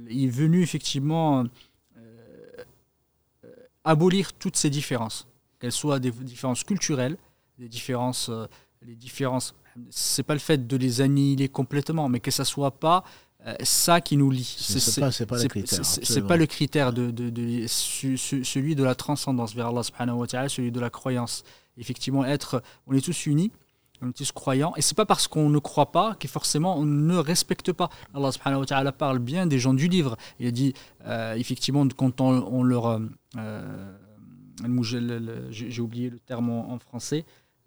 [0.09, 1.45] est venu effectivement
[1.97, 2.57] euh,
[3.85, 5.27] abolir toutes ces différences,
[5.59, 7.17] qu'elles soient des différences culturelles,
[7.59, 8.47] des différences, euh,
[8.83, 9.55] les différences,
[9.91, 13.32] c'est pas le fait de les annihiler complètement, mais que ça soit pas euh,
[13.63, 14.45] ça qui nous lie.
[14.59, 15.85] C'est pas, pas le critère.
[15.85, 20.27] C'est pas le critère de, de, de, celui de la transcendance vers Allah subhanahu wa
[20.27, 21.43] ta'ala, celui de la croyance.
[21.79, 23.51] Effectivement, être, on est tous unis,
[24.03, 26.85] on est tous croyants, et c'est pas parce qu'on ne croit pas que forcément on
[26.85, 27.89] ne respecte pas.
[28.15, 30.17] Allah subhanahu wa ta'ala parle bien des gens du livre.
[30.39, 30.75] Il a dit,
[31.07, 33.01] euh, effectivement, quand on, leur.
[33.37, 33.93] Euh,
[35.51, 37.25] j'ai oublié le terme en français.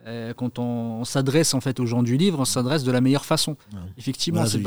[0.08, 3.26] Euh, quand on, s'adresse en fait aux gens du livre, on s'adresse de la meilleure
[3.26, 3.58] façon.
[3.98, 4.60] Effectivement, c'est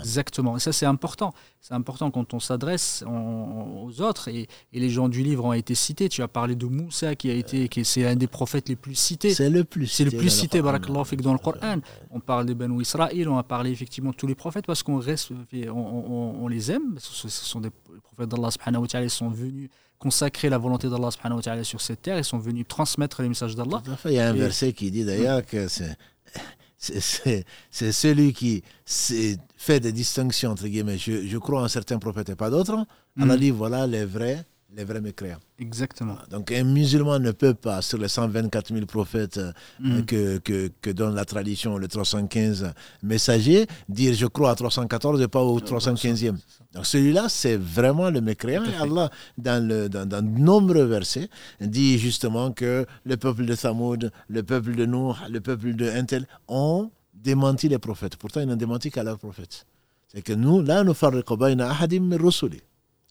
[0.00, 0.56] Exactement.
[0.56, 1.32] Et ça, c'est important.
[1.60, 4.28] C'est important quand on s'adresse aux autres.
[4.28, 6.08] Et, les gens du livre ont été cités.
[6.08, 8.94] Tu as parlé de Moussa, qui a été, qui c'est un des prophètes les plus
[8.94, 9.32] cités.
[9.32, 9.86] C'est le plus.
[9.86, 11.78] C'est le plus cité, dans le Coran.
[12.10, 13.28] On parle des Banu Israël.
[13.28, 15.30] On a parlé effectivement de tous les prophètes parce qu'on reste,
[15.72, 16.96] on, les aime.
[16.98, 17.70] Ce sont des
[18.02, 19.06] prophètes d'Allah subhanahu wa ta'ala.
[19.06, 22.18] Ils sont venus consacrer la volonté d'Allah subhanahu wa ta'ala sur cette terre.
[22.18, 23.82] Ils sont venus transmettre les messages d'Allah.
[24.04, 25.96] Il y a un verset qui dit d'ailleurs que c'est
[26.78, 30.98] c'est celui qui fait des distinctions, entre guillemets.
[30.98, 32.86] Je, je crois en certains prophètes et pas d'autres.
[33.18, 33.40] Allah mm.
[33.40, 34.44] dit voilà les vrais
[34.74, 35.38] les vrais mécréants.
[35.58, 36.16] Exactement.
[36.30, 40.02] Donc un musulman ne peut pas, sur les 124 000 prophètes euh, mm.
[40.04, 45.28] que, que, que, donne la tradition, les 315 messagers, dire je crois à 314 et
[45.28, 46.36] pas au 315e.
[46.74, 48.64] Donc celui-là, c'est vraiment le mécréant.
[48.64, 51.28] Et Allah, dans, le, dans, dans, de nombreux versets,
[51.60, 56.26] dit justement que le peuple de Thamoud, le peuple de Nuh, le peuple de Intel
[56.48, 58.16] ont démenti les prophètes.
[58.16, 59.66] Pourtant, ils n'ont démenti qu'à leurs prophètes.
[60.08, 61.22] C'est que nous, là, nous faisons
[61.60, 62.16] ahadim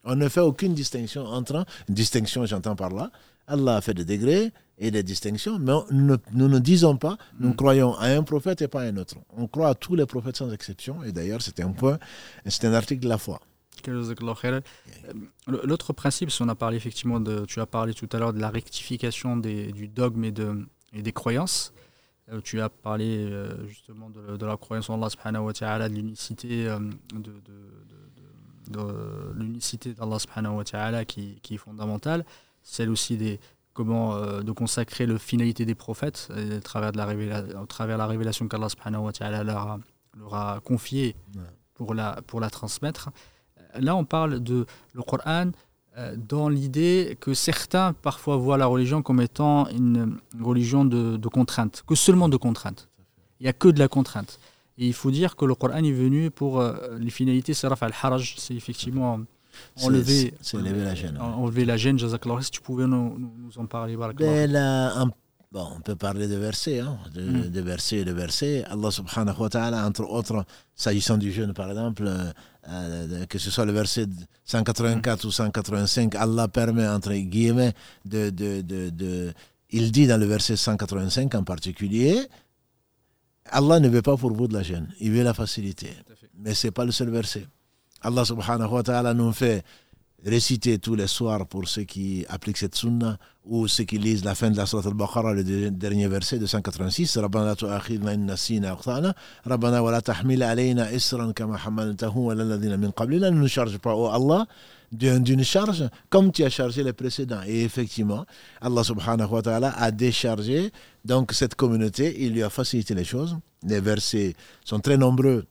[0.06, 3.12] on ne fait aucune distinction entre, une distinction j'entends par là,
[3.48, 7.56] Allah a fait des degrés, et des distinctions, mais nous ne, disons pas, nous mm.
[7.56, 9.16] croyons à un prophète et pas à un autre.
[9.38, 11.98] On croit à tous les prophètes sans exception, et d'ailleurs, c'était un point,
[12.46, 13.40] c'est un article de la foi.
[13.88, 14.62] Euh,
[15.48, 18.40] l'autre principe, si on a parlé effectivement de, tu as parlé tout à l'heure de
[18.40, 21.74] la rectification des, du dogme et, de, et des croyances.
[22.32, 25.94] Euh, tu as parlé euh, justement de, la croyance en Allah subhanahu wa ta'ala, de
[25.94, 27.42] l'unicité de,
[29.36, 32.26] l'unicité d'Allah subhanahu wa ta'ala qui, qui, est fondamentale.
[32.64, 33.40] Celle aussi des
[33.74, 38.08] comment de consacrer le finalité des prophètes à travers, de la révélation, à travers la
[38.08, 39.80] révélation qu'Allah subhanahu wa ta'ala leur a,
[40.18, 41.16] leur a confiée
[41.74, 43.10] pour, la, pour la transmettre
[43.80, 45.52] là, on parle de le Coran
[45.98, 51.84] euh, dans l'idée que certains parfois voient la religion comme étant une religion de, contrainte,
[51.88, 52.90] que seulement de contrainte.
[53.40, 54.40] Il n'y a que de la contrainte.
[54.78, 58.36] Et il faut dire que le Coran est venu pour euh, les finalités saraf al-haraj,
[58.38, 59.20] c'est effectivement
[59.82, 61.18] enlever, la gêne.
[61.20, 63.18] Enlever la gêne, Si tu pouvais nous,
[63.58, 63.96] en parler.
[63.96, 65.12] Ben,
[65.52, 67.50] bon, on peut parler de versets, hein, de, mm.
[67.50, 68.64] de, versets de versets.
[68.66, 70.46] Allah subhanahu wa ta'ala, entre autres,
[70.76, 72.32] s'agissant du jeûne par exemple, euh,
[72.70, 74.08] euh, que ce soit le verset
[74.44, 77.74] 184 ou 185, Allah permet, entre guillemets,
[78.04, 79.34] de, de, de,
[79.70, 82.28] Il dit dans le verset 185 en particulier,
[83.52, 85.90] Allah ne veut pas pour vous de la gêne, il veut la facilité.
[86.38, 87.46] Mais ce n'est pas le seul verset.
[88.02, 89.64] Allah subhanahu wa ta'ala nous fait
[90.24, 94.36] réciter tous les soirs pour ceux qui appliquent cette sunna ou ceux qui lisent la
[94.36, 97.56] fin de la Surah Al-Baqarah, le dernier verset de 186, Rabbana
[98.36, 99.14] sina aqtana,
[99.46, 103.96] wa la tahmil alayna isran kama hamaltahu wa lalladina min qablina, ne nous charge pas,
[103.96, 104.46] ô Allah,
[104.92, 107.42] d'une charge comme tu as chargé les précédents.
[107.46, 108.26] Et effectivement,
[108.62, 110.72] Allah subhanahu wa ta'ala a déchargé
[111.04, 113.38] donc cette communauté, il lui a facilité les choses.
[113.64, 115.46] Les versets sont très nombreux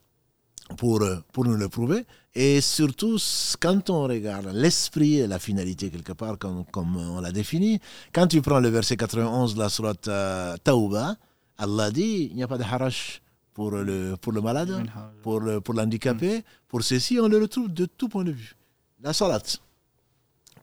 [0.76, 1.02] pour,
[1.32, 2.04] pour nous le prouver
[2.34, 3.16] et surtout,
[3.60, 7.80] quand on regarde l'esprit et la finalité, quelque part, comme, comme on l'a défini,
[8.12, 11.16] quand tu prends le verset 91 de la surat euh, Tauba,
[11.58, 14.84] Allah dit il n'y a pas de harash pour le, pour le malade,
[15.22, 18.56] pour, le, pour l'handicapé, pour ceci, on le retrouve de tout point de vue.
[19.00, 19.40] La salat,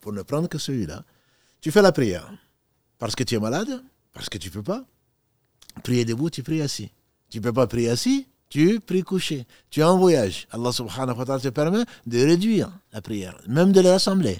[0.01, 1.05] pour ne prendre que celui-là,
[1.61, 2.29] tu fais la prière
[2.99, 3.81] parce que tu es malade,
[4.11, 4.83] parce que tu ne peux pas.
[5.83, 6.91] Prier debout, tu pries assis.
[7.29, 10.45] Tu ne peux pas prier assis, tu pries couché, tu es en voyage.
[10.51, 14.39] Allah subhanahu wa ta'ala te permet de réduire la prière, même de l'assembler.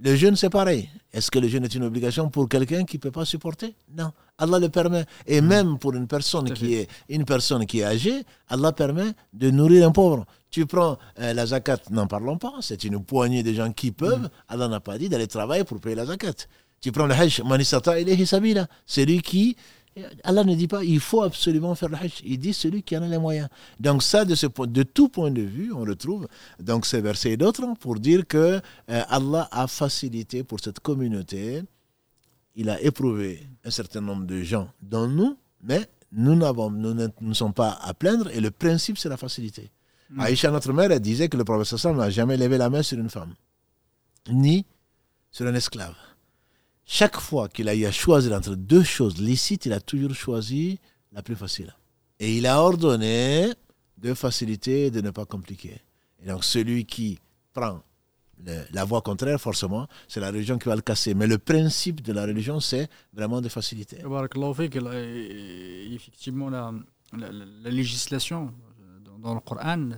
[0.00, 0.88] Le jeûne, c'est pareil.
[1.12, 3.74] Est-ce que le jeûne est une obligation pour quelqu'un qui ne peut pas supporter?
[3.94, 4.10] Non.
[4.38, 5.04] Allah le permet.
[5.26, 5.46] Et hmm.
[5.46, 9.86] même pour une personne qui est une personne qui est âgée, Allah permet de nourrir
[9.86, 10.24] un pauvre.
[10.50, 12.54] Tu prends euh, la zakat, n'en parlons pas.
[12.60, 14.22] C'est une poignée de gens qui peuvent.
[14.22, 14.28] Hmm.
[14.48, 16.46] Allah n'a pas dit d'aller travailler pour payer la zakat.
[16.80, 18.66] Tu prends le hajj, manisata ilayhi sabila.
[18.86, 19.56] C'est lui qui
[20.24, 22.20] Allah ne dit pas il faut absolument faire le hajj.
[22.24, 23.48] Il dit celui qui en a les moyens.
[23.80, 26.28] Donc ça, de, ce, de tout point de vue, on retrouve
[26.60, 31.62] donc ces versets et d'autres pour dire que euh, Allah a facilité pour cette communauté.
[32.54, 37.34] Il a éprouvé un certain nombre de gens dans nous, mais nous, n'avons, nous ne
[37.34, 39.70] sommes pas à plaindre et le principe, c'est la facilité.
[40.10, 40.20] Mm.
[40.20, 43.10] Aïcha, notre mère, elle disait que le prophète n'a jamais levé la main sur une
[43.10, 43.34] femme,
[44.30, 44.64] ni
[45.30, 45.94] sur un esclave
[46.86, 50.78] chaque fois qu'il a eu à choisir entre deux choses licites, il a toujours choisi
[51.12, 51.74] la plus facile.
[52.20, 53.52] Et il a ordonné
[53.98, 55.80] de faciliter et de ne pas compliquer.
[56.22, 57.18] Et donc celui qui
[57.52, 57.82] prend
[58.72, 61.14] la voie contraire, forcément, c'est la religion qui va le casser.
[61.14, 63.98] Mais le principe de la religion, c'est vraiment de faciliter.
[65.92, 66.72] Effectivement, la,
[67.64, 68.52] législation
[69.18, 69.90] dans le Coran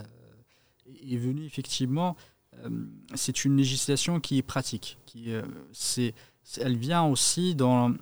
[0.87, 2.17] est venue, effectivement,
[2.65, 2.71] euh,
[3.15, 4.99] c'est une législation qui est pratique.
[5.07, 6.15] Qui, euh, c'est
[6.61, 7.93] elle vient aussi dans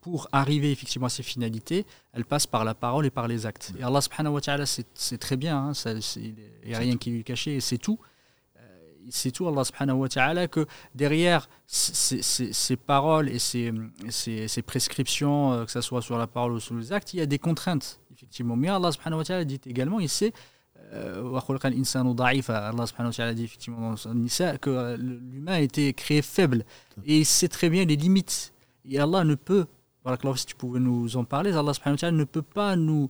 [0.00, 3.72] pour arriver effectivement à ces finalités, elle passe par la parole et par les actes.
[3.78, 5.72] Et Allah subhanahu wa ta'ala, c'est très bien, hein,
[6.16, 6.34] il
[6.66, 7.98] n'y a rien qui lui est caché, et c'est tout.
[8.56, 8.60] Euh,
[9.10, 13.72] c'est tout, Allah subhanahu wa ta'ala, que derrière ces, paroles et ces,
[14.10, 17.22] ces, prescriptions, euh, que ce soit sur la parole ou sur les actes, il y
[17.22, 18.56] a des contraintes, effectivement.
[18.56, 20.32] Mais Allah subhanahu wa ta'ala dit également, il sait
[20.92, 23.96] Allah wa ta'ala dit effectivement dans
[24.58, 26.64] que euh, l'humain a été créé faible.
[27.04, 28.52] Et il sait très bien les limites.
[28.88, 29.66] Et Allah ne peut
[30.36, 31.72] si tu pouvais nous en parler Allah
[32.10, 33.08] ne peut pas nous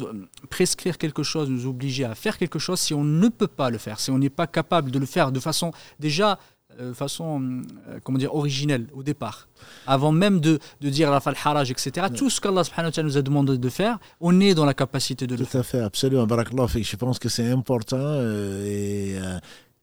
[0.00, 3.70] euh, prescrire quelque chose, nous obliger à faire quelque chose si on ne peut pas
[3.70, 6.38] le faire, si on n'est pas capable de le faire de façon déjà
[6.78, 9.48] de euh, façon euh, comment dire, originelle au départ.
[9.86, 12.06] Avant même de, de dire la fal haraj, etc.
[12.14, 12.62] Tout ce qu'Allah
[13.02, 15.50] nous a demandé de faire, on est dans la capacité de le faire.
[15.50, 16.26] Tout à fait, absolument.
[16.28, 17.96] Je pense que c'est important.
[17.98, 19.16] Euh, et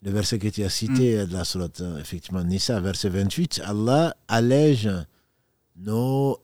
[0.04, 1.28] le verset que tu as cité mm.
[1.28, 4.90] de la sourate, effectivement, Nisa, verset 28, Allah allège
[5.78, 6.40] nos,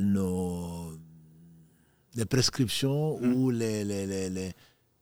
[0.00, 0.92] nos
[2.16, 3.32] les prescriptions mm.
[3.34, 4.52] ou les, les, les,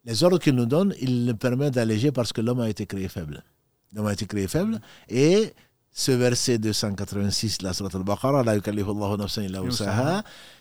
[0.04, 3.08] les ordres qu'il nous donne, il le permet d'alléger parce que l'homme a été créé
[3.08, 3.42] faible
[4.26, 4.80] créé faible.
[5.08, 5.52] Et
[5.92, 8.44] ce verset 286, la surat al-Baqarah,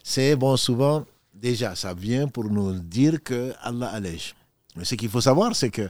[0.03, 4.35] c'est bon, souvent, déjà, ça vient pour nous dire que Allah allège.
[4.75, 5.89] Mais ce qu'il faut savoir, c'est que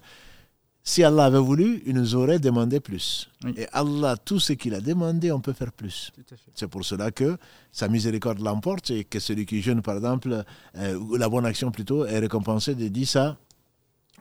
[0.84, 3.30] si Allah avait voulu, il nous aurait demandé plus.
[3.58, 6.14] Et Allah, tout ce qu'il a demandé, on peut faire plus.
[6.56, 7.38] C'est pour cela que
[7.74, 10.46] sa miséricorde l'emporte et que celui qui jeûne, par exemple,
[10.78, 13.38] euh, ou la bonne action plutôt, est récompensé de 10 à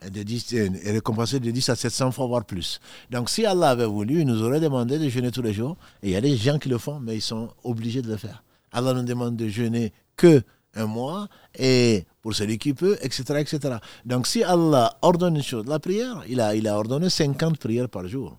[0.05, 2.79] de 10, euh, est récompensé de 10 à 700 fois, voire plus.
[3.09, 5.77] Donc si Allah avait voulu, il nous aurait demandé de jeûner tous les jours.
[6.03, 8.17] Et il y a des gens qui le font, mais ils sont obligés de le
[8.17, 8.43] faire.
[8.71, 10.43] Allah nous demande de jeûner que
[10.75, 11.27] un mois,
[11.57, 13.77] et pour celui qui peut, etc., etc.
[14.05, 17.89] Donc si Allah ordonne une chose, la prière, il a, il a ordonné 50 prières
[17.89, 18.37] par jour.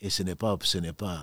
[0.00, 1.22] Et ce n'est pas, ce n'est pas,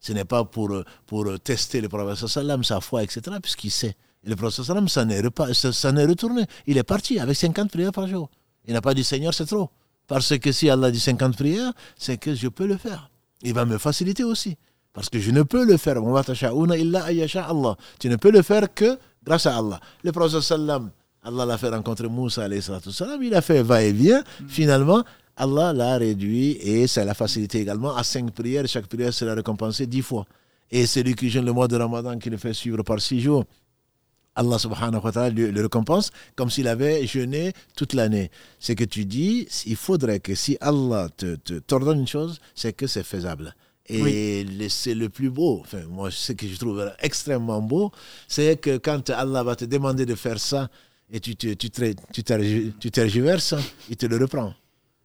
[0.00, 2.26] ce n'est pas pour, pour tester le prophète
[2.64, 3.94] sa foi, etc., puisqu'il sait.
[4.24, 6.44] Et le prophète sallam, ça n'est retourné.
[6.66, 8.30] Il est parti avec 50 prières par jour.
[8.66, 9.70] Il n'a pas dit Seigneur, c'est trop.
[10.06, 13.10] Parce que si Allah dit 50 prières, c'est que je peux le faire.
[13.42, 14.56] Il va me faciliter aussi.
[14.92, 15.96] Parce que je ne peux le faire.
[17.98, 19.78] Tu ne peux le faire que grâce à Allah.
[20.02, 20.90] Le prophète sallam,
[21.22, 24.20] Allah l'a fait rencontrer Moussa, il a fait va-et-vient.
[24.20, 24.48] Mm.
[24.48, 25.04] Finalement,
[25.36, 28.66] Allah l'a réduit et ça l'a facilité également à cinq prières.
[28.66, 30.26] Chaque prière sera récompensée dix fois.
[30.70, 33.44] Et celui qui jeûne le mois de Ramadan, qui le fait suivre par six jours,
[34.38, 38.30] Allah subhanahu wa ta'ala le, récompense comme s'il avait jeûné toute l'année.
[38.60, 42.86] Ce que tu dis, il faudrait que si Allah te, t'ordonne une chose, c'est que
[42.86, 43.54] c'est faisable.
[43.88, 47.90] Et c'est le plus beau, enfin, moi, ce que je trouve extrêmement beau,
[48.28, 50.68] c'est que quand Allah va te demander de faire ça,
[51.10, 52.22] et tu, tu, tu, tu,
[52.78, 53.54] tu tergiverses,
[53.88, 54.52] il te le reprend.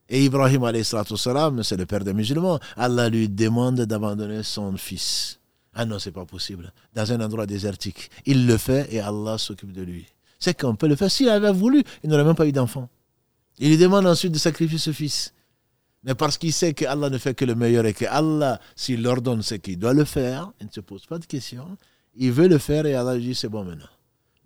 [0.09, 5.39] Et Ibrahim, c'est le père des musulmans, Allah lui demande d'abandonner son fils.
[5.75, 6.71] Ah non, c'est pas possible.
[6.93, 8.09] Dans un endroit désertique.
[8.25, 10.05] Il le fait et Allah s'occupe de lui.
[10.39, 11.09] C'est qu'on peut le faire.
[11.09, 12.89] S'il avait voulu, il n'aurait même pas eu d'enfant.
[13.59, 15.33] Il lui demande ensuite de sacrifier ce fils.
[16.03, 19.01] Mais parce qu'il sait que Allah ne fait que le meilleur et que Allah, s'il
[19.01, 21.77] l'ordonne, c'est qu'il doit le faire, il ne se pose pas de questions.
[22.15, 23.87] Il veut le faire et Allah dit c'est bon maintenant.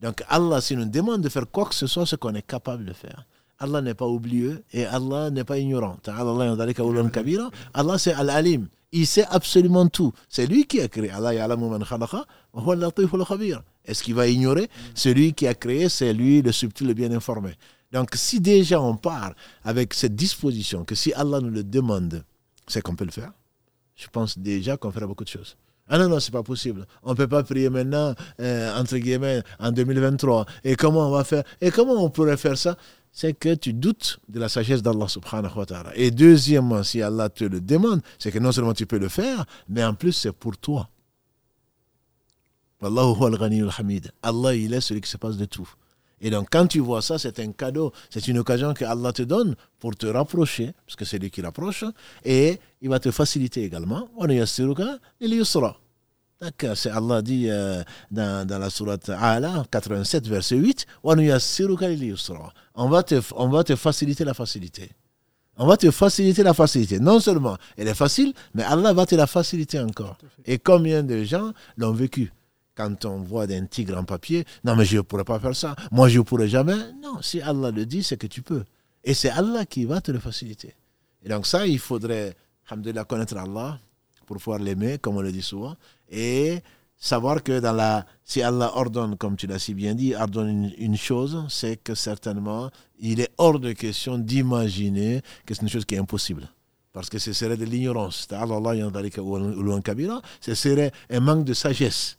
[0.02, 2.86] Donc Allah, s'il nous demande de faire quoi que ce soit, ce qu'on est capable
[2.86, 3.26] de faire.
[3.60, 5.98] Allah n'est pas oublieux et Allah n'est pas ignorant.
[7.74, 8.68] Allah, c'est Al-Alim.
[8.92, 10.14] Il sait absolument tout.
[10.30, 11.12] C'est lui qui a créé.
[11.12, 11.34] Allah
[13.86, 14.70] Est-ce qu'il va ignorer?
[14.96, 17.52] Celui qui a créé, c'est lui le subtil, le bien informé.
[17.92, 19.34] Donc si déjà on part
[19.64, 22.24] avec cette disposition que si Allah nous le demande,
[22.68, 23.32] c'est qu'on peut le faire,
[23.96, 25.56] je pense déjà qu'on fera beaucoup de choses.
[25.90, 26.86] Ah non, non, c'est pas possible.
[27.04, 30.46] On ne peut pas prier maintenant, euh, entre guillemets, en 2023.
[30.66, 31.44] Et comment on va faire?
[31.62, 32.78] Et comment on pourrait faire ça?
[33.20, 35.92] C'est que tu doutes de la sagesse d'Allah subhanahu wa ta'ala.
[35.96, 39.44] Et deuxièmement, si Allah te le demande, c'est que non seulement tu peux le faire,
[39.68, 40.88] mais en plus c'est pour toi.
[44.22, 45.68] Allah, il est celui qui se passe de tout.
[46.22, 49.24] Et donc, quand tu vois ça, c'est un cadeau, c'est une occasion que Allah te
[49.24, 51.86] donne pour te rapprocher, parce que c'est lui qui rapproche,
[52.24, 54.10] et il va te faciliter également.
[56.40, 57.82] D'accord, c'est Allah dit euh,
[58.12, 61.16] dans, dans, la sourate Ala 87, verset 8, on
[62.90, 64.92] va, te, on va te faciliter la facilité.
[65.58, 67.00] On va te faciliter la facilité.
[67.00, 70.16] Non seulement elle est facile, mais Allah va te la faciliter encore.
[70.46, 72.32] Et combien de gens l'ont vécu?
[72.76, 75.76] Quand on voit un tigre en papier, non mais je ne pourrais pas faire ça,
[75.92, 76.78] moi je ne pourrais jamais.
[77.02, 78.64] Non, si Allah le dit, c'est que tu peux.
[79.04, 80.76] Et c'est Allah qui va te le faciliter.
[81.24, 82.36] Et donc ça, il faudrait,
[82.70, 83.80] alhamdulillah, connaître Allah
[84.28, 85.76] pour pouvoir l'aimer, comme on le dit souvent,
[86.12, 86.60] et
[86.98, 90.98] savoir que dans la, si Allah ordonne, comme tu l'as si bien dit, ordonne une,
[90.98, 92.70] chose, c'est que certainement,
[93.00, 96.48] il est hors de question d'imaginer que c'est une chose qui est impossible.
[96.92, 98.28] Parce que ce serait de l'ignorance.
[100.42, 102.18] Ce serait un manque de sagesse.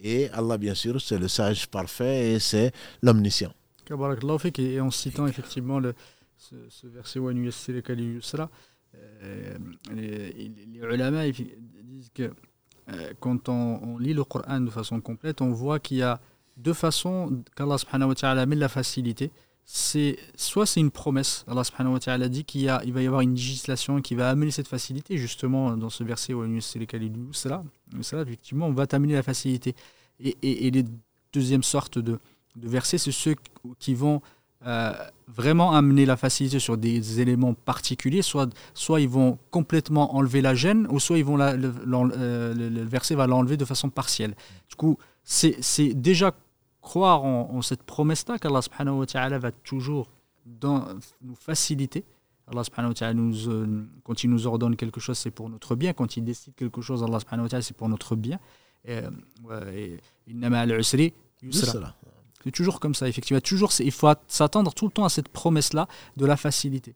[0.00, 2.72] Et Allah, bien sûr, c'est le sage parfait et c'est
[3.02, 3.52] l'omniscient.
[4.58, 5.80] Et en citant effectivement
[6.36, 7.20] ce, ce verset
[9.94, 12.32] les, les ulama disent que
[12.90, 16.20] euh, quand on, lit le Coran de façon complète, on voit qu'il y a
[16.56, 19.30] deux façons qu'Allah subhanahu wa ta'ala met la facilité.
[19.64, 23.20] C'est soit c'est une promesse, Allah subhanahu wa ta'ala dit qu'il il va y avoir
[23.20, 26.42] une législation qui va amener cette facilité, justement dans ce verset où
[28.22, 29.74] effectivement on va t'amener la facilité.
[30.20, 30.84] Et, les
[31.34, 32.18] deuxièmes sortes de
[32.56, 33.36] versets, c'est ceux
[33.78, 34.22] qui vont
[34.66, 34.92] euh,
[35.28, 40.54] vraiment amener la facilité sur des éléments particuliers, soit, soit ils vont complètement enlever la
[40.56, 44.34] gêne, ou soit ils vont euh, le, verset va l'enlever de façon partielle.
[44.68, 46.34] Du coup, c'est déjà
[46.80, 50.10] croire en, cette promesse-là qu'Allah subhanahu wa ta'ala va toujours
[50.62, 52.04] nous faciliter.
[52.50, 55.92] Allah subhanahu wa ta'ala, euh, quand il nous ordonne quelque chose, c'est pour notre bien.
[55.92, 58.40] Quand il décide quelque chose, Allah subhanahu wa ta'ala, c'est pour notre bien.
[58.86, 59.02] Et,
[62.44, 63.40] c'est toujours comme ça, effectivement.
[63.40, 66.94] Toujours, il faut s'attendre tout le temps à cette promesse-là de la facilité.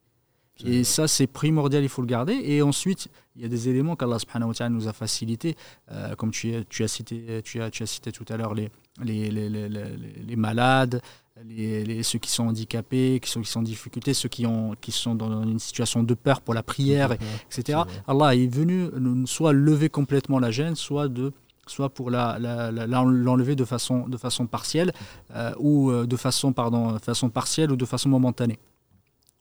[0.64, 2.34] Et ça, c'est primordial, il faut le garder.
[2.34, 5.56] Et ensuite, il y a des éléments qu'Allah subhanahu wa ta'ala nous a facilités,
[5.90, 8.70] euh, comme tu, tu, as cité, tu, as, tu as cité tout à l'heure les,
[9.02, 11.02] les, les, les, les malades,
[11.44, 14.92] les, ceux qui sont handicapés, qui sont, qui sont en difficulté, ceux qui, ont, qui
[14.92, 17.16] sont dans une situation de peur pour la prière,
[17.50, 17.80] etc.
[18.06, 18.90] Allah est venu
[19.26, 21.32] soit lever complètement la gêne, soit de
[21.66, 24.92] soit pour l'enlever de, façon, de façon partielle,
[25.34, 28.58] euh, ou euh, de façon, pardon, façon partielle ou de façon momentanée.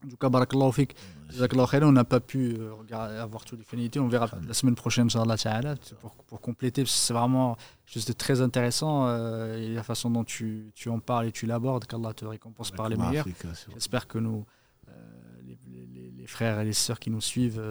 [0.03, 3.99] En tout cas, on n'a pas pu euh, avoir toutes les finalités.
[3.99, 5.07] On verra la semaine prochaine,
[5.99, 6.83] pour, pour compléter.
[6.87, 7.55] C'est vraiment
[7.85, 9.07] juste très intéressant.
[9.55, 12.89] et la façon dont tu, tu en parles et tu l'abordes, qu'Allah te récompense par
[12.89, 13.27] les meilleurs.
[13.73, 14.43] J'espère que nous,
[15.45, 15.85] les,
[16.17, 17.61] les, frères et les sœurs qui nous suivent,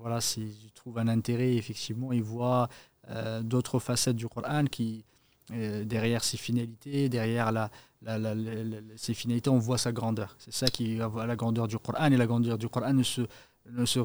[0.00, 2.68] voilà, s'ils trouvent un intérêt, effectivement, ils voient
[3.42, 5.04] d'autres facettes du Coran qui,
[5.52, 7.70] euh, derrière ses finalités, derrière la,
[8.96, 10.34] ses finalités, on voit sa grandeur.
[10.38, 13.22] C'est ça qui voit la grandeur du Coran et la grandeur du Coran ne se,
[13.70, 14.00] ne se,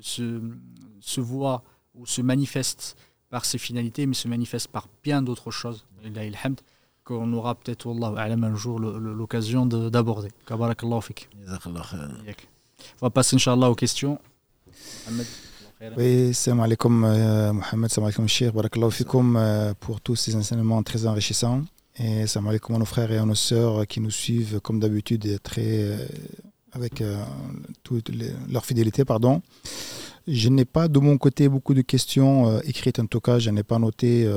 [0.00, 0.40] se,
[1.00, 1.62] se voit
[1.94, 2.96] ou se manifeste
[3.30, 5.86] par ses finalités, mais se manifeste par bien d'autres choses.
[7.04, 10.28] qu'on aura peut-être un jour l'occasion d'aborder.
[13.00, 14.20] On va passer, Inch'Allah, aux questions.
[15.96, 21.62] Oui, euh, Mohamed, salam alaikum Cheikh, barakallahu fikum euh, pour tous ces enseignements très enrichissants.
[21.98, 25.40] Et salam alaikum à nos frères et à nos sœurs qui nous suivent comme d'habitude
[25.42, 26.06] très euh,
[26.70, 27.02] avec
[27.82, 28.12] toute
[28.48, 29.04] leur fidélité.
[29.04, 29.42] Pardon.
[30.28, 33.64] Je n'ai pas de mon côté beaucoup de questions écrites en tout cas, je n'ai
[33.64, 34.30] pas noté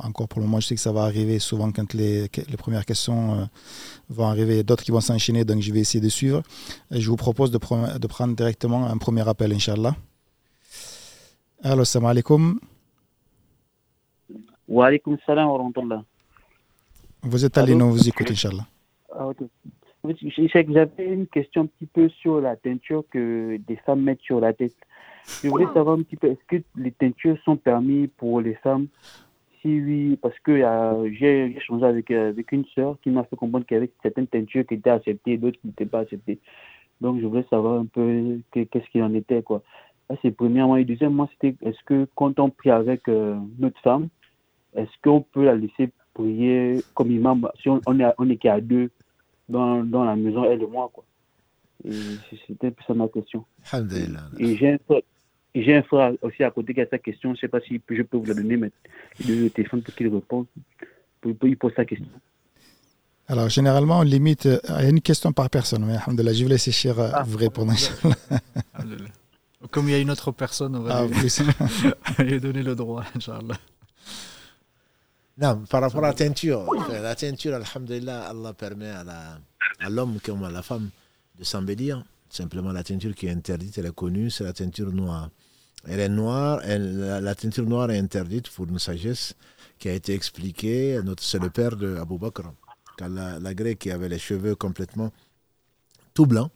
[0.00, 0.60] encore pour le moment.
[0.60, 3.48] Je sais que ça va arriver souvent quand les, les premières questions
[4.10, 6.42] vont arriver, d'autres qui vont s'enchaîner, donc je vais essayer de suivre.
[6.90, 7.58] je vous propose de,
[7.98, 9.96] de prendre directement un premier appel, Inch'Allah.
[11.62, 12.58] Salam alaikum.
[14.66, 16.04] Wa alaikum salam wa rahmatullah.
[17.22, 18.66] Vous êtes allé, nous vous écoutez, Inch'Allah.
[19.12, 19.28] Ah.
[20.02, 24.54] J'avais une question un petit peu sur la teinture que des femmes mettent sur la
[24.54, 24.74] tête.
[25.42, 28.86] Je voulais savoir un petit peu, est-ce que les teintures sont permis pour les femmes?
[29.60, 30.56] Si oui, parce que
[31.12, 34.64] j'ai échangé avec, avec une sœur qui m'a fait comprendre qu'il y avait certaines teintures
[34.66, 36.38] qui étaient acceptées et d'autres qui n'étaient pas acceptées.
[37.02, 39.42] Donc je voulais savoir un peu qu'est-ce qu'il en était.
[39.42, 39.62] quoi
[40.22, 40.76] c'est premièrement.
[40.76, 44.08] Et deuxièmement, c'était est-ce que quand on prie avec euh, notre femme,
[44.74, 48.60] est-ce qu'on peut la laisser prier comme imam si on, on est, on est qu'à
[48.60, 48.90] deux
[49.48, 51.04] dans, dans, la maison, elle et moi, quoi?
[52.46, 53.44] C'était ça ma question.
[54.38, 55.00] Et j'ai un, frère,
[55.54, 57.30] j'ai un frère aussi à côté qui a sa question.
[57.30, 58.70] Je ne sais pas si je peux vous la donner, mais
[59.26, 60.46] le téléphone pour qu'il réponde.
[61.20, 62.06] Pour, pour, il pose sa question.
[63.28, 65.86] Alors, généralement, on limite à une question par personne.
[65.86, 65.96] Mais,
[66.34, 67.72] je vais laisser Cher euh, ah, vous répondre.
[69.70, 71.06] Comme il y a une autre personne, on va
[72.18, 73.58] ah, lui, donner le droit, Inch'Allah.
[75.36, 80.50] Non, par rapport à la teinture, la teinture, Alhamdulillah, Allah permet à l'homme comme à
[80.50, 80.90] la femme
[81.38, 82.04] de s'embellir.
[82.30, 85.30] Simplement, la teinture qui est interdite, elle est connue, c'est la teinture noire.
[85.86, 89.34] Elle est noire, la, teinture noire est interdite pour une sagesse
[89.78, 91.00] qui a été expliquée.
[91.20, 92.52] C'est le père de Abu Bakr,
[93.00, 95.10] la, la grecque qui avait les cheveux complètement
[96.14, 96.50] tout blancs,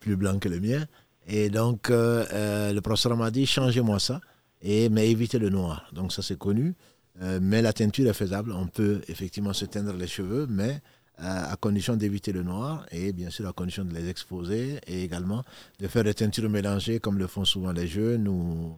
[0.00, 0.86] plus blancs que le mien.
[1.26, 4.20] Et donc, euh, euh, le professeur m'a dit, changez-moi ça,
[4.60, 5.88] et, mais évitez le noir.
[5.92, 6.74] Donc, ça, c'est connu.
[7.20, 8.52] Euh, mais la teinture est faisable.
[8.52, 10.80] On peut effectivement se teindre les cheveux, mais
[11.18, 15.44] à condition d'éviter le noir et bien sûr à condition de les exposer et également
[15.78, 18.76] de faire des teintures mélangées comme le font souvent les jeunes ou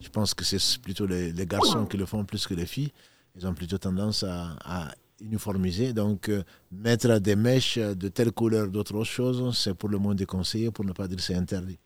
[0.00, 2.90] je pense que c'est plutôt les, garçons qui le font plus que les filles.
[3.36, 4.88] Ils ont plutôt tendance à,
[5.20, 5.92] uniformiser.
[5.92, 6.30] Donc,
[6.72, 10.92] mettre des mèches de telle couleur, d'autres choses, c'est pour le moins déconseillé, pour ne
[10.92, 11.78] pas dire c'est interdit.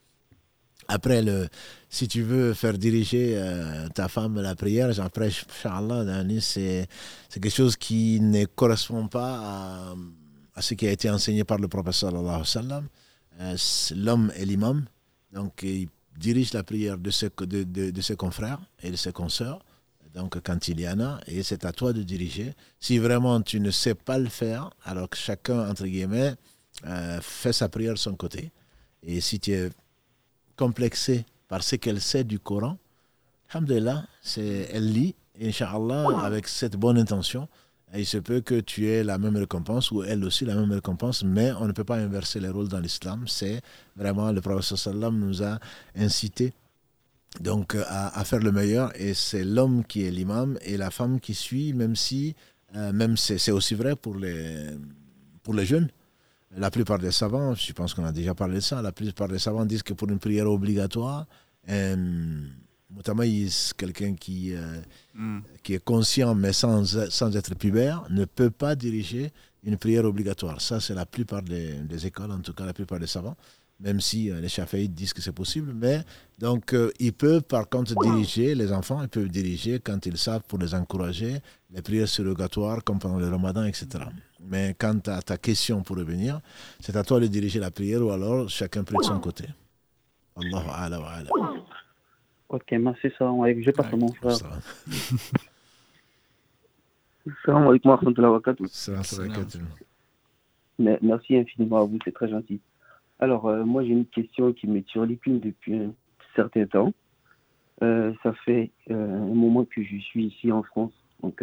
[0.89, 1.49] Après, le,
[1.91, 5.30] si tu veux faire diriger euh, ta femme la prière, après,
[6.41, 6.89] c'est
[7.30, 9.95] quelque chose qui ne correspond pas
[10.55, 13.57] à, ce qui a été enseigné par le prophète euh,
[13.97, 14.86] L'homme est l'imam,
[15.32, 19.62] donc il dirige la prière de ses, de, de ses confrères et de ses consoeurs,
[20.14, 22.55] donc quand il y en a, et c'est à toi de diriger.
[22.80, 26.34] Si vraiment tu ne sais pas le faire, alors que chacun, entre guillemets,
[26.86, 28.51] euh, fait sa prière de son côté.
[29.03, 29.70] Et si tu es
[30.59, 32.76] complexée par ce qu'elle sait du Coran,
[34.20, 37.48] c'est elle lit, Inch'Allah, avec cette bonne intention,
[37.94, 41.24] il se peut que tu aies la même récompense ou elle aussi la même récompense,
[41.24, 43.24] mais on ne peut pas inverser les rôles dans l'islam.
[43.26, 43.62] C'est
[43.96, 45.59] vraiment le prophète sallam nous a
[45.96, 46.52] incité
[47.40, 51.34] donc à, faire le meilleur et c'est l'homme qui est l'imam et la femme qui
[51.34, 52.34] suit, même si,
[52.74, 54.66] euh, même c'est aussi vrai pour les,
[55.42, 55.88] pour les jeunes.
[56.57, 59.38] La plupart des savants, je pense qu'on a déjà parlé de ça, la plupart des
[59.38, 61.26] savants disent que pour une prière obligatoire,
[61.68, 62.46] euh,
[62.90, 63.22] notamment
[63.76, 64.80] quelqu'un qui, euh,
[65.14, 65.40] hmm.
[65.62, 69.30] qui est conscient mais sans, sans être pubère, ne peut pas diriger
[69.62, 70.61] une prière obligatoire.
[70.62, 73.36] Ça, c'est la plupart des, écoles, en tout cas la plupart des savants.
[73.80, 75.72] même si les chafaïdes disent que c'est possible.
[75.74, 76.03] Mais
[76.38, 80.59] donc, ils peuvent par contre diriger, les enfants, ils peuvent diriger quand ils savent pour
[80.59, 81.40] les encourager,
[81.70, 84.05] les prières surrogatoires comme pendant le ramadan, etc.
[84.41, 86.41] Mais quant à ta question pour revenir,
[86.80, 89.45] c'est à toi de diriger la prière ou alors chacun prie de son côté.
[90.36, 91.01] Allahu Ala
[92.49, 93.30] Ok, merci, ça.
[93.30, 94.36] Je passe à mon frère.
[97.45, 98.41] Salam alaikum wa
[101.03, 102.61] Merci infiniment à vous, c'est très gentil.
[103.20, 105.93] Alors, euh, moi, j'ai une question qui me tire l'épine depuis un
[106.36, 106.93] certain temps.
[107.82, 110.93] Euh, ça fait euh, un moment que je suis ici en France.
[111.22, 111.43] Donc,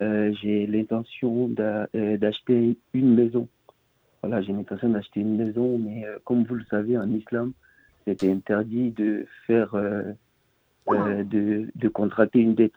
[0.00, 3.48] j'ai l'intention d'acheter une maison.
[4.22, 7.52] Voilà, j'ai l'intention d'acheter une maison, mais comme vous le savez, en islam,
[8.06, 9.74] c'était interdit de faire,
[10.88, 12.72] de, de contracter une dette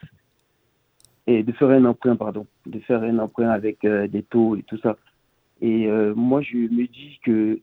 [1.25, 4.77] et de faire un emprunt, pardon, de faire un emprunt avec des taux et tout
[4.79, 4.97] ça.
[5.63, 7.59] Et euh, moi, je me dis que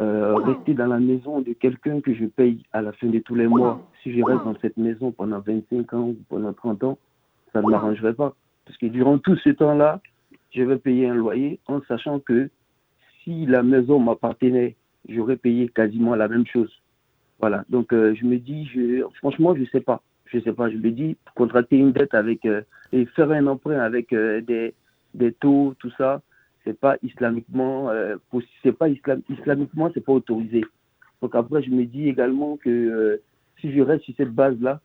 [0.00, 3.34] euh, rester dans la maison de quelqu'un que je paye à la fin de tous
[3.34, 6.98] les mois, si je reste dans cette maison pendant 25 ans ou pendant 30 ans,
[7.52, 8.34] ça ne m'arrangerait pas.
[8.64, 10.00] Parce que durant tout ce temps-là,
[10.50, 12.50] je vais payer un loyer en sachant que
[13.22, 14.76] si la maison m'appartenait,
[15.08, 16.70] j'aurais payé quasiment la même chose.
[17.40, 17.64] Voilà.
[17.68, 18.68] Donc, euh, je me dis,
[19.14, 20.02] franchement, je ne sais pas.
[20.26, 20.70] Je sais pas.
[20.70, 22.46] Je me dis, contracter une dette avec
[22.92, 24.74] et faire un emprunt avec des,
[25.14, 26.22] des taux, tout ça,
[26.64, 28.16] c'est pas islamiquement euh,
[28.62, 30.64] c'est pas islam, islamiquement c'est pas autorisé
[31.20, 33.22] donc après je me dis également que euh,
[33.60, 34.80] si je reste sur cette base là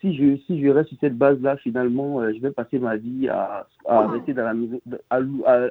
[0.00, 2.96] si je si je reste sur cette base là finalement euh, je vais passer ma
[2.96, 5.20] vie à, à rester dans la maison à,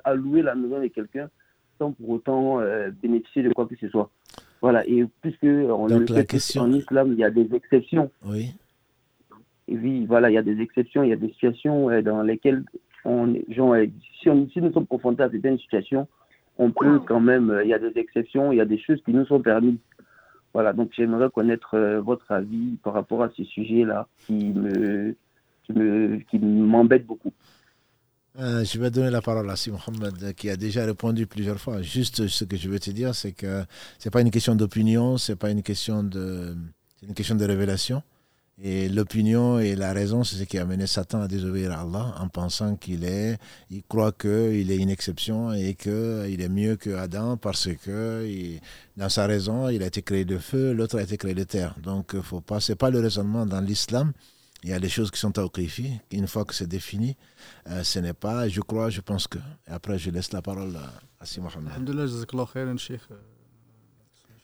[0.03, 1.29] à, louer la maison de quelqu'un
[1.77, 2.61] sans pour autant
[3.01, 4.09] bénéficier de quoi que ce soit.
[4.61, 4.87] Voilà.
[4.87, 6.07] Et puisque on le
[6.39, 8.09] sait en islam il y a des exceptions.
[8.25, 8.51] Oui.
[9.67, 12.63] Oui, voilà, il y a des exceptions, il y a des situations dans lesquelles
[13.03, 13.75] on, genre,
[14.21, 16.07] si, si, nous sommes confrontés à certaines situations,
[16.57, 19.01] on peut quand même, euh, il y a des exceptions, il y a des choses
[19.03, 19.77] qui nous sont permises.
[20.55, 25.13] Voilà, donc j'aimerais connaître euh, votre avis par rapport à ce sujet-là qui me,
[25.65, 27.33] qui me, qui m'embête beaucoup.
[28.39, 31.81] Euh, je vais donner la parole à Si Mohamed qui a déjà répondu plusieurs fois.
[31.81, 33.65] Juste ce que je veux te dire, c'est que
[33.99, 36.55] c'est pas une question d'opinion, c'est pas une question de,
[37.05, 38.01] une question de révélation.
[38.61, 42.15] Et l'opinion et la raison, c'est ce qui a amené Satan à désobéir à Allah
[42.19, 43.37] en pensant qu'il est,
[43.69, 48.25] il croit qu'il est une exception et qu'il est mieux que Adam parce que
[48.95, 51.75] dans sa raison, il a été créé de feu, l'autre a été créé de terre.
[51.83, 54.13] Donc, faut pas, c'est pas le raisonnement dans l'islam.
[54.63, 55.45] Il y a des choses qui sont à
[56.11, 57.17] Une fois que c'est défini,
[57.69, 59.37] euh, ce n'est pas, je crois, je pense que.
[59.67, 61.73] Et après, je laisse la parole à, à Si Mohamed.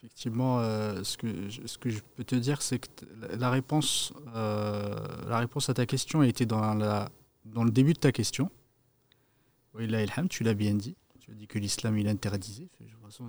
[0.04, 1.28] Effectivement, euh, ce, que,
[1.68, 2.88] ce que je peux te dire, c'est que
[3.38, 4.96] la réponse, euh,
[5.28, 7.10] la réponse à ta question a été dans, la,
[7.46, 8.50] dans le début de ta question.
[9.78, 10.96] tu l'as bien dit.
[11.20, 12.68] Tu as dit que l'islam il interdisait.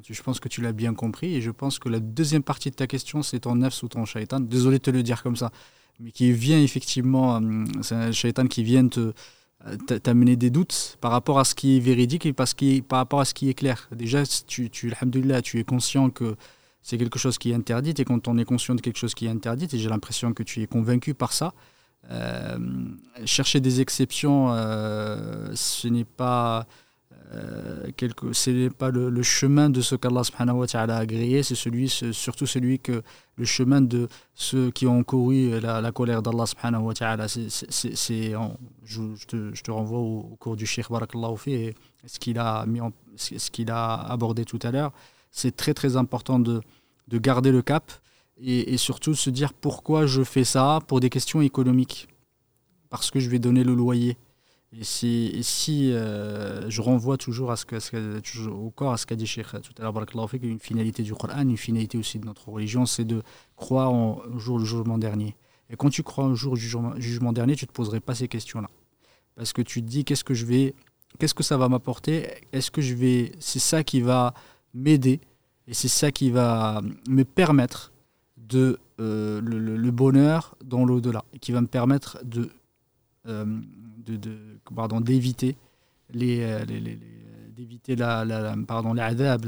[0.09, 1.35] Je pense que tu l'as bien compris.
[1.35, 4.07] Et je pense que la deuxième partie de ta question, c'est ton nefs ou ton
[4.07, 4.41] shaitan.
[4.41, 5.51] Désolé de te le dire comme ça.
[6.01, 9.13] Mais qui vient effectivement, euh, c'est un shaitan qui vient te
[10.03, 12.53] t'amener des doutes par rapport à ce qui est véridique et parce
[12.89, 13.89] par rapport à ce qui est clair.
[13.93, 14.93] Déjà, tu, tu,
[15.45, 16.35] tu es conscient que
[16.83, 19.27] c'est quelque chose qui est interdit, et quand on est conscient de quelque chose qui
[19.27, 21.55] est interdit, et j'ai l'impression que tu es convaincu par ça,
[22.11, 22.59] euh,
[23.25, 26.67] chercher des exceptions, euh, ce n'est pas,
[27.33, 30.23] euh, quelque, ce pas le, chemin de ce qu'Allah
[30.75, 33.03] a agréé, c'est celui, surtout celui que
[33.37, 37.29] le chemin de ceux qui ont couru la, colère d'Allah subhanahu wa ta'ala.
[37.29, 41.75] Je, te, renvoie au, cours du Sheikh Barakallahu et
[42.05, 42.81] ce qu'il a, mis
[43.17, 44.93] ce qu'il a abordé tout à l'heure
[45.33, 46.61] c'est très très important de,
[47.09, 47.91] de garder le cap
[48.37, 52.09] et, et, surtout se dire pourquoi je fais ça pour des questions économiques.
[52.91, 54.17] Parce que je vais donner le loyer.
[54.75, 59.27] Et si, euh, je renvoie toujours à ce que, au corps à ce qu'a dit
[59.27, 59.95] Cheikh tout à l'heure,
[60.43, 63.23] une finalité du Coran, une finalité aussi de notre religion, c'est de
[63.55, 65.37] croire au jour du jugement dernier.
[65.69, 68.15] Et quand tu crois au jour du jugement, jugement dernier, tu ne te poserais pas
[68.15, 68.69] ces questions-là.
[69.37, 70.75] Parce que tu te dis qu'est-ce que je vais,
[71.19, 72.29] qu'est-ce que ça va m'apporter?
[72.53, 74.33] Est-ce que je vais, c'est ça qui va
[74.75, 75.21] m'aider.
[75.67, 77.93] Et c'est ça qui va me permettre
[78.37, 82.51] de euh, le, bonheur dans l'au-delà, et qui va me permettre de,
[83.27, 83.45] euh,
[84.05, 84.39] de, de
[84.75, 85.57] pardon d'éviter
[86.13, 86.99] les, euh, les,
[87.57, 89.39] d'éviter la, la, pardon la, la,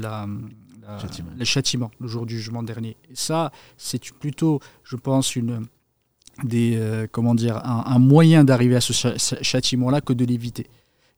[1.37, 2.97] le châtiment le jour du jugement dernier.
[3.09, 5.67] Et ça, c'est plutôt, je pense, une
[6.43, 8.93] des comment dire un, un moyen d'arriver à ce
[9.41, 10.67] châtiment-là que de l'éviter.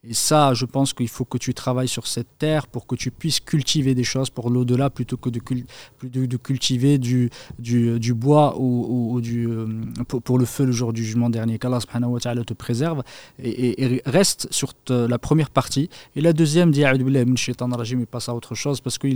[0.10, 3.12] Et ça, je pense qu'il faut que tu travailles sur cette terre pour que tu
[3.12, 7.30] puisses cultiver des choses pour l'au-delà plutôt que de, cultiver du,
[7.60, 9.68] du, bois ou, du, euh,
[10.08, 11.60] pour, le feu le jour du jugement dernier.
[11.60, 13.04] Qu'Allah te préserve
[13.44, 15.90] et, reste sur la première partie.
[16.16, 19.08] Et la deuxième, dit il passe à autre chose parce que,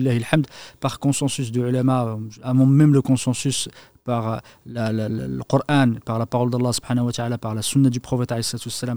[0.82, 2.18] par consensus de ulama,
[2.54, 3.70] même le consensus
[4.03, 8.34] par le Coran, par la parole d'Allah subhanahu wa ta'ala, par la sunna du prophète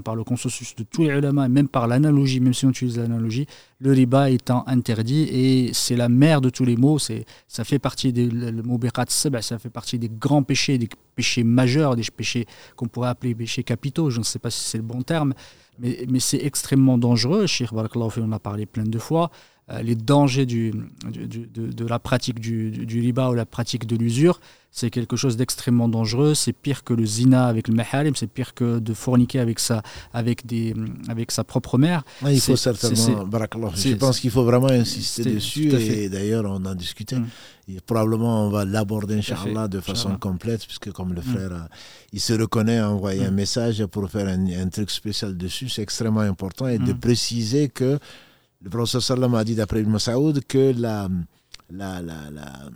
[0.03, 3.45] par le consensus de tous les ulama, même par l'analogie, même si on utilise l'analogie,
[3.79, 8.13] le riba étant interdit et c'est la mère de tous les maux, ça fait partie
[8.13, 8.29] des
[9.09, 12.45] ça fait partie des grands péchés, des péchés majeurs, des péchés
[12.75, 15.33] qu'on pourrait appeler péchés capitaux, je ne sais pas si c'est le bon terme,
[15.79, 19.29] mais, mais c'est extrêmement dangereux, Cheikh Barakallahu on en a parlé plein de fois,
[19.71, 20.71] euh, les dangers de,
[21.89, 24.39] la pratique du, riba ou la pratique de l'usure,
[24.75, 26.33] c'est quelque chose d'extrêmement dangereux.
[26.35, 29.81] C'est pire que le zina avec le maharim, c'est pire que de forniquer avec sa,
[30.13, 30.75] avec des,
[31.07, 32.03] avec sa propre mère.
[32.29, 33.25] il faut certainement,
[33.73, 37.15] je pense qu'il faut vraiment insister dessus et d'ailleurs on en discutait.
[37.15, 37.27] Mm.
[37.69, 41.23] Et probablement on va l'aborder, Inch'Allah, de façon complète, puisque comme le mm.
[41.23, 41.59] frère, euh,
[42.11, 43.27] il se reconnaît à envoyer mm.
[43.27, 45.69] un message pour faire un, un truc spécial dessus.
[45.69, 47.97] C'est extrêmement important et de préciser que
[48.61, 51.07] le professeur Sallam a dit d'après Ibn Saoud que la,
[51.69, 52.69] la, la, la,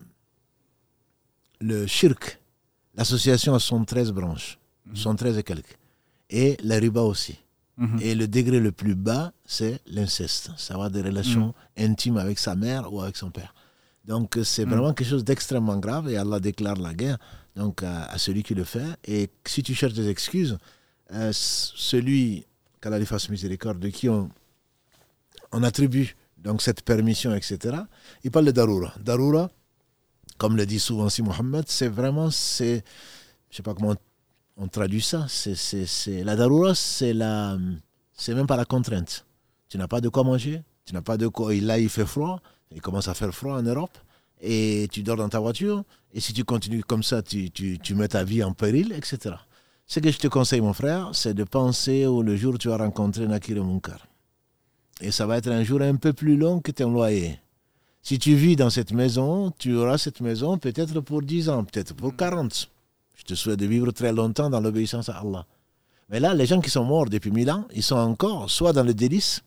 [1.60, 2.40] le shirk,
[2.96, 4.60] l'association a 113 branches,
[4.94, 5.40] 113 mhm.
[5.40, 5.78] et quelques,
[6.30, 7.40] et la riba aussi.
[7.78, 8.00] Mhm.
[8.02, 11.92] Et le degré le plus bas, c'est l'inceste, savoir des relations mhm.
[11.92, 13.54] intimes avec sa mère ou avec son père.
[14.06, 17.18] Donc c'est vraiment quelque chose d'extrêmement grave et Allah déclare la guerre
[17.56, 18.86] donc, à, celui qui le fait.
[19.06, 20.58] Et si tu cherches des excuses,
[21.12, 22.46] euh, celui
[22.82, 24.30] qu'Allah lui fasse miséricorde, de qui on,
[25.52, 27.78] on attribue donc cette permission, etc.
[28.24, 28.94] Il parle de Daroura.
[29.04, 29.50] Daroura,
[30.40, 32.84] comme le dit souvent si Mohammed, c'est vraiment, c'est,
[33.52, 33.94] je sais pas comment
[34.58, 37.58] on, traduit ça, c'est, la Daroura, c'est la,
[38.14, 39.26] c'est même pas la contrainte.
[39.68, 42.42] Tu n'as pas de quoi manger, tu n'as pas de quoi, là il fait froid,
[42.72, 43.96] il commence à faire froid en Europe,
[44.42, 45.84] et tu dors dans ta voiture,
[46.14, 49.36] et si tu continues comme ça, tu, tu, mets ta vie en péril, etc.
[49.86, 52.70] Ce que je te conseille, mon frère, c'est de penser au le jour où tu
[52.70, 54.08] vas rencontrer Nakir Munkar.
[55.02, 57.40] Et ça va être un jour un peu plus long que ton loyer.
[58.02, 61.94] Si tu vis dans cette maison, tu auras cette maison peut-être pour 10 ans, peut-être
[61.94, 62.70] pour 40.
[63.16, 65.46] Je te souhaite de vivre très longtemps dans l'obéissance à Allah.
[66.10, 68.84] Mais là, les gens qui sont morts depuis mille ans, ils sont encore soit dans
[68.84, 69.44] le délice,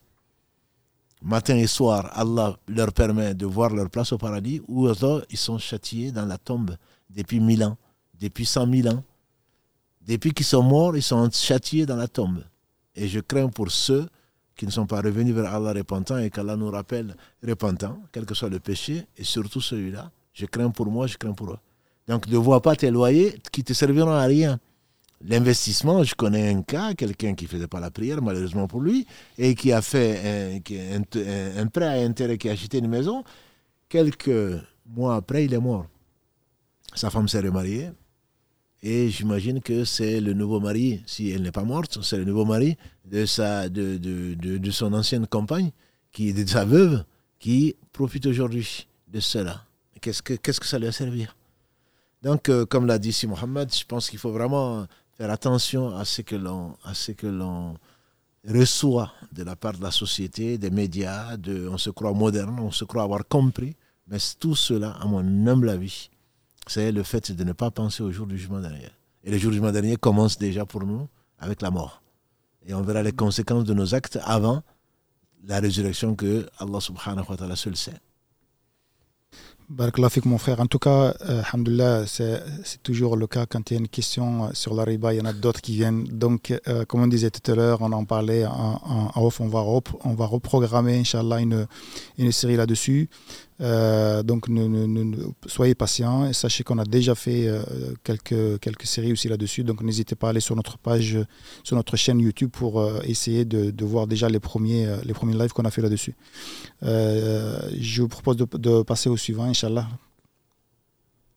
[1.23, 5.39] matin et soir, Allah leur permet de voir leur place au paradis, ou alors ils
[5.39, 6.77] sont châtiés dans la tombe
[7.11, 7.77] depuis mille ans,
[8.21, 9.03] depuis cent mille ans.
[10.07, 12.45] Depuis qu'ils sont morts, ils sont châtiés dans la tombe.
[12.95, 14.09] Et je crains pour ceux
[14.57, 17.17] qui ne sont pas revenus vers Allah repentant et qu'Allah nous rappelle
[17.47, 20.11] repentant, quel que soit le péché, et surtout celui-là.
[20.35, 21.59] Je crains pour moi, je crains pour eux.
[22.09, 24.59] Donc ne vois pas tes loyers qui te serviront à rien.
[25.25, 29.07] L'investissement, je connais un cas, quelqu'un qui ne faisait pas la prière, malheureusement pour lui,
[29.39, 31.03] et qui a fait un,
[31.61, 33.23] un prêt à intérêt, qui a acheté une maison.
[33.89, 35.87] Quelques mois après, il est mort.
[36.95, 37.91] Sa femme s'est remariée,
[38.83, 42.45] et j'imagine que c'est le nouveau mari, si elle n'est pas morte, c'est le nouveau
[42.45, 45.71] mari de, sa, de, de, de, son ancienne compagne,
[46.11, 47.05] qui, de sa veuve,
[47.39, 49.65] qui profite aujourd'hui de cela.
[50.01, 51.27] Qu'est-ce que, qu'est-ce que ça lui a servi?
[52.23, 54.87] Donc, euh, comme l'a dit si Mohamed, je pense qu'il faut vraiment
[55.17, 57.77] faire attention à ce que l'on, à ce que l'on
[58.49, 61.37] reçoit de la part de la société, des médias,
[61.71, 63.77] on se croit moderne, on se croit avoir compris,
[64.09, 66.11] mais tout cela, à mon humble avis,
[66.67, 68.89] c'est le fait de ne pas penser au jour du jugement dernier.
[69.25, 71.09] Et le jour du jugement dernier commence déjà pour nous
[71.39, 72.03] avec la mort.
[72.67, 74.63] Et on verra les conséquences de nos actes avant
[75.45, 78.01] la résurrection que Allah subhanahu wa ta'ala seul sait.
[79.69, 80.61] Barakallah mon frère.
[80.61, 84.75] En tout cas, euh, c'est toujours le cas quand il y a une question sur
[84.75, 85.15] la riba.
[85.15, 86.05] Il y en a d'autres qui viennent.
[86.05, 89.41] Donc, euh, comme on disait tout à l'heure, on en parlait en, off.
[89.41, 91.67] On va, on va reprogrammer, Inch'Allah, une,
[92.19, 93.09] une série là-dessus.
[93.63, 94.47] Euh, donc
[95.47, 97.63] soyez patients et sachez qu'on a déjà fait euh,
[98.03, 99.63] quelques, quelques séries aussi là-dessus.
[99.63, 101.19] Donc n'hésitez pas à aller sur notre page,
[101.63, 105.53] sur notre chaîne YouTube pour euh, essayer de, voir déjà les premiers, les premiers lives
[105.53, 106.15] qu'on a fait là-dessus.
[106.83, 109.87] je vous propose de, passer au suivant, Inch'Allah.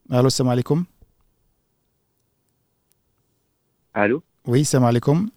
[0.09, 0.85] Allô, salam alaikum.
[3.93, 4.23] Allô?
[4.45, 5.29] Oui, salam alaikum.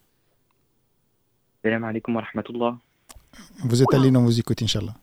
[1.62, 2.78] Salam alaikum wa rahmatullah.
[3.64, 4.94] Vous êtes allé, on vous écoute, Inch'Allah.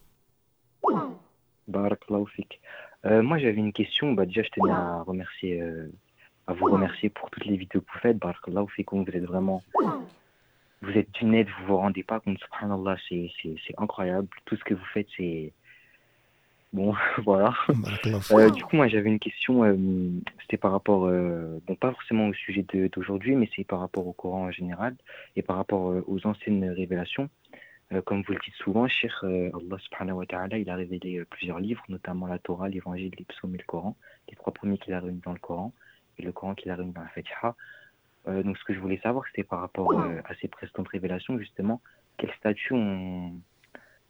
[3.05, 4.13] Euh, moi, j'avais une question.
[4.13, 5.91] Bah, déjà, je tenais à remercier, euh,
[6.47, 8.17] à vous remercier pour toutes les vidéos que vous faites.
[8.17, 9.63] Barakallahu Vous êtes vraiment,
[10.81, 12.39] vous êtes d'une aide, vous vous rendez pas compte.
[12.39, 13.29] Subhanallah, c'est,
[13.77, 14.27] incroyable.
[14.45, 15.53] Tout ce que vous faites, c'est
[16.73, 17.53] bon, voilà.
[18.31, 19.63] Euh, du coup, moi, j'avais une question.
[20.41, 24.45] c'était par rapport, bon, pas forcément au sujet d'aujourd'hui, mais c'est par rapport au Coran
[24.45, 24.95] en général
[25.35, 27.29] et par rapport aux anciennes révélations.
[27.93, 31.19] Euh, comme vous le dites souvent, cher euh, Allah subhanahu wa ta'ala, il a révélé
[31.19, 33.95] euh, plusieurs livres, notamment la Torah, l'Évangile, les psaumes et le Coran,
[34.27, 35.71] les trois premiers qu'il a réunis dans le Coran,
[36.17, 37.55] et le Coran qu'il a réuni dans la Fatiha.
[38.25, 41.81] donc ce que je voulais savoir, c'était par rapport à ces précédentes révélations, justement,
[42.17, 43.33] quel statut, on...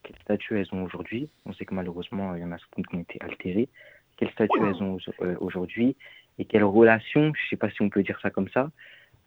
[0.04, 1.30] quel statut elles ont aujourd'hui?
[1.46, 3.68] On sait que malheureusement, il y en a certaines qui ont été altérées.
[4.18, 4.98] Quel statut elles ont
[5.40, 5.98] aujourd'hui?
[6.38, 8.72] Et quelle relation, je ne sais pas si on peut dire ça comme ça,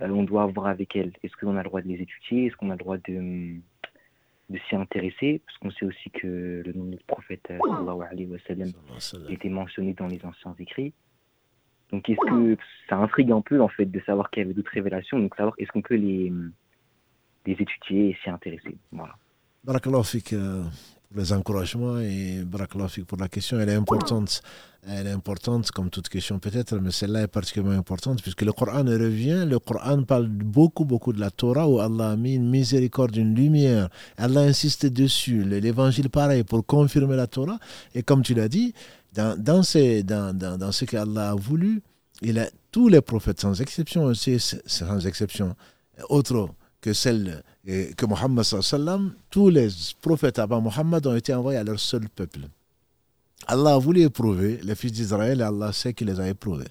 [0.01, 1.13] on doit avoir avec elles?
[1.23, 2.47] Est-ce qu'on a le droit de les étudier?
[2.47, 3.61] Est-ce qu'on a le droit de
[4.49, 7.59] de s'y intéresser, parce qu'on sait aussi que le nom du prophète euh,
[8.01, 8.73] alayhi wa sallam,
[9.29, 10.95] était mentionné dans les anciens écrits.
[11.93, 12.57] Donc est-ce que
[12.89, 15.55] ça intrigue un peu en fait de savoir qu'il y avait d'autres révélations, donc savoir
[15.59, 16.33] est-ce qu'on peut les,
[17.47, 18.77] les étudier et s'y intéresser?
[18.93, 19.15] Voilà
[21.15, 23.59] les encouragements et Barakallahu pour la question.
[23.59, 24.43] Elle est importante.
[24.87, 28.85] Elle est importante comme toute question peut-être, mais celle-là est particulièrement importante puisque le Coran
[28.85, 29.45] revient.
[29.47, 33.35] Le Coran parle beaucoup, beaucoup de la Torah où Allah a mis une miséricorde, une
[33.35, 33.89] lumière.
[34.17, 35.43] Allah insiste dessus.
[35.43, 37.59] L'évangile, pareil, pour confirmer la Torah.
[37.95, 38.73] Et comme tu l'as dit,
[39.15, 41.83] dans, dans, ces, dans, dans ce qu'Allah a voulu,
[42.23, 45.55] il a tous les prophètes, sans exception aussi, sans exception,
[46.09, 46.49] autres
[46.81, 47.43] que celle
[47.97, 48.45] que Mohammed
[49.31, 49.69] tous les
[50.01, 52.41] prophètes avant Mohammed ont été envoyés à leur seul peuple.
[53.47, 56.69] Allah a voulu éprouver les fils d'Israël et Allah sait qu'il les a éprouvés.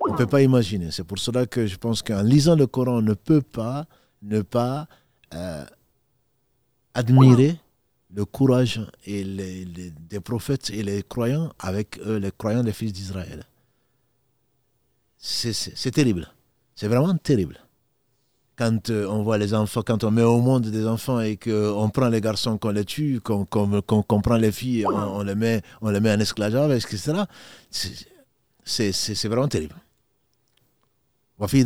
[0.00, 0.90] On ne peut pas imaginer.
[0.90, 3.86] C'est pour cela que je pense qu'en lisant le Coran, on ne peut pas
[4.22, 4.88] ne pas
[5.34, 5.64] euh,
[6.94, 7.58] admirer
[8.14, 13.44] le courage et des prophètes et les croyants avec eux, les croyants des fils d'Israël.
[15.18, 16.32] C'est terrible.
[16.74, 17.65] C'est vraiment terrible
[18.56, 21.88] quand euh, on voit les enfants, quand on met au monde des enfants et qu'on
[21.90, 26.00] prend les garçons, qu'on les tue, qu'on prend les filles, on, les met, on les
[26.00, 27.24] met en esclavage, etc.
[28.64, 29.74] C'est vraiment terrible.
[31.38, 31.58] Allah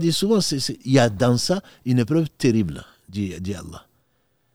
[0.00, 0.40] dit souvent,
[0.84, 3.86] il y a dans ça une épreuve terrible, dit, dit Allah.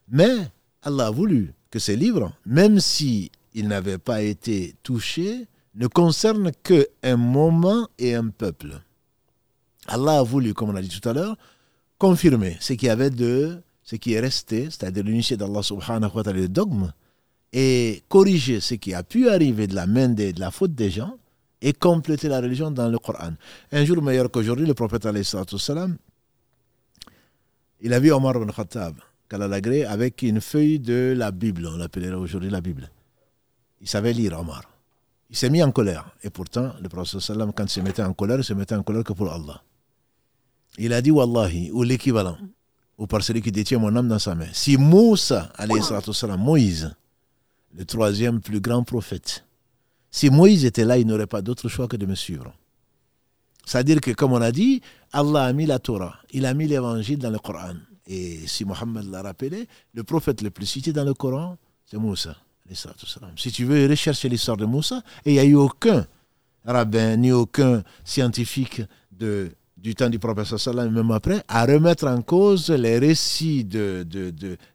[0.08, 0.50] Mais
[0.82, 7.16] Allah a voulu que ces livres, même s'ils n'avaient pas été touchés, ne concernent qu'un
[7.16, 8.82] moment et un peuple.
[9.86, 11.36] Allah a voulu, comme on a dit tout à l'heure,
[11.98, 16.38] confirmer ce qui avait de ce qui est resté, c'est-à-dire l'unité d'Allah subhanahu wa ta'ala,
[16.38, 16.92] le dogme,
[17.52, 20.90] et corriger ce qui a pu arriver de la main de, de la faute des
[20.90, 21.16] gens,
[21.60, 23.32] et compléter la religion dans le Coran.
[23.70, 25.96] Un jour meilleur qu'aujourd'hui, le prophète salam,
[27.80, 28.96] il a vu Omar ibn Khattab,
[29.30, 32.90] l'agré, avec une feuille de la Bible, on l'appellerait aujourd'hui la Bible.
[33.80, 34.62] Il savait lire Omar.
[35.30, 36.14] Il s'est mis en colère.
[36.22, 38.82] Et pourtant, le prophète sallam, quand il se mettait en colère, il se mettait en
[38.82, 39.62] colère que pour Allah.
[40.78, 42.38] Il a dit Wallahi, ou l'équivalent,
[42.98, 44.48] ou par celui qui détient mon âme dans sa main.
[44.52, 45.52] Si Moussa,
[46.38, 46.94] Moïse,
[47.74, 49.44] le troisième plus grand prophète,
[50.10, 52.52] si Moïse était là, il n'aurait pas d'autre choix que de me suivre.
[53.64, 54.82] C'est-à-dire que, comme on a dit,
[55.12, 57.74] Allah a mis la Torah, il a mis l'évangile dans le Coran.
[58.06, 62.36] Et si Mohammed l'a rappelé, le prophète le plus cité dans le Coran, c'est Moussa.
[63.36, 66.06] Si tu veux rechercher l'histoire de Moussa, et il n'y a eu aucun
[66.64, 69.52] rabbin ni aucun scientifique de
[69.82, 74.06] du temps du prophète sallam, même après, à remettre en cause les récits de,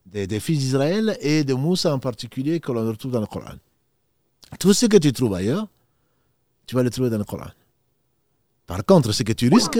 [0.05, 3.55] des fils d'Israël et de Moussa en particulier que l'on retrouve dans le Coran.
[4.59, 5.67] Tout ce que tu trouves ailleurs,
[6.65, 7.47] tu vas le trouver dans le Coran.
[8.65, 9.79] Par contre, ce que tu risques,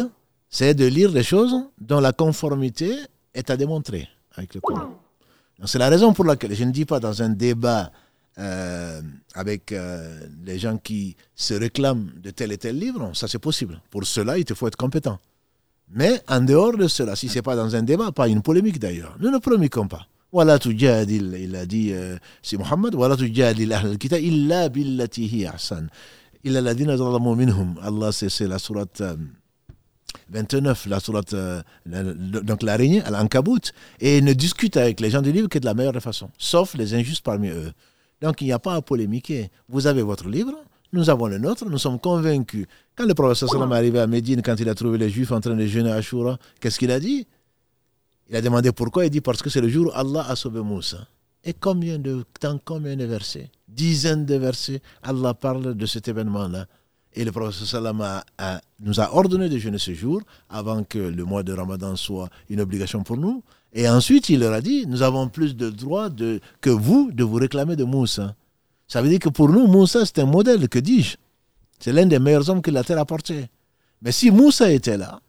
[0.49, 2.95] c'est de lire des choses dont la conformité
[3.33, 4.97] est à démontrer avec le Coran.
[5.65, 7.91] C'est la raison pour laquelle je ne dis pas dans un débat
[8.39, 9.01] euh,
[9.33, 13.81] avec euh, les gens qui se réclament de tel et tel livre, ça c'est possible.
[13.89, 15.19] Pour cela, il te faut être compétent.
[15.89, 18.77] Mais en dehors de cela, si ce n'est pas dans un débat, pas une polémique
[18.77, 20.07] d'ailleurs, nous ne promiquons pas.
[20.31, 25.87] Voilà tout il a dit, euh, c'est Mohammed, voilà tout al-kitab illa billati ahsan.
[26.43, 27.79] Illa ladina zalamu minhum.
[27.81, 29.01] Allah, c'est la sourate
[30.29, 31.35] 29, la sourate,
[31.85, 36.01] donc l'araignée, al-Ankabut, et ne discute avec les gens du livre que de la meilleure
[36.01, 37.71] façon, sauf les injustes parmi eux.
[38.21, 39.49] Donc il n'y a pas à polémiquer.
[39.69, 40.53] Vous avez votre livre,
[40.93, 42.65] nous avons le nôtre, nous sommes convaincus.
[42.95, 45.39] Quand le professeur Salam est arrivé à Médine, quand il a trouvé les Juifs en
[45.39, 46.01] train de jeûner à
[46.59, 47.27] qu'est-ce qu'il a dit?
[48.29, 49.05] Il a demandé pourquoi.
[49.05, 51.07] Il dit parce que c'est le jour où Allah a sauvé Moussa.
[51.43, 53.49] Et combien de temps, combien de versets?
[53.67, 56.65] Dizaines de versets, Allah parle de cet événement-là.
[57.13, 58.03] Et le prophète Salam
[58.79, 62.61] nous a ordonné de jeûner ce jour avant que le mois de Ramadan soit une
[62.61, 63.43] obligation pour nous.
[63.73, 66.09] Et ensuite, il leur a dit, nous avons plus de droits
[66.61, 68.35] que vous de vous réclamer de Moussa.
[68.87, 71.17] Ça veut dire que pour nous, Moussa, c'est un modèle, que dis-je?
[71.79, 73.49] C'est l'un des meilleurs hommes que la terre a porté.
[74.01, 75.19] Mais si Moussa était là,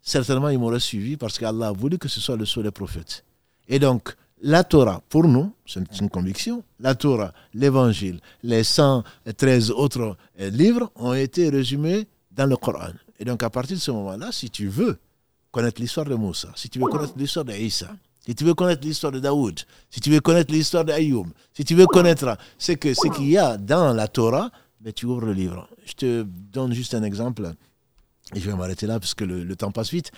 [0.00, 3.24] certainement il m'aurait suivi parce qu'Allah a voulu que ce soit le seul des prophètes.
[3.68, 10.16] Et donc, la Torah, pour nous, c'est une conviction, la Torah, l'Évangile, les 113 autres
[10.40, 12.92] euh, livres ont été résumés dans le Coran.
[13.18, 14.98] Et donc, à partir de ce moment-là, si tu veux
[15.56, 17.88] connaître l'histoire de Moussa, si tu veux connaître l'histoire d'Aïssa,
[18.20, 19.58] si tu veux connaître l'histoire de Daoud,
[19.88, 23.38] si tu veux connaître l'histoire d'Ayoub, si tu veux connaître ce qu'il ce qu'il y
[23.38, 24.50] a dans la Torah,
[24.82, 25.66] mais tu ouvres le livre.
[25.86, 27.54] Je te donne juste un exemple,
[28.34, 30.12] et je vais m'arrêter là parce que le, le, temps passe vite.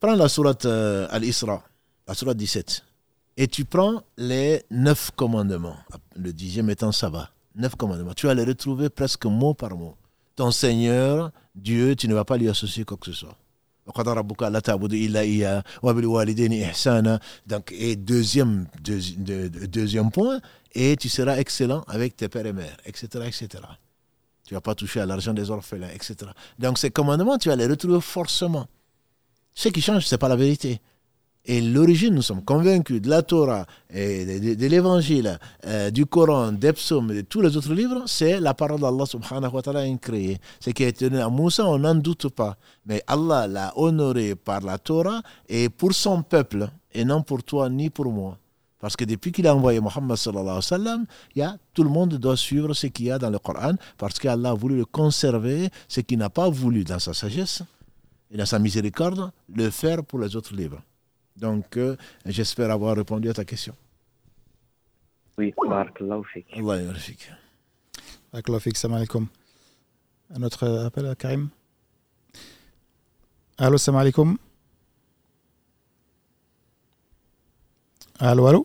[0.00, 1.62] Prends la sourate euh, Al-Isra,
[2.08, 2.82] la sourate 17,
[3.36, 5.76] et tu prends les neuf commandements,
[6.16, 8.14] le dixième étant Sabbat, neuf commandements.
[8.14, 9.94] Tu vas les retrouver presque mot par mot.
[10.34, 13.36] Ton Seigneur, Dieu, tu ne vas pas lui associer quoi que ce soit.
[17.46, 20.40] Donc, et deuxième, deuxième point,
[20.72, 23.08] et tu seras excellent avec tes pères et mères, etc.
[23.26, 23.48] etc.
[24.44, 26.30] Tu ne vas pas toucher à l'argent des orphelins, etc.
[26.58, 28.66] Donc ces commandements, tu vas les retrouver forcément.
[29.54, 30.80] Ce qui change, ce n'est pas la vérité.
[31.44, 36.72] Et l'origine, nous sommes convaincus de la Torah, et de, l'évangile, euh, du Coran, des
[36.72, 40.38] psaumes, de tous les autres livres, c'est la parole d'Allah subhanahu wa ta'ala créée.
[40.60, 42.56] Ce qui été donné à Moussa, on n'en doute pas.
[42.86, 47.68] Mais Allah l'a honoré par la Torah et pour son peuple, et non pour toi
[47.68, 48.38] ni pour moi.
[48.78, 51.90] Parce que depuis qu'il a envoyé Muhammad sallallahu alayhi wa sallam, y a, tout le
[51.90, 54.84] monde doit suivre ce qu'il y a dans le Coran, parce qu'Allah a voulu le
[54.84, 57.62] conserver, ce qu'il n'a pas voulu dans sa sagesse
[58.30, 60.80] et dans sa miséricorde, le faire pour les autres livres.
[61.42, 63.74] Donc, euh, j'espère avoir répondu à ta question.
[65.36, 66.46] Oui, barakallahu fik.
[66.56, 67.20] Allah yarfik.
[68.32, 69.26] Barakallahu fik, salam alaikum.
[70.34, 71.48] Un autre appel à Karim
[73.58, 74.38] Allô, salam alaikum.
[78.20, 78.62] Allô, allô?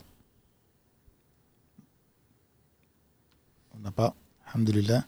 [3.75, 4.13] On n'a pas,
[4.45, 5.01] alhamdulillah.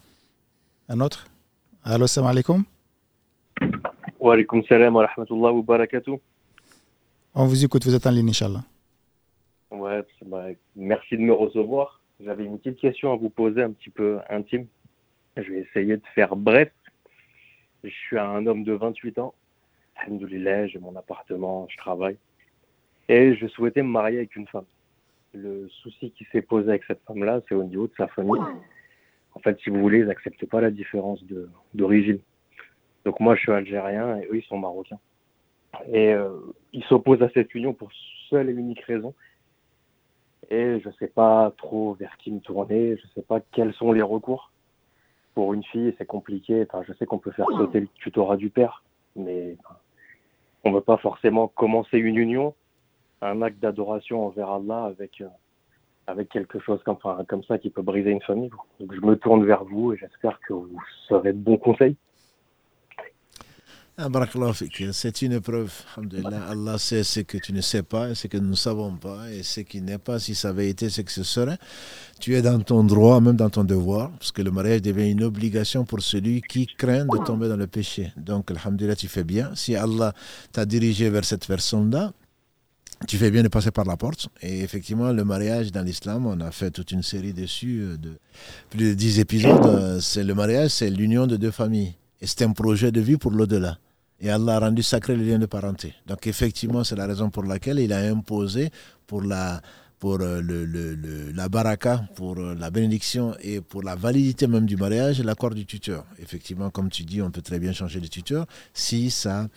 [0.88, 1.28] Un autre?
[1.84, 2.64] Allô, salam alaikum.
[4.20, 6.20] Wa alaikum salam wa rahmatullahi wa barakatuh.
[7.36, 8.64] On vous écoute, vous êtes en ligne, Inch'Allah.
[9.70, 10.04] Ouais,
[10.76, 12.02] merci de me recevoir.
[12.20, 14.66] J'avais une petite question à vous poser, un petit peu intime.
[15.38, 16.72] Je vais essayer de faire bref.
[17.84, 19.36] Je suis un homme de 28 ans.
[19.96, 22.18] Alhamdoulilah, j'ai mon appartement, je travaille.
[23.08, 24.66] Et je souhaitais me marier avec une femme.
[25.34, 28.42] Le souci qui s'est posé avec cette femme-là, c'est au niveau de sa famille.
[29.36, 31.24] En fait, si vous voulez, ils n'acceptent pas la différence
[31.76, 32.20] d'origine.
[33.06, 35.00] Donc moi, je suis algérien et eux, ils sont marocains.
[35.92, 36.30] Et euh,
[36.74, 37.90] il s'oppose à cette union pour
[38.30, 39.14] seule et unique raison.
[40.50, 43.74] Et je ne sais pas trop vers qui me tourner, je ne sais pas quels
[43.74, 44.52] sont les recours.
[45.36, 46.66] Pour une fille, c'est compliqué.
[46.68, 48.84] Enfin, je sais qu'on peut faire sauter le tutorat du père,
[49.16, 49.58] mais
[50.64, 52.56] on ne veut pas forcément commencer une union,
[53.22, 55.28] un acte d'adoration envers Allah avec, euh,
[56.08, 56.98] avec quelque chose comme,
[57.28, 58.50] comme ça qui peut briser une famille.
[58.80, 61.96] Donc je me tourne vers vous et j'espère que vous serez de bons conseils.
[64.02, 64.08] Ah,
[64.94, 65.74] c'est une épreuve.
[66.50, 69.44] Allah sait ce que tu ne sais pas, ce que nous ne savons pas, et
[69.44, 71.58] ce qui n'est pas, si ça avait été ce que ce serait.
[72.22, 75.24] Tu es dans ton droit, même dans ton devoir, parce que le mariage devient une
[75.24, 78.14] obligation pour celui qui craint de tomber dans le péché.
[78.16, 79.52] Donc, Alhamdulillah, tu fais bien.
[79.56, 80.14] Si Allah
[80.54, 82.14] t'a dirigé vers cette personne-là,
[83.06, 84.30] tu fais bien de passer par la porte.
[84.42, 88.14] Et effectivement, le mariage dans l'islam, on a fait toute une série dessus, euh, de
[88.70, 90.00] plus de dix épisodes.
[90.00, 91.96] C'est le mariage, c'est l'union de deux familles.
[92.22, 93.78] Et c'est un projet de vie pour l'au-delà.
[94.22, 95.94] Et Allah a rendu sacré le lien de parenté.
[96.08, 98.70] Donc effectivement, c'est la raison pour laquelle il a imposé
[99.08, 99.62] pour la,
[100.00, 104.66] pour euh, le, le, la baraka, pour euh, la bénédiction et pour la validité même
[104.66, 106.06] du mariage, l'accord du tuteur.
[106.20, 109.48] Effectivement, comme tu dis, on peut très bien changer de tuteur si, ça,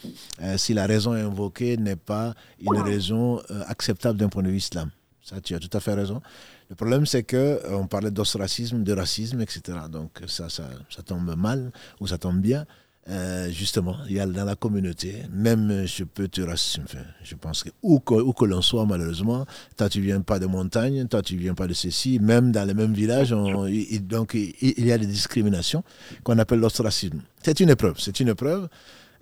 [0.43, 4.91] euh, si la raison invoquée n'est pas une raison acceptable d'un point de vue islam.
[5.23, 6.21] Ça, tu as tout à fait raison.
[6.69, 9.79] Le problème, c'est que on parlait d'ostracisme, de racisme, etc.
[9.91, 11.71] Donc ça, ça, ça tombe mal
[12.01, 12.67] ou ça tombe bien.
[13.09, 17.65] Euh, justement, il y a dans la communauté, même je peux te rassurer, je pense
[17.65, 19.45] que où que, l'on soit, malheureusement,
[19.77, 22.75] toi tu viens pas de montagne, toi tu viens pas de ceci, même dans les
[22.75, 25.83] mêmes villages, on, il, donc il, y a des discriminations
[26.23, 27.23] qu'on appelle l'ostracisme.
[27.43, 28.69] C'est une épreuve, c'est une épreuve.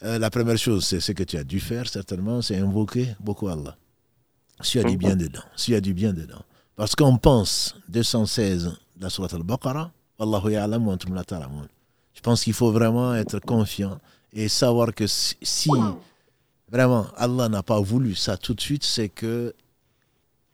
[0.02, 3.48] Euh, la première chose, c'est ce que tu as dû faire, certainement, c'est invoquer beaucoup
[3.48, 3.78] Allah.
[4.60, 6.42] S'il y a du bien dedans, s'il y a du bien dedans.
[6.76, 11.18] Parce qu'on pense, 216, la Surat al-Baqarah, ya'lamu antum.
[12.20, 13.98] Je pense qu'il faut vraiment être confiant
[14.34, 15.70] et savoir que si
[16.70, 19.54] vraiment Allah n'a pas voulu ça tout de suite, c'est que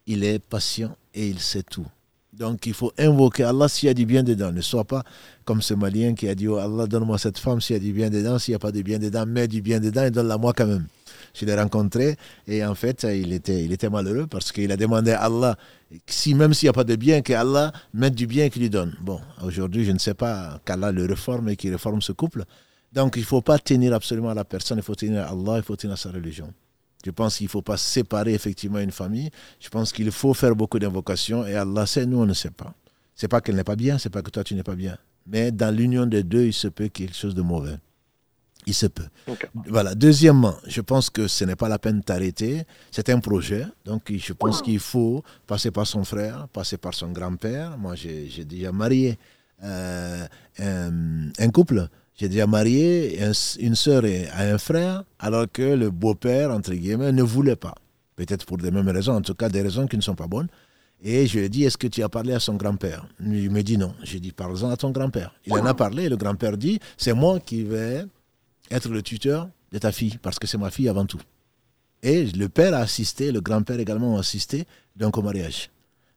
[0.06, 1.84] il est patient et il sait tout.
[2.32, 4.52] Donc il faut invoquer Allah s'il y a du bien dedans.
[4.52, 5.02] Ne sois pas
[5.44, 7.92] comme ce Malien qui a dit oh Allah, donne-moi cette femme s'il y a du
[7.92, 8.38] bien dedans.
[8.38, 10.68] S'il n'y a pas de bien dedans, mets du bien dedans et donne-la moi quand
[10.68, 10.86] même.
[11.38, 15.56] Je l'ai rencontré et en fait, il était, malheureux parce qu'il a demandé à Allah,
[16.06, 18.96] si, même s'il n'y a pas de bien, qu'Allah mette du bien qu'il lui donne.
[19.02, 22.44] Bon, aujourd'hui, je ne sais pas qu'Allah le réforme et qu'il réforme ce couple.
[22.92, 25.58] Donc il ne faut pas tenir absolument à la personne, il faut tenir à Allah,
[25.58, 26.52] il faut tenir à sa religion.
[27.04, 29.30] Je pense qu'il ne faut pas séparer effectivement une famille.
[29.60, 32.74] Je pense qu'il faut faire beaucoup d'invocations et Allah sait, nous on ne sait pas.
[33.14, 34.96] C'est pas qu'elle n'est pas bien, c'est pas que toi tu n'es pas bien.
[35.26, 37.76] Mais dans l'union des deux, il se peut quelque chose de mauvais.
[38.66, 39.06] Il se peut.
[39.68, 39.94] Voilà.
[39.94, 42.64] Deuxièmement, je pense que ce n'est pas la peine d'arrêter.
[42.90, 43.64] C'est un projet.
[43.84, 47.78] Donc, je pense qu'il faut passer par son frère, passer par son grand-père.
[47.78, 49.18] Moi, j'ai déjà marié
[49.62, 50.26] euh,
[50.58, 51.88] un, couple.
[52.16, 53.20] J'ai déjà marié
[53.60, 57.74] une sœur et un frère, alors que le beau-père, entre guillemets, ne voulait pas.
[58.16, 60.48] Peut-être pour des mêmes raisons, en tout cas des raisons qui ne sont pas bonnes.
[61.04, 63.06] Et je lui ai dit, est-ce que tu as parlé à son grand-père?
[63.20, 63.94] Il me dit non.
[64.02, 65.34] J'ai dit, parle-en à ton grand-père.
[65.44, 68.06] Il en a parlé et le grand-père dit, c'est moi qui vais
[68.70, 71.20] être le tuteur de ta fille, parce que c'est ma fille avant tout.
[72.02, 75.70] Et le père a assisté, le grand-père également a assisté, donc au mariage.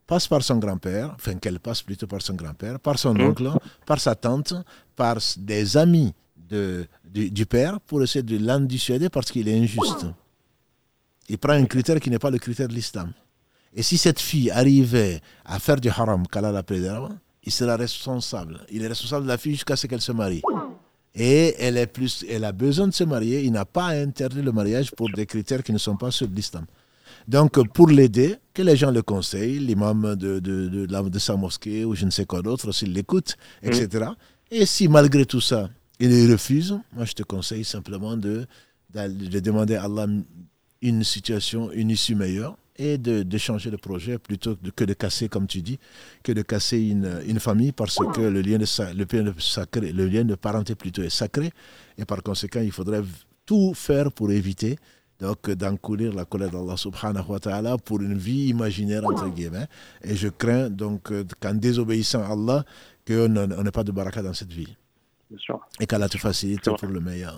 [0.05, 3.21] Passe par son grand-père, enfin qu'elle passe plutôt par son grand-père, par son mmh.
[3.21, 3.51] oncle,
[3.85, 4.53] par sa tante,
[4.95, 10.07] par des amis de, du, père, pour essayer de l'en dissuader parce qu'il est injuste.
[11.27, 13.13] Il prend un critère qui n'est pas le critère de l'islam.
[13.75, 16.91] Et si cette fille arrivait à faire du haram, qu'Allah l'appelle
[17.43, 18.59] il sera responsable.
[18.69, 20.41] Il est responsable de la fille jusqu'à ce qu'elle se marie
[21.15, 23.43] et elle, est plus, elle a besoin de se marier.
[23.43, 26.35] Il n'a pas interdit le mariage pour des critères qui ne sont pas ceux de
[26.35, 26.65] l'islam.
[27.27, 31.85] Donc, pour l'aider, que les gens le conseillent, l'imam de, de, de, de, sa mosquée
[31.85, 34.05] ou je ne sais quoi d'autre, s'il l'écoute, etc.
[34.07, 34.55] Mm.
[34.55, 35.69] Et si malgré tout ça,
[35.99, 38.47] il refuse, moi je te conseille simplement de,
[38.93, 40.07] de demander à Allah
[40.81, 45.45] une situation, une issue meilleure et de, changer le projet plutôt que de casser, comme
[45.45, 45.77] tu dis,
[46.23, 50.23] que de casser une, une famille parce que le lien, de, le, sacré, le lien
[50.23, 51.51] de parenté plutôt est sacré
[51.97, 53.03] et par conséquent il faudrait
[53.45, 54.77] tout faire pour éviter
[55.19, 59.67] donc d'encourir la colère d'Allah subhanahu wa ta'ala pour une vie imaginaire entre guillemets.
[60.01, 61.11] Et je crains donc
[61.41, 62.63] qu'en désobéissant à Allah
[63.05, 64.77] qu'on n'ait pas de baraka dans cette vie.
[65.79, 67.37] Et qu'Allah te facilite pour le meilleur.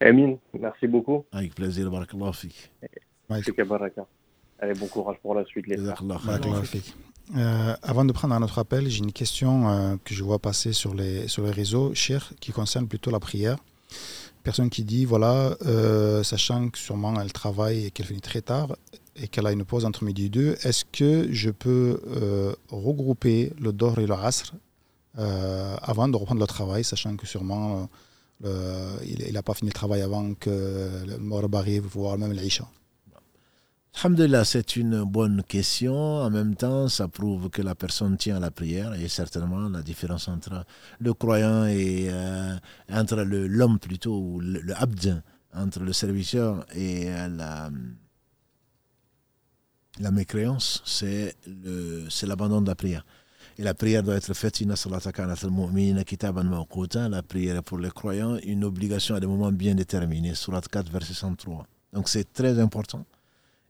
[0.00, 1.24] Amin, merci beaucoup.
[1.32, 2.70] Avec plaisir, barakallah fik.
[4.60, 6.02] Allez, bon courage pour la suite, les frères.
[7.36, 10.72] Euh, avant de prendre un autre appel, j'ai une question euh, que je vois passer
[10.72, 13.58] sur les, sur les réseaux, cher, qui concerne plutôt la prière.
[14.42, 18.76] Personne qui dit, voilà, euh, sachant que sûrement elle travaille et qu'elle finit très tard
[19.20, 22.00] et qu'elle a une pause entre midi et deux, est-ce que je peux
[22.70, 24.54] regrouper le Dor et le Asr
[25.16, 27.88] avant de reprendre le travail, sachant que sûrement
[28.44, 32.68] il n'a pas fini le travail avant que le Maghreb arrive, voire même l'Isha
[34.00, 35.96] Alhamdulillah, c'est une bonne question.
[35.96, 39.82] En même temps, ça prouve que la personne tient à la prière et certainement la
[39.82, 40.64] différence entre
[41.00, 42.56] le croyant et euh,
[42.92, 45.20] entre l'homme plutôt, ou le, abd,
[45.52, 47.70] entre le serviteur et euh,
[49.98, 51.34] la mécréance, c'est
[52.22, 53.04] l'abandon de la prière.
[53.60, 54.60] Et la prière doit être faite,
[57.10, 61.14] la prière pour les croyants, une obligation à des moments bien déterminés, surat 4, verset
[61.14, 61.66] 103.
[61.92, 63.04] Donc c'est très important.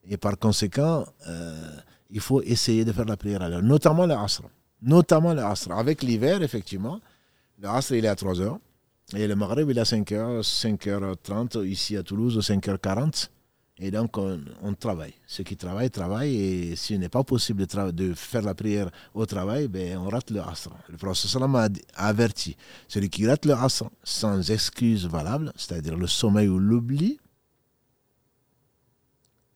[0.07, 1.71] Et par conséquent, euh,
[2.11, 4.43] il faut essayer de faire la prière à l'heure, notamment le Asr.
[4.83, 5.73] Notamment le Asr.
[5.73, 7.01] Avec l'hiver, effectivement,
[7.59, 8.59] le Asr, il est à 3 heures.
[9.17, 13.31] Et le Maghreb, il est à 5h, 5h30, ici à Toulouse, 5h40.
[13.81, 15.15] Et donc, on, travaille.
[15.27, 16.35] Ceux qui travaillent, travaillent.
[16.35, 20.41] Et s'il n'est pas possible de, faire la prière au travail, ben, on rate le
[20.41, 20.71] asr.
[20.89, 22.57] Le prophète a averti
[22.89, 27.21] celui qui rate le asr sans excuse valable, c'est-à-dire le sommeil ou l'oubli,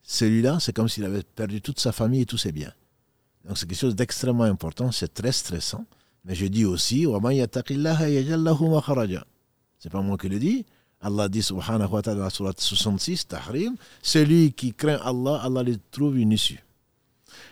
[0.03, 2.73] celui-là, c'est comme s'il avait perdu toute sa famille et tous ses biens.
[3.45, 4.91] Donc, c'est quelque chose d'extrêmement important.
[4.91, 5.85] C'est très stressant.
[6.25, 7.05] Mais je dis aussi,
[9.79, 10.65] c'est pas moi qui le dis.
[11.03, 15.63] Allah dit subhanahu wa ta'ala dans la surat 66, Tahrim, celui qui craint Allah, Allah
[15.63, 16.63] lui trouve une issue.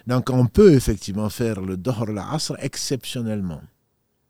[0.07, 3.61] Donc on peut effectivement faire le Dohr al-Asr exceptionnellement.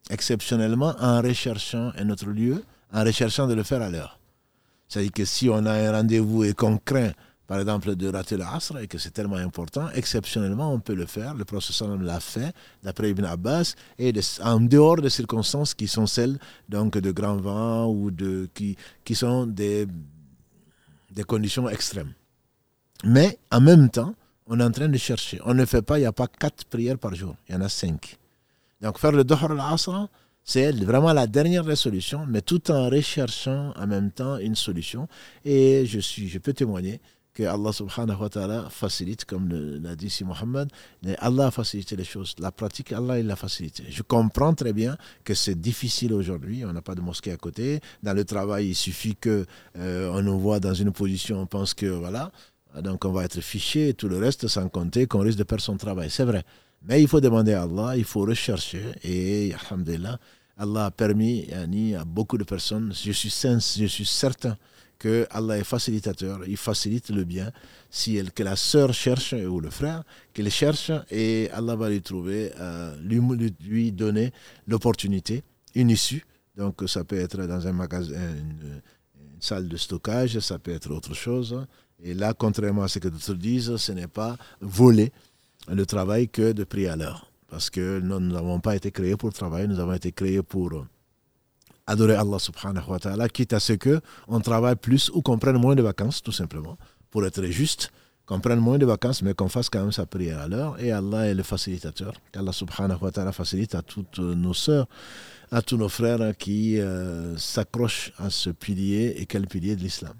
[0.10, 4.19] Exceptionnellement en recherchant un autre lieu, en recherchant de le faire à l'heure.
[4.88, 7.11] C'est-à-dire que si on a un rendez-vous et qu'on craint
[7.52, 11.34] par exemple, de rater l'Asr, et que c'est tellement important, exceptionnellement, on peut le faire.
[11.34, 16.40] Le prophète l'a fait, d'après Ibn Abbas, et en dehors des circonstances qui sont celles
[16.69, 19.86] donc, de grand vent ou de, qui, qui sont des,
[21.11, 22.14] des conditions extrêmes.
[23.03, 24.15] Mais en même temps,
[24.48, 25.41] on est en train de chercher.
[25.44, 27.61] On ne fait pas, il n'y a pas quatre prières par jour, il y en
[27.61, 28.18] a cinq.
[28.80, 30.07] Donc faire le Dohr al-Asr,
[30.45, 35.10] c'est vraiment la dernière résolution, mais tout en recherchant en même temps une solution.
[35.44, 37.02] Et je, suis, je peux témoigner
[37.34, 39.49] que Allah subhanahu wa ta'ala facilite, comme
[39.82, 40.70] l'a dit si Mohammed,
[41.20, 42.36] Allah a facilité les choses.
[42.40, 43.84] La pratique, Allah, il l'a facilité.
[43.90, 47.80] Je comprends très bien que c'est difficile aujourd'hui, on n'a pas de mosquée à côté.
[48.03, 49.45] Dans le travail, il suffit qu'on
[49.78, 52.32] euh, on nous voit dans une position, on pense que voilà,
[52.82, 55.64] donc on va être fiché et tout le reste, sans compter qu'on risque de perdre
[55.64, 56.10] son travail.
[56.10, 56.44] C'est vrai.
[56.84, 60.20] Mais il faut demander à Allah, il faut rechercher et, alhamdulillah,
[60.58, 61.48] Allah a permis
[61.95, 64.58] à beaucoup de personnes, je suis, je suis certain
[65.02, 67.52] que Allah est facilitateur, il facilite le bien.
[67.90, 72.52] Si que la sœur cherche, ou le frère, qu'elle cherche, et Allah va lui trouver,
[72.60, 74.32] euh, lui, donner
[74.68, 76.23] l'opportunité, une issue,
[76.56, 78.82] Donc ça peut être dans un magasin, une,
[79.40, 81.65] salle de stockage, ça peut être autre chose.
[82.03, 85.11] Et là, contrairement à ce que d'autres disent, ce n'est pas voler
[85.68, 87.32] le travail que de prier à l'heure.
[87.48, 90.86] Parce que nous n'avons pas été créés pour travailler, nous avons été créés pour
[91.91, 95.76] adorer Allah subhanahu wa ta'ala, quitte à ce qu'on travaille plus ou qu'on prenne moins
[95.76, 96.77] de vacances, tout simplement,
[97.11, 97.91] pour être juste,
[98.26, 100.81] qu'on prenne moins de vacances, mais qu'on fasse quand même sa prière à l'heure.
[100.81, 102.13] Et Allah est le facilitateur.
[102.31, 104.88] Qu'Allah subhanahu wa ta'ala facilite à toutes nos sœurs,
[105.51, 110.13] à tous nos frères qui euh, s'accrochent à ce pilier et quel pilier de l'islam.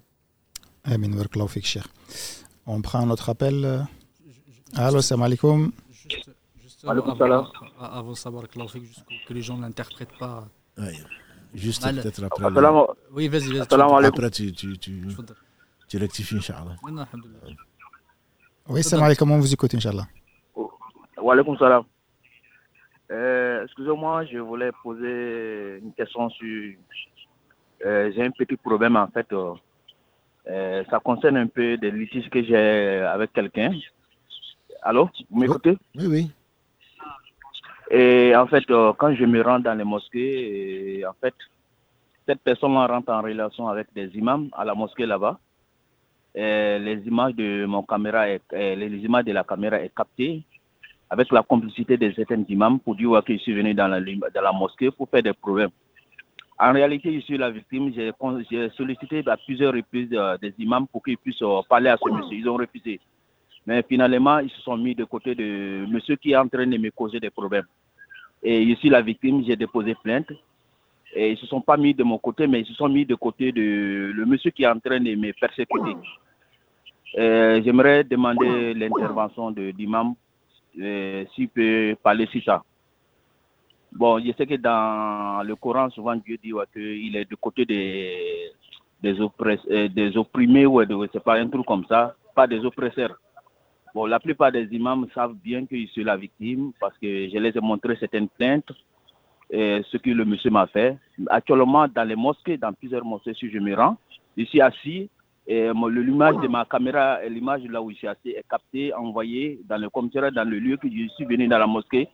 [0.84, 1.12] Amin,
[2.66, 3.88] On prend notre appel.
[4.76, 5.72] Allô, salam alaikum.
[5.92, 6.32] Juste,
[6.62, 7.48] juste avant,
[7.80, 10.48] avant, savoir que les gens ne l'interprètent pas.
[11.54, 12.46] Juste peut-être après.
[13.12, 14.06] Oui, vas-y, vas-y.
[14.06, 15.08] Après, tu, tu, tu,
[15.88, 16.76] tu rectifies, Inch'Allah.
[18.70, 20.08] Oui, salam alaikum, on vous écoute, Inch'Allah.
[21.18, 21.84] Wa alaikum salam.
[23.12, 26.74] Euh, excusez-moi, je voulais poser une question sur.
[27.86, 29.28] Euh, j'ai un petit problème en fait.
[30.48, 32.56] Euh, ça concerne un peu des litiges que j'ai
[33.02, 33.72] avec quelqu'un.
[34.82, 35.78] Allô Vous m'écoutez?
[35.96, 36.32] Oui, oui.
[37.94, 38.66] Et en fait,
[38.98, 41.34] quand je me rends dans les mosquées, en fait,
[42.26, 45.38] cette personne rentre en relation avec des imams à la mosquée là-bas.
[46.34, 50.44] Les images de mon caméra, les images de la caméra est captées
[51.10, 54.90] avec la complicité des certains imams pour dire que je suis venu dans la, mosquée
[54.92, 55.72] pour faire des problèmes.
[56.58, 57.92] En réalité, je suis la victime.
[57.94, 62.10] J'ai sollicité à plusieurs reprises euh, des imams pour qu'ils puissent euh, parler à ce
[62.10, 62.38] monsieur.
[62.38, 63.02] Ils ont refusé.
[63.66, 66.78] Mais finalement, ils se sont mis de côté de monsieur qui est en train de
[66.78, 67.66] me causer des problèmes.
[68.44, 70.32] Et je suis la victime, j'ai déposé plainte.
[71.14, 73.06] Et ils ne se sont pas mis de mon côté, mais ils se sont mis
[73.06, 75.96] de côté de le monsieur qui est en train de me persécuter.
[77.16, 80.14] J'aimerais demander l'intervention de l'imam
[80.80, 82.64] euh, s'il peut parler sur ça.
[83.92, 88.52] Bon, je sais que dans le Coran, souvent Dieu dit qu'il est du côté des,
[89.04, 93.20] des, euh, des opprimés ou de, c'est pas un truc comme ça, pas des oppresseurs.
[93.94, 97.38] Bon, la plupart des imams savent bien que je suis la victime parce que je
[97.38, 98.72] les ai montré certaines plaintes,
[99.50, 100.98] et ce que le monsieur m'a fait.
[101.28, 103.98] Actuellement, dans les mosquées, dans plusieurs mosquées, si je me rends,
[104.38, 105.10] je suis assis
[105.46, 109.78] et l'image de ma caméra, l'image là où je suis assis est captée, envoyée dans
[109.78, 112.08] le commissariat, dans le lieu que je suis venu dans la mosquée.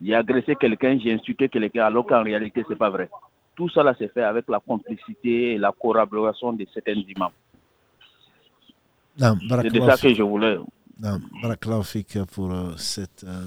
[0.00, 3.08] J'ai agressé quelqu'un, j'ai insulté quelqu'un, alors qu'en réalité, ce n'est pas vrai.
[3.56, 7.30] Tout cela s'est fait avec la complicité et la collaboration de certains imams.
[9.16, 10.58] C'est de ça que je voulais.
[10.98, 13.44] Barakallahu pour euh, cette, euh,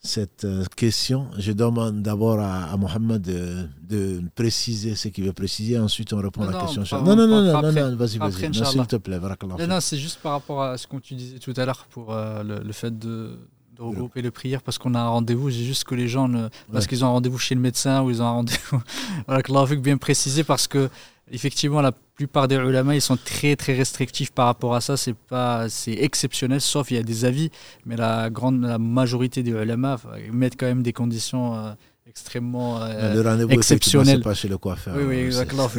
[0.00, 1.28] cette euh, question.
[1.38, 6.52] Je demande d'abord à, Mohamed de, préciser ce qu'il veut préciser, ensuite on répond à
[6.52, 6.82] la question.
[7.02, 9.18] non, non, non, non, non, vas-y, vas-y, s'il te plaît.
[9.18, 12.14] Non, non, c'est juste par rapport à ce que tu disais tout à l'heure pour
[12.14, 13.38] le, fait de,
[13.78, 15.50] regrouper les prières parce qu'on a un rendez-vous.
[15.50, 18.10] J'ai juste que les gens, ne, parce qu'ils ont un rendez-vous chez le médecin ou
[18.10, 18.82] ils ont un rendez-vous.
[19.26, 20.88] voilà, que bien préciser parce que
[21.30, 24.96] effectivement, la plupart des ulama, ils sont très très restrictifs par rapport à ça.
[24.96, 27.50] C'est pas, c'est exceptionnel, sauf il y a des avis,
[27.86, 29.98] mais la grande, la majorité des ulama
[30.32, 31.72] mettent quand même des conditions euh,
[32.06, 34.20] extrêmement euh, le rendez-vous exceptionnelles.
[34.20, 34.94] pas chez le coiffeur.
[34.96, 35.68] Oui, oui, exactement.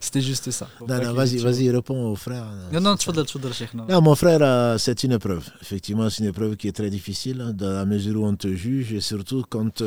[0.00, 0.68] C'était juste ça.
[0.88, 2.46] Non, non, vas-y, vas-y, réponds au frère.
[2.72, 3.86] Non, non, tu non.
[3.88, 5.50] non, mon frère, euh, c'est une épreuve.
[5.60, 8.48] Effectivement, c'est une épreuve qui est très difficile, hein, dans la mesure où on te
[8.48, 9.82] juge, et surtout quand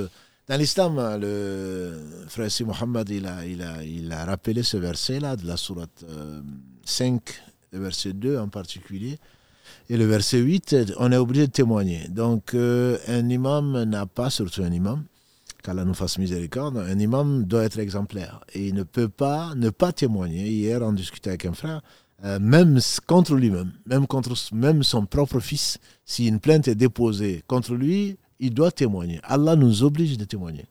[0.47, 1.93] dans l'islam, le
[2.27, 6.03] frère Si Mohammed, il a, il, a, rappelé ce verset-là de la sourate
[6.83, 9.17] 5, euh, le verset 2 en particulier.
[9.89, 12.07] Et le verset 8, on est obligé de témoigner.
[12.09, 15.03] Donc, euh, un imam n'a pas, surtout un imam,
[15.63, 18.41] qu'Allah nous fasse miséricorde, un imam doit être exemplaire.
[18.53, 20.49] Et il ne peut pas ne pas témoigner.
[20.49, 21.81] Hier, on discutait avec un frère,
[22.25, 27.43] euh, même contre lui-même, même contre même son propre fils, si une plainte est déposée
[27.47, 29.19] contre lui, il doit témoigner.
[29.23, 30.65] Allah nous oblige de témoigner.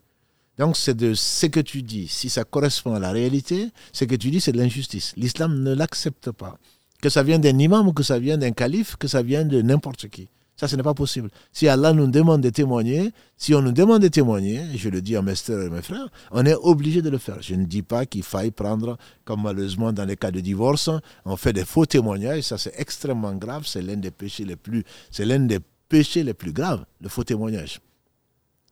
[0.59, 4.15] Donc c'est de ce que tu dis, si ça correspond à la réalité, ce que
[4.15, 5.15] tu dis c'est de l'injustice.
[5.17, 6.59] L'islam ne l'accepte pas.
[7.01, 9.63] Que ça vienne d'un imam ou que ça vienne d'un calife, que ça vienne de
[9.63, 10.29] n'importe qui.
[10.57, 11.31] Ça, ce n'est pas possible.
[11.51, 15.17] Si Allah nous demande de témoigner, si on nous demande de témoigner, je le dis
[15.17, 17.39] à mes soeurs et mes frères, on est obligé de le faire.
[17.41, 20.91] Je ne dis pas qu'il faille prendre, comme malheureusement dans les cas de divorce,
[21.25, 24.85] on fait des faux témoignages, ça c'est extrêmement grave, c'est l'un des péchés les plus,
[25.11, 25.59] c'est l'un des
[25.93, 27.79] péché le plus grave, le faux témoignage.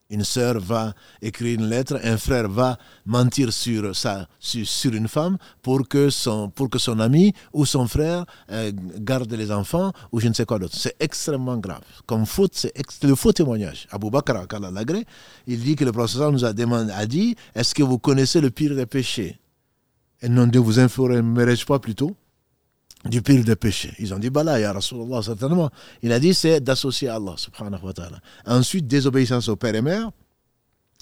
[0.09, 5.37] Une sœur va écrire une lettre, un frère va mentir sur, sa, sur, une femme
[5.61, 10.19] pour que, son, pour que son ami ou son frère euh, garde les enfants ou
[10.19, 10.77] je ne sais quoi d'autre.
[10.77, 11.83] C'est extrêmement grave.
[12.07, 12.73] Comme faute, c'est
[13.05, 13.87] le faux témoignage.
[13.91, 14.33] Abou Bakr
[15.47, 18.51] il dit que le professeur nous a, demandé, a dit Est-ce que vous connaissez le
[18.51, 19.39] pire des péchés?
[20.23, 22.17] Et non, de vous informerai-je pas plutôt
[23.05, 23.95] du pire des péchés.
[23.99, 25.71] Ils ont dit, bah là, ya Rasulallah, certainement.
[26.03, 27.35] Il a dit, c'est d'associer Allah.
[28.47, 30.11] Ensuite, désobéissance au père et mère,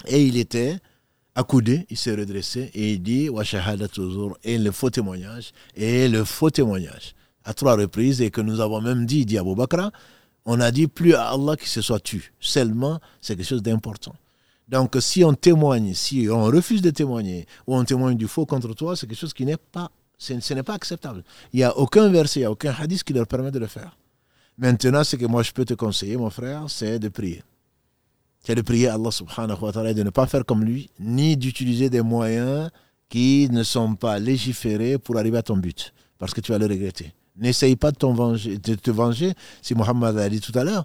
[0.06, 0.78] Et il était
[1.34, 3.42] accoudé, il s'est redressé et il dit Wa
[4.42, 7.14] et le faux témoignage, et le faux témoignage.
[7.44, 9.90] À trois reprises, et que nous avons même dit, dit Abu Bakr,
[10.44, 12.32] on a dit plus à Allah qu'il se soit tu.
[12.40, 14.14] Seulement, c'est quelque chose d'important.
[14.68, 18.74] Donc, si on témoigne, si on refuse de témoigner, ou on témoigne du faux contre
[18.74, 21.22] toi, c'est quelque chose qui n'est pas, ce n'est pas acceptable.
[21.52, 23.66] Il n'y a aucun verset, il n'y a aucun hadith qui leur permet de le
[23.66, 23.96] faire.
[24.58, 27.42] Maintenant, ce que moi je peux te conseiller, mon frère, c'est de prier.
[28.42, 31.88] C'est de prier Allah subhanahu wa ta'ala de ne pas faire comme lui, ni d'utiliser
[31.90, 32.70] des moyens
[33.08, 36.66] qui ne sont pas légiférés pour arriver à ton but, parce que tu vas le
[36.66, 37.12] regretter.
[37.36, 40.84] N'essaye pas de, de te venger, si Mohammed a dit tout à l'heure.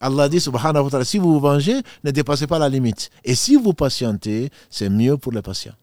[0.00, 3.10] Allah dit subhanahu wa ta'ala, si vous vous vengez, ne dépassez pas la limite.
[3.22, 5.74] Et si vous patientez, c'est mieux pour les patients.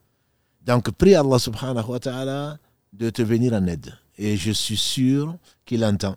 [0.66, 2.58] Donc prie Allah subhanahu wa ta'ala
[2.94, 3.94] de te venir en aide.
[4.18, 5.36] Et je suis sûr
[5.66, 6.16] qu'il entend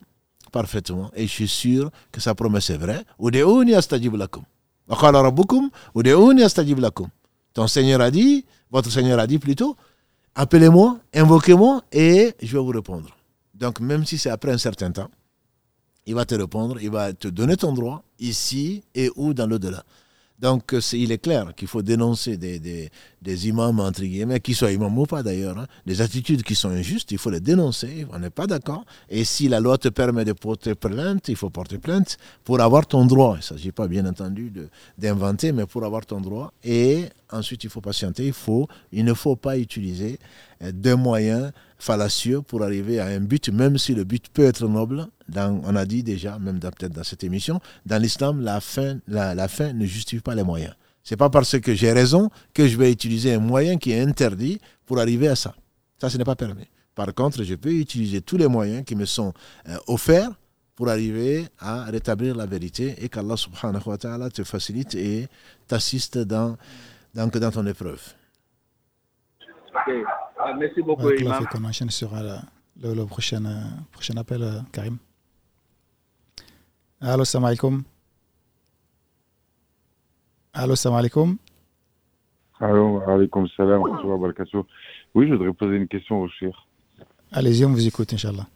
[0.51, 1.11] parfaitement.
[1.15, 3.05] Et je suis sûr que sa promesse est vraie.
[7.53, 9.77] Ton Seigneur a dit, votre Seigneur a dit plutôt,
[10.35, 13.15] appelez-moi, invoquez-moi et je vais vous répondre.
[13.55, 15.11] Donc même si c'est après un certain temps,
[16.11, 19.85] il va te répondre, il va te donner ton droit ici et ou dans l'au-delà.
[20.41, 22.91] Donc, il est clair qu'il faut dénoncer des, des,
[23.23, 26.71] des, imams, entre guillemets, qui soient imams ou pas d'ailleurs, hein, des attitudes qui sont
[26.71, 28.85] injustes, il faut les dénoncer, on n'est pas d'accord.
[29.09, 32.87] Et si la loi te permet de porter plainte, il faut porter plainte pour avoir
[32.87, 33.35] ton droit.
[33.35, 34.53] Il ne s'agit pas, bien entendu,
[34.99, 36.53] d'inventer, mais pour avoir ton droit.
[36.65, 40.19] Et ensuite, il faut patienter, il, faut, il ne faut pas utiliser
[40.63, 44.67] euh, des moyens fallacieux pour arriver à un but, même si le but peut être
[44.69, 45.07] noble.
[45.29, 49.35] Dans, on a dit déjà, même peut-être dans cette émission, dans l'islam, la fin, la,
[49.35, 50.75] la fin ne justifie pas les moyens.
[51.03, 54.61] C'est pas parce que j'ai raison que je vais utiliser un moyen qui est interdit
[54.87, 55.55] pour arriver à ça.
[55.99, 56.69] Ça, ce n'est pas permis.
[56.95, 59.33] Par contre, je peux utiliser tous les moyens qui me sont
[59.69, 60.31] euh, offerts
[60.75, 65.29] pour arriver à rétablir la vérité et qu'Allah subhanahu wa ta'ala te facilite et
[65.67, 66.57] t'assiste dans,
[67.15, 68.03] dans, dans ton épreuve.
[69.75, 71.45] Ah, merci beaucoup, ouais, Imam.
[71.55, 72.37] On enchaîne sur le,
[72.83, 73.63] le, le prochain, euh,
[73.93, 74.97] prochain appel, euh, Karim.
[77.01, 77.83] Allô, salam alaikum.
[80.53, 81.37] Allô, salam alaikum.
[82.59, 83.83] Allô, alaikum salam.
[85.15, 86.67] Oui, je voudrais poser une question au cher.
[87.31, 88.47] Allez-y, on vous écoute, Inch'Allah.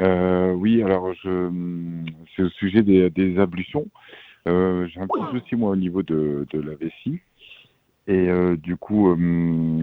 [0.00, 3.86] Euh, oui, alors c'est au sujet des, des ablutions.
[4.48, 7.20] Euh, j'ai un petit souci, moi, au niveau de, de la vessie.
[8.08, 9.14] Et euh, du coup,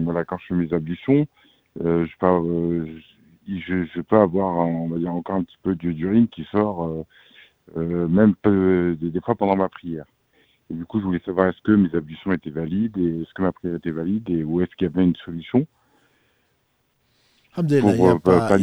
[0.04, 1.26] voilà, quand je fais mes ablutions,
[1.82, 2.86] je, peux,
[3.48, 7.06] je, je, peux avoir, on va dire, encore un petit peu d'urine qui sort,
[7.74, 10.04] même des fois pendant ma prière.
[10.70, 13.42] Et du coup, je voulais savoir est-ce que mes ablutions étaient valides et est-ce que
[13.42, 15.66] ma prière était valide et où est-ce qu'il y avait une solution
[17.52, 18.58] pour il n'y a, pas,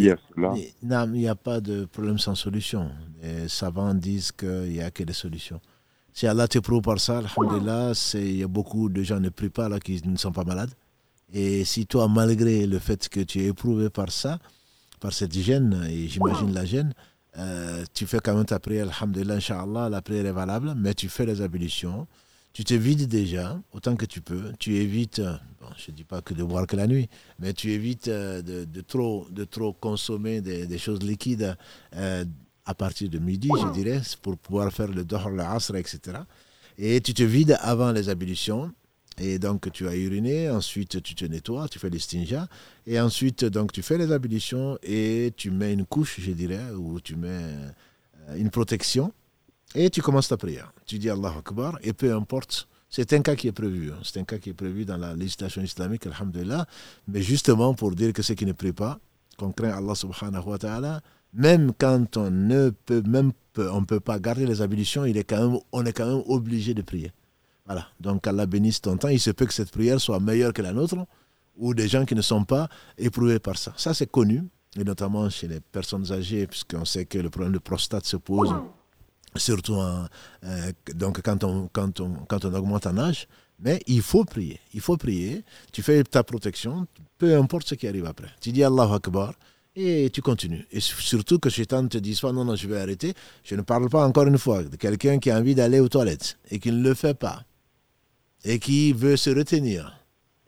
[1.14, 2.90] il a pas de problème sans solution.
[3.22, 5.60] Les savants disent qu'il n'y a que des solutions.
[6.14, 9.68] Si Allah t'éprouve par ça, Alhamdulillah, il y a beaucoup de gens ne prient pas
[9.70, 10.72] là qui ne sont pas malades.
[11.34, 14.40] Et si toi, malgré le fait que tu es éprouvé par ça,
[15.02, 16.94] par cette gêne, et j'imagine la gêne,
[17.38, 21.10] euh, tu fais quand même ta prière, Alhamdulillah, Inch'Allah, la prière est valable, mais tu
[21.10, 22.08] fais les ablutions,
[22.54, 26.22] tu te vides déjà, autant que tu peux, tu évites, bon, je ne dis pas
[26.22, 27.10] que de boire que la nuit,
[27.40, 31.56] mais tu évites euh, de, trop, de trop consommer des, choses liquides.
[31.96, 32.26] Euh,
[32.68, 36.18] à partir de midi, je dirais, pour pouvoir faire le dohr, le asr, etc.
[36.78, 38.74] Et tu te vides avant les ablutions.
[39.20, 42.48] Et donc, tu as uriné, ensuite tu te nettoies, tu fais les stinjas,
[42.86, 47.00] et ensuite, donc, tu fais les ablutions et tu mets une couche, je dirais, ou
[47.00, 47.28] tu mets
[48.30, 49.12] euh, une protection,
[49.74, 50.72] et tu commences ta prière.
[50.86, 53.98] Tu dis Allah Akbar, et peu importe, c'est un cas qui est prévu, hein.
[54.04, 56.68] c'est un cas qui est prévu dans la législation islamique, alhamdulillah,
[57.08, 59.00] mais justement pour dire que ceux qui ne prient pas,
[59.38, 61.02] qu'on craint Allah subhanahu wa ta'ala,
[61.34, 65.50] même quand on ne peut même on peut pas garder les ablutions, il est quand
[65.50, 67.12] même, on est quand même obligé de prier.
[67.68, 67.88] Voilà.
[68.00, 69.10] Donc Allah bénisse ton temps.
[69.10, 70.98] Il se peut que cette prière soit meilleure que la nôtre
[71.58, 73.74] ou des gens qui ne sont pas éprouvés par ça.
[73.78, 74.44] Ça c'est connu
[74.76, 78.54] et notamment chez les personnes âgées puisqu'on sait que le problème de prostate se pose
[79.36, 83.28] surtout euh, donc quand on, quand, on, quand on augmente en âge.
[83.60, 84.60] Mais il faut prier.
[84.74, 85.44] Il faut prier.
[85.72, 86.86] Tu fais ta protection,
[87.18, 88.30] peu importe ce qui arrive après.
[88.40, 89.34] Tu dis Allah Akbar
[89.76, 90.66] et tu continues.
[90.72, 93.14] Et surtout que Shaitan te dise pas non, non, je vais arrêter.
[93.44, 96.38] Je ne parle pas encore une fois de quelqu'un qui a envie d'aller aux toilettes
[96.52, 97.44] et qui ne le fait pas
[98.44, 99.94] et qui veut se retenir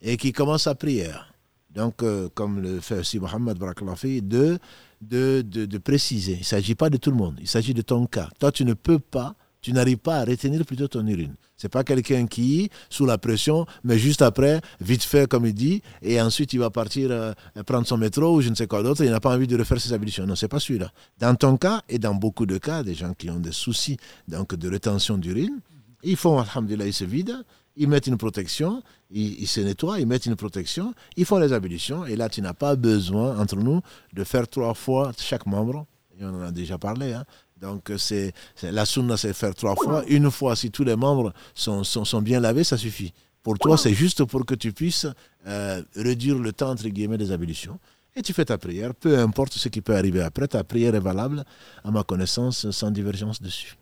[0.01, 1.33] et qui commence sa prière.
[1.73, 4.57] Donc, euh, comme le fait aussi Mohamed Baraklafi, de,
[5.01, 6.33] de, de, préciser.
[6.33, 8.29] Il ne s'agit pas de tout le monde, il s'agit de ton cas.
[8.39, 11.35] Toi, tu ne peux pas Tu n'arrives pas à retenir plutôt ton urine.
[11.57, 15.81] C'est pas quelqu'un qui, sous la pression, mais juste après, vite fait, comme il dit,
[16.01, 17.33] et ensuite il va partir euh,
[17.65, 19.81] prendre son métro ou je ne sais quoi d'autre, il n'a pas envie de refaire
[19.81, 20.25] ses ablutions.
[20.25, 20.89] Non, c'est pas celui-là.
[21.19, 23.97] Dans ton cas, et dans beaucoup de cas, des gens qui ont des soucis
[24.29, 25.59] donc, de rétention d'urine,
[26.03, 27.43] ils font, alhamdulillah, ils se vident,
[27.80, 32.06] ils mettent une protection, ils, se nettoient, ils mettent une protection, ils font les ablutions,
[32.06, 33.81] et là, tu n'as pas besoin, entre nous,
[34.14, 35.88] de faire trois fois chaque membre.
[36.19, 37.23] Et on en a déjà parlé, hein,
[37.61, 40.03] donc, c'est, la sunna, c'est faire trois fois.
[40.07, 43.14] Une fois, si tous les membres sont, sont, bien lavés, ça suffit.
[43.43, 45.07] Pour toi, c'est juste pour que tu puisses
[45.47, 47.80] euh, réduire le temps, entre guillemets, des ablutions.
[48.15, 48.93] Et tu fais ta prière.
[48.93, 51.43] Peu importe ce qui peut arriver après, ta prière est valable,
[51.84, 53.77] à ma connaissance, sans divergence dessus.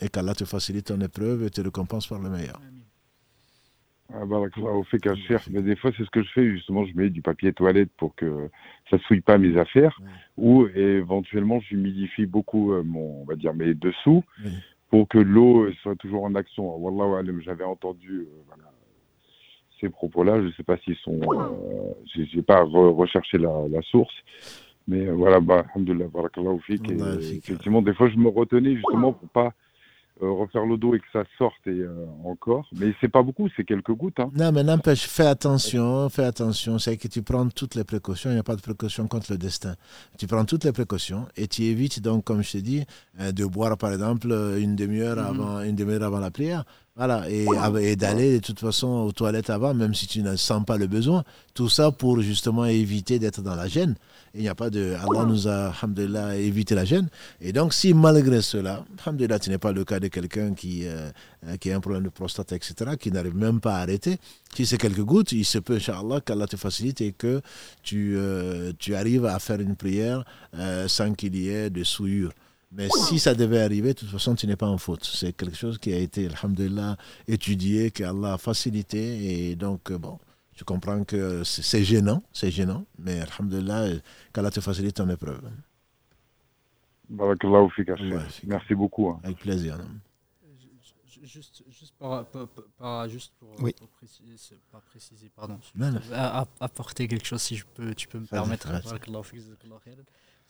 [0.00, 2.60] Et qu'Allah te facilite ton épreuve et te récompense par le meilleur.
[4.14, 4.40] Ah, bah,
[4.90, 7.52] fait cher, mais des fois c'est ce que je fais justement, je mets du papier
[7.52, 8.48] toilette pour que
[8.88, 10.00] ça ne souille pas mes affaires,
[10.38, 14.24] ou éventuellement j'humidifie beaucoup euh, mon, on va dire mes dessous,
[14.88, 16.74] pour que l'eau euh, soit toujours en action.
[16.76, 18.54] Wallah, j'avais entendu euh,
[19.78, 21.20] ces propos-là, je ne sais pas s'ils sont,
[22.14, 24.14] Je j'ai pas recherché la, la, source,
[24.86, 29.48] mais voilà, bah, alhamdoulilah, barakallahu fik, effectivement des fois je me retenais justement pour pas
[29.48, 29.67] euh,
[30.20, 32.68] refaire le dos et que ça sorte et euh, encore.
[32.76, 34.18] Mais c'est pas beaucoup, c'est quelques gouttes.
[34.20, 34.30] Hein.
[34.34, 36.78] Non, mais n'empêche, fais attention, fais attention.
[36.78, 38.30] C'est que tu prends toutes les précautions.
[38.30, 39.74] Il n'y a pas de précaution contre le destin.
[40.18, 42.84] Tu prends toutes les précautions et tu évites donc, comme je t'ai dit,
[43.20, 44.28] euh, de boire par exemple
[44.58, 45.40] une demi-heure mm-hmm.
[45.40, 46.64] avant, une demi-heure avant la prière.
[46.96, 47.46] Voilà, et,
[47.80, 50.88] et d'aller de toute façon aux toilettes avant, même si tu ne sens pas le
[50.88, 51.22] besoin.
[51.54, 53.94] Tout ça pour justement éviter d'être dans la gêne.
[54.38, 54.94] Il n'y a pas de.
[54.94, 57.08] Allah nous a, alhamdulillah, évité la gêne.
[57.40, 61.10] Et donc, si malgré cela, alhamdulillah, ce n'est pas le cas de quelqu'un qui, euh,
[61.58, 64.18] qui a un problème de prostate, etc., qui n'arrive même pas à arrêter,
[64.54, 67.42] si c'est quelques gouttes, il se peut, Inch'Allah, qu'Allah te facilite et que
[67.82, 70.24] tu, euh, tu arrives à faire une prière
[70.56, 72.30] euh, sans qu'il y ait de souillure.
[72.70, 75.04] Mais si ça devait arriver, de toute façon, tu n'es pas en faute.
[75.04, 76.96] C'est quelque chose qui a été, alhamdulillah,
[77.26, 79.48] étudié, qu'Allah a facilité.
[79.50, 80.20] Et donc, bon,
[80.58, 84.00] je comprends que c'est gênant, c'est gênant, mais alhamdulillah,
[84.32, 85.40] qu'Allah te facilite ton épreuve.
[88.44, 89.08] Merci beaucoup.
[89.08, 89.20] Hein.
[89.22, 89.78] Avec plaisir.
[91.22, 93.72] Juste, juste, par, juste pour, oui.
[93.98, 95.60] préciser, pas préciser, pardon,
[96.58, 98.68] apporter quelque chose si je peux, tu peux me permettre.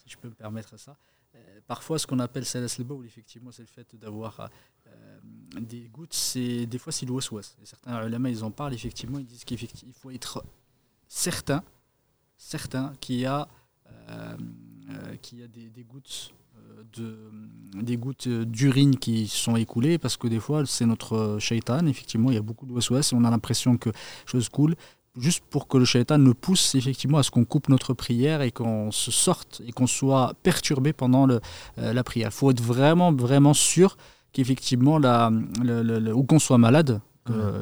[0.09, 0.97] Je peux me permettre ça.
[1.35, 4.49] Euh, parfois, ce qu'on appelle salas le effectivement, c'est le fait d'avoir
[4.87, 5.19] euh,
[5.61, 7.57] des gouttes, c'est des fois c'est le waswas.
[7.65, 9.59] Certains ulama, ils en parlent effectivement, ils disent qu'il
[9.93, 10.45] faut être
[11.07, 11.63] certain,
[12.37, 13.49] certain qu'il y a,
[14.09, 14.37] euh,
[15.21, 16.33] qu'il y a des, gouttes
[16.95, 17.31] de,
[17.75, 22.35] des gouttes d'urine qui sont écoulées parce que des fois c'est notre shaitan, effectivement il
[22.35, 23.91] y a beaucoup de waswas et on a l'impression que
[24.25, 24.75] chose coule
[25.19, 28.51] juste pour que le shaitan ne pousse effectivement à ce qu'on coupe notre prière et
[28.51, 31.39] qu'on se sorte et qu'on soit perturbé pendant euh,
[31.77, 32.29] la prière.
[32.29, 33.97] Il faut être vraiment, vraiment sûr
[34.33, 37.01] qu'effectivement, ou qu'on soit malade,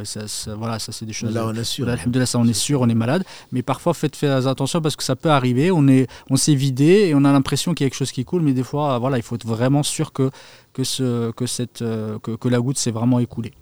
[0.05, 1.32] ça, voilà, ça c'est des choses.
[1.34, 1.86] Là, on est sûr.
[1.86, 3.24] Là, ça, on est sûr, on est malade.
[3.52, 5.70] Mais parfois, faites, faites attention parce que ça peut arriver.
[5.70, 8.24] On est, on s'est vidé et on a l'impression qu'il y a quelque chose qui
[8.24, 10.30] coule, mais des fois, voilà, il faut être vraiment sûr que
[10.72, 13.55] que ce, que cette, euh, que, que la goutte s'est vraiment écoulée.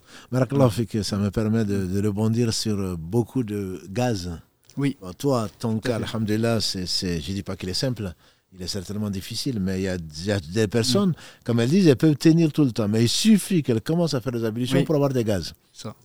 [0.87, 4.33] que ça me permet de, de, rebondir sur beaucoup de gaz.
[4.77, 4.97] Oui.
[5.19, 8.13] toi, ton cas, alhamdulillah, c'est, je ne dis pas qu'il est simple,
[8.57, 9.85] il est certainement difficile, mais il
[10.27, 11.15] y a, des personnes, mm.
[11.45, 12.89] comme elles disent, elles peuvent tenir tout le temps.
[12.89, 15.55] Mais il suffit qu'elles commencent à faire des ablutions pour avoir des gaz.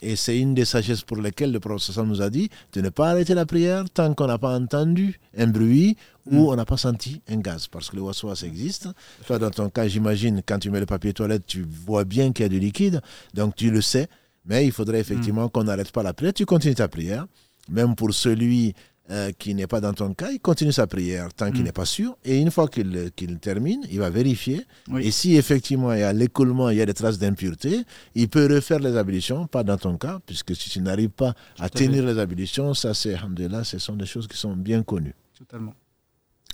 [0.02, 3.12] Et c'est une des sagesses pour lesquelles le professeur nous a dit de ne pas
[3.12, 5.96] arrêter la prière tant qu'on n'a pas entendu un bruit
[6.26, 6.48] ou mm.
[6.48, 7.68] on n'a pas senti un gaz.
[7.68, 8.88] Parce que le waswas existe.
[9.28, 12.44] Toi, dans ton cas, j'imagine, quand tu mets le papier toilette, tu vois bien qu'il
[12.44, 13.02] y a du liquide.
[13.36, 14.08] Donc tu le sais.
[14.46, 15.50] Mais il faudrait effectivement mm.
[15.52, 16.34] qu'on n'arrête pas la prière.
[16.34, 17.28] Tu continues ta prière.
[17.70, 18.74] Même pour celui
[19.11, 21.65] euh, qui n'est pas dans ton cas, il continue sa prière tant qu'il mm.
[21.65, 22.15] n'est pas sûr.
[22.23, 23.11] Et une fois qu'il
[23.41, 24.65] termine, il va vérifier.
[24.99, 27.84] Et si effectivement il y a l'écoulement, il y a des traces d'impureté,
[28.15, 31.69] il peut refaire les ablutions, pas dans ton cas, puisque si tu n'arrives pas à
[31.69, 35.15] tenir les ablutions, ça c'est, alhamdulillah, ce sont des choses qui sont bien connues.
[35.38, 35.73] Totalement.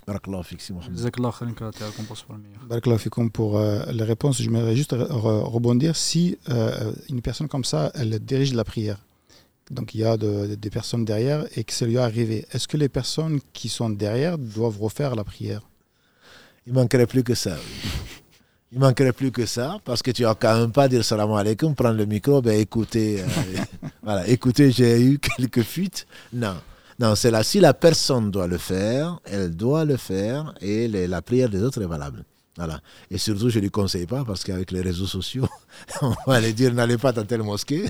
[0.06, 0.92] Barakallah Mohamed.
[3.32, 4.40] pour euh, les réponses.
[4.40, 5.96] Je voudrais juste rebondir.
[5.96, 9.04] Si euh, une personne comme ça, elle dirige la prière,
[9.70, 12.46] donc il y a des personnes derrière et que ça lui est arrivé.
[12.52, 15.62] Est-ce que les personnes qui sont derrière doivent refaire la prière?
[16.66, 17.56] Il manquerait plus que ça.
[18.72, 21.74] Il manquerait plus que ça parce que tu n'as quand même pas dire salam alaikum,
[21.74, 23.26] prendre le micro, ben écoutez, euh,
[24.02, 26.06] voilà, écoutez, j'ai eu quelques fuites.
[26.32, 26.56] Non.
[26.98, 27.42] Non, c'est là.
[27.42, 31.82] Si la personne doit le faire, elle doit le faire et la prière des autres
[31.82, 32.24] est valable.
[32.56, 32.80] Voilà.
[33.10, 35.48] Et surtout, je ne lui conseille pas parce qu'avec les réseaux sociaux,
[36.02, 37.86] on va aller dire n'allez pas dans telle mosquée,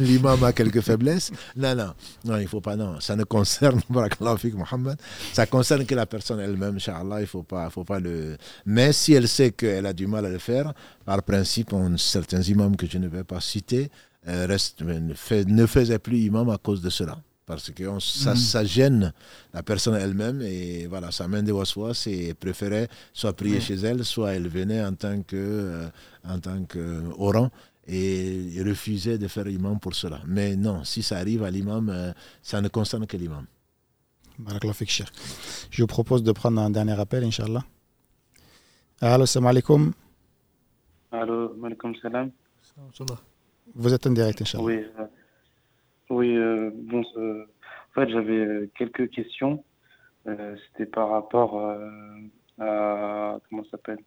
[0.00, 1.30] l'imam a quelques faiblesses.
[1.56, 2.98] Non, non, non, il ne faut pas, non.
[3.00, 4.96] Ça ne concerne, Mohammed,
[5.32, 8.36] ça concerne que la personne elle-même, Inch'Allah, il ne faut pas, faut pas le.
[8.66, 10.72] Mais si elle sait qu'elle a du mal à le faire,
[11.04, 13.90] par principe, on, certains imams que je ne vais pas citer
[14.26, 14.58] euh,
[15.46, 17.18] ne faisaient plus imam à cause de cela
[17.48, 18.36] parce que ça, mhm.
[18.36, 19.12] ça, gêne
[19.54, 24.04] la personne elle-même et voilà, ça mène des waswas et préférait soit prier chez elle,
[24.04, 25.88] soit elle venait en tant que, euh,
[26.28, 27.50] en tant que oran
[27.88, 30.20] et refusait de faire imam pour cela.
[30.26, 32.12] Mais non, si ça arrive à l'imam, euh,
[32.42, 33.46] ça ne concerne que l'imam.
[35.70, 37.64] Je vous propose de prendre un dernier appel, Inch'Allah.
[39.00, 39.92] Allô, salam alaikum.
[41.10, 42.30] Allô, alaikum salam.
[43.74, 44.64] Vous êtes en direct, Inch'Allah.
[44.64, 45.06] Oui, euh,
[46.10, 47.44] oui, euh, bon, euh,
[47.90, 49.64] en fait, j'avais euh, quelques questions.
[50.26, 51.58] C'était par rapport
[52.58, 54.00] à, comment ça s'appelle,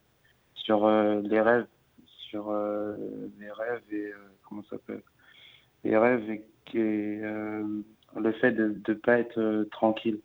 [0.54, 1.66] sur les rêves,
[2.30, 2.54] sur
[3.40, 4.12] les rêves et,
[4.44, 5.02] comment ça s'appelle,
[5.84, 6.46] les rêves et,
[6.76, 10.20] le fait de ne pas être tranquille.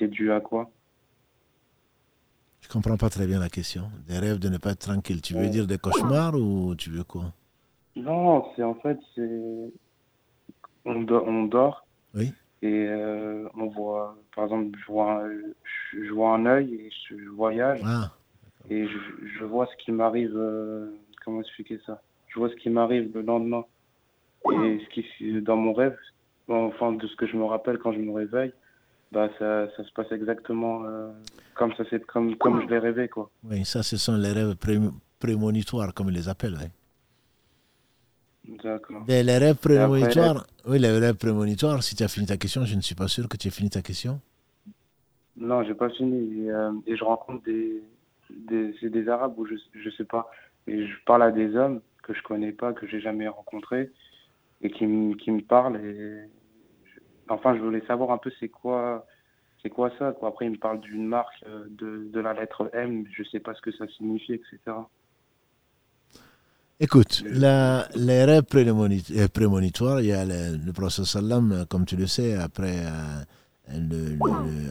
[0.00, 0.68] C'est dû à quoi?
[2.60, 3.84] Je comprends pas très bien la question.
[4.08, 5.22] Des rêves de ne pas être tranquille.
[5.22, 7.32] Tu veux dire des cauchemars ou tu veux quoi?
[7.94, 9.72] Non, c'est en fait, c'est
[10.90, 11.86] on, on dort.
[12.14, 12.32] Oui.
[12.62, 15.30] Et euh, on voit, par exemple, je vois, un,
[15.92, 17.80] je vois un œil et je voyage.
[17.84, 18.12] Ah.
[18.68, 18.98] Et je,
[19.38, 20.34] je, vois ce qui m'arrive.
[20.36, 20.90] Euh,
[21.24, 22.02] comment expliquer ça?
[22.28, 23.64] Je vois ce qui m'arrive le lendemain.
[24.50, 25.96] Et ce qui, dans mon rêve,
[26.48, 28.52] enfin, de ce que je me rappelle quand je me réveille,
[29.12, 31.10] bah, ça, ça se passe exactement euh,
[31.54, 33.08] comme, ça, comme, comme je l'ai rêvé.
[33.08, 33.30] Quoi.
[33.44, 34.56] Oui, ça, ce sont les rêves
[35.18, 36.58] prémonitoires, comme ils les appellent.
[38.50, 39.04] D'accord.
[39.06, 42.80] les rêves prémonitoires, oui, les rêves prémonitoires, si tu as fini ta question, je ne
[42.80, 44.20] suis pas sûr que tu aies fini ta question.
[45.36, 46.46] Non, j'ai pas fini.
[46.46, 47.82] Et, euh, je rencontre des,
[48.30, 50.30] des, des Arabes où je, je sais pas.
[50.66, 53.90] Et je parle à des hommes que je connais pas, que j'ai jamais rencontrés,
[54.62, 54.86] et qui,
[55.18, 55.76] qui me parlent.
[55.76, 56.28] Et
[57.28, 59.06] enfin, je voulais savoir un peu c'est quoi,
[59.62, 60.12] c'est quoi ça.
[60.12, 60.28] Quoi.
[60.28, 63.54] Après, ils me parlent d'une marque euh, de, de la lettre M, je sais pas
[63.54, 64.58] ce que ça signifie, etc.
[66.82, 71.94] Écoute, la, les rêves euh, prémonitoires, il y a le, le prophète sallam, comme tu
[71.94, 73.22] le sais, après, euh,
[73.68, 74.18] le,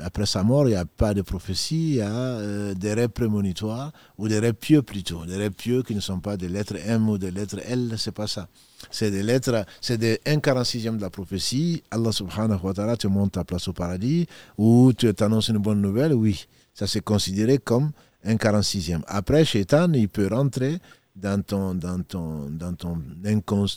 [0.03, 3.09] après sa mort, il n'y a pas de prophétie, il y a euh, des rêves
[3.09, 6.77] prémonitoires, ou des rêves pieux plutôt, des rêves pieux qui ne sont pas des lettres
[6.83, 8.47] M ou des lettres L, c'est pas ça.
[8.89, 13.05] C'est des lettres, c'est des 1 46e de la prophétie, Allah subhanahu wa ta'ala te
[13.05, 14.25] montre ta place au paradis,
[14.57, 17.91] ou tu t'annonces une bonne nouvelle, oui, ça c'est considéré comme
[18.23, 19.01] un 46e.
[19.07, 20.79] Après, Shaitan, il peut rentrer
[21.15, 22.97] dans ton, dans ton, dans ton,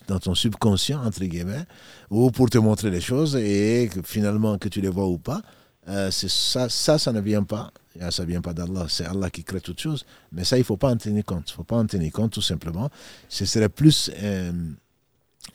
[0.06, 1.64] dans ton subconscient, entre guillemets,
[2.10, 5.42] ou pour te montrer les choses et finalement que tu les vois ou pas.
[5.88, 7.72] Euh, ça, ça, ça ne vient pas.
[8.10, 8.86] Ça ne vient pas d'Allah.
[8.88, 10.06] C'est Allah qui crée toutes choses.
[10.30, 11.50] Mais ça, il ne faut pas en tenir compte.
[11.50, 12.88] Il ne faut pas en tenir compte, tout simplement.
[13.28, 14.52] Ce serait plus euh,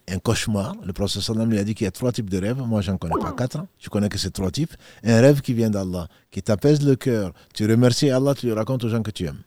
[0.07, 0.75] un cauchemar.
[0.85, 2.57] Le professeur Sallam il a dit qu'il y a trois types de rêves.
[2.57, 3.65] Moi, j'en connais pas quatre.
[3.79, 4.73] Je connais que ces trois types.
[5.03, 7.33] Un rêve qui vient d'Allah, qui t'apaise le cœur.
[7.53, 9.41] Tu remercies Allah, tu lui racontes aux gens que tu aimes.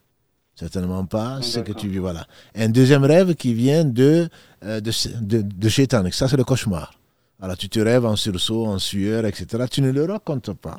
[0.61, 1.97] Certainement pas ce que tu vis.
[1.97, 2.27] Voilà.
[2.55, 4.29] Un deuxième rêve qui vient de,
[4.63, 4.93] euh, de,
[5.23, 5.69] de, de
[6.11, 6.93] Ça, c'est le cauchemar.
[7.41, 9.65] Alors, tu te rêves en sursaut, en sueur, etc.
[9.71, 10.79] Tu ne le racontes pas.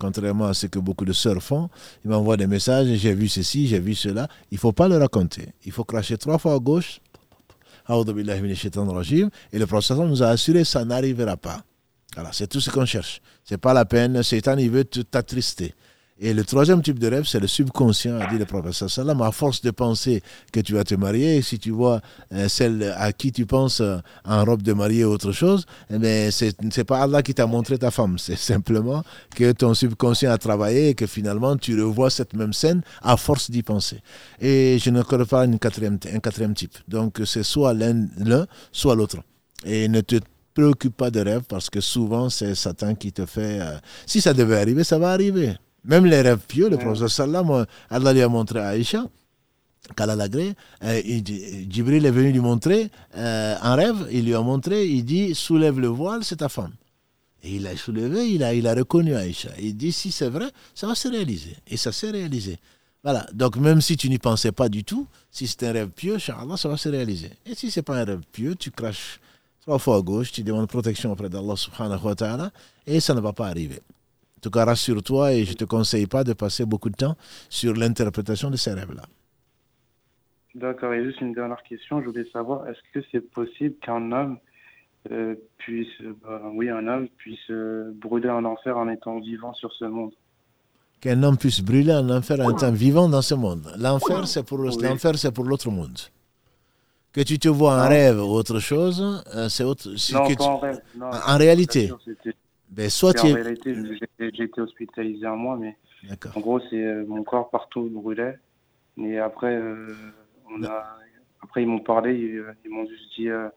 [0.00, 1.70] Contrairement à ce que beaucoup de sœurs font,
[2.04, 4.26] ils m'envoient des messages, j'ai vu ceci, j'ai vu cela.
[4.50, 5.50] Il ne faut pas le raconter.
[5.64, 7.00] Il faut cracher trois fois à gauche.
[7.88, 7.92] Et
[9.58, 11.62] le professeur nous a assuré ça n'arrivera pas.
[12.16, 13.22] Voilà, c'est tout ce qu'on cherche.
[13.44, 14.20] C'est pas la peine.
[14.24, 15.72] Satan, il veut t'attrister.
[16.22, 19.22] Et le troisième type de rêve, c'est le subconscient, a dit le professeur Salam.
[19.22, 20.22] À force de penser
[20.52, 22.02] que tu vas te marier, si tu vois
[22.34, 25.98] euh, celle à qui tu penses euh, en robe de mariée ou autre chose, eh
[25.98, 28.18] ben, ce n'est pas Allah qui t'a montré ta femme.
[28.18, 29.02] C'est simplement
[29.34, 33.50] que ton subconscient a travaillé et que finalement tu revois cette même scène à force
[33.50, 34.02] d'y penser.
[34.42, 36.76] Et je ne connais pas une quatrième, un quatrième type.
[36.86, 39.16] Donc c'est soit l'un, soit l'autre.
[39.64, 40.16] Et ne te
[40.52, 43.60] préoccupe pas de rêve parce que souvent c'est Satan qui te fait.
[43.62, 45.54] Euh, si ça devait arriver, ça va arriver.
[45.84, 49.04] Même les rêves pieux, le professeur Sallam, Allah lui a montré à Aïcha,
[49.96, 50.54] qu'Allah l'agré,
[50.84, 51.00] euh,
[51.68, 55.80] Jibril est venu lui montrer euh, un rêve, il lui a montré, il dit soulève
[55.80, 56.72] le voile, c'est ta femme.
[57.42, 59.48] Et il a soulevé, il a, il a reconnu Aïcha.
[59.58, 61.56] Il dit si c'est vrai, ça va se réaliser.
[61.66, 62.58] Et ça s'est réalisé.
[63.02, 63.26] Voilà.
[63.32, 66.56] Donc même si tu n'y pensais pas du tout, si c'est un rêve pieux, Inch'Allah,
[66.58, 67.30] ça va se réaliser.
[67.46, 69.20] Et si ce n'est pas un rêve pieux, tu craches
[69.62, 72.50] trois fois à gauche, tu demandes protection auprès d'Allah subhanahu wa ta'ala,
[72.86, 73.80] et ça ne va pas arriver.
[74.40, 77.14] En tout cas, rassure-toi et je ne te conseille pas de passer beaucoup de temps
[77.50, 79.02] sur l'interprétation de ces rêves-là.
[80.54, 80.94] D'accord.
[80.94, 82.00] Et juste une dernière question.
[82.00, 84.38] Je voulais savoir, est-ce que c'est possible qu'un homme
[85.10, 85.88] euh, puisse,
[86.24, 90.12] bah, oui, un homme puisse euh, brûler en enfer en étant vivant sur ce monde?
[91.02, 93.70] Qu'un homme puisse brûler en enfer en étant vivant dans ce monde.
[93.78, 95.98] L'enfer, c'est pour l'enfer, c'est pour l'autre monde.
[97.12, 99.88] Que tu te vois en rêve ou autre chose, euh, c'est autre.
[100.14, 100.80] Non, que pas tu- en rêve.
[100.96, 101.92] Non, en réalité.
[102.70, 103.74] Ben, soit en réalité,
[104.18, 105.76] j'ai- été hospitalisé un mois, mais
[106.08, 106.36] D'accord.
[106.36, 108.38] en gros, c'est euh, mon corps partout brûlait.
[108.98, 109.88] Et après, euh,
[110.50, 110.84] on a,
[111.42, 113.48] après ils m'ont parlé, ils, euh, ils m'ont juste dit, euh,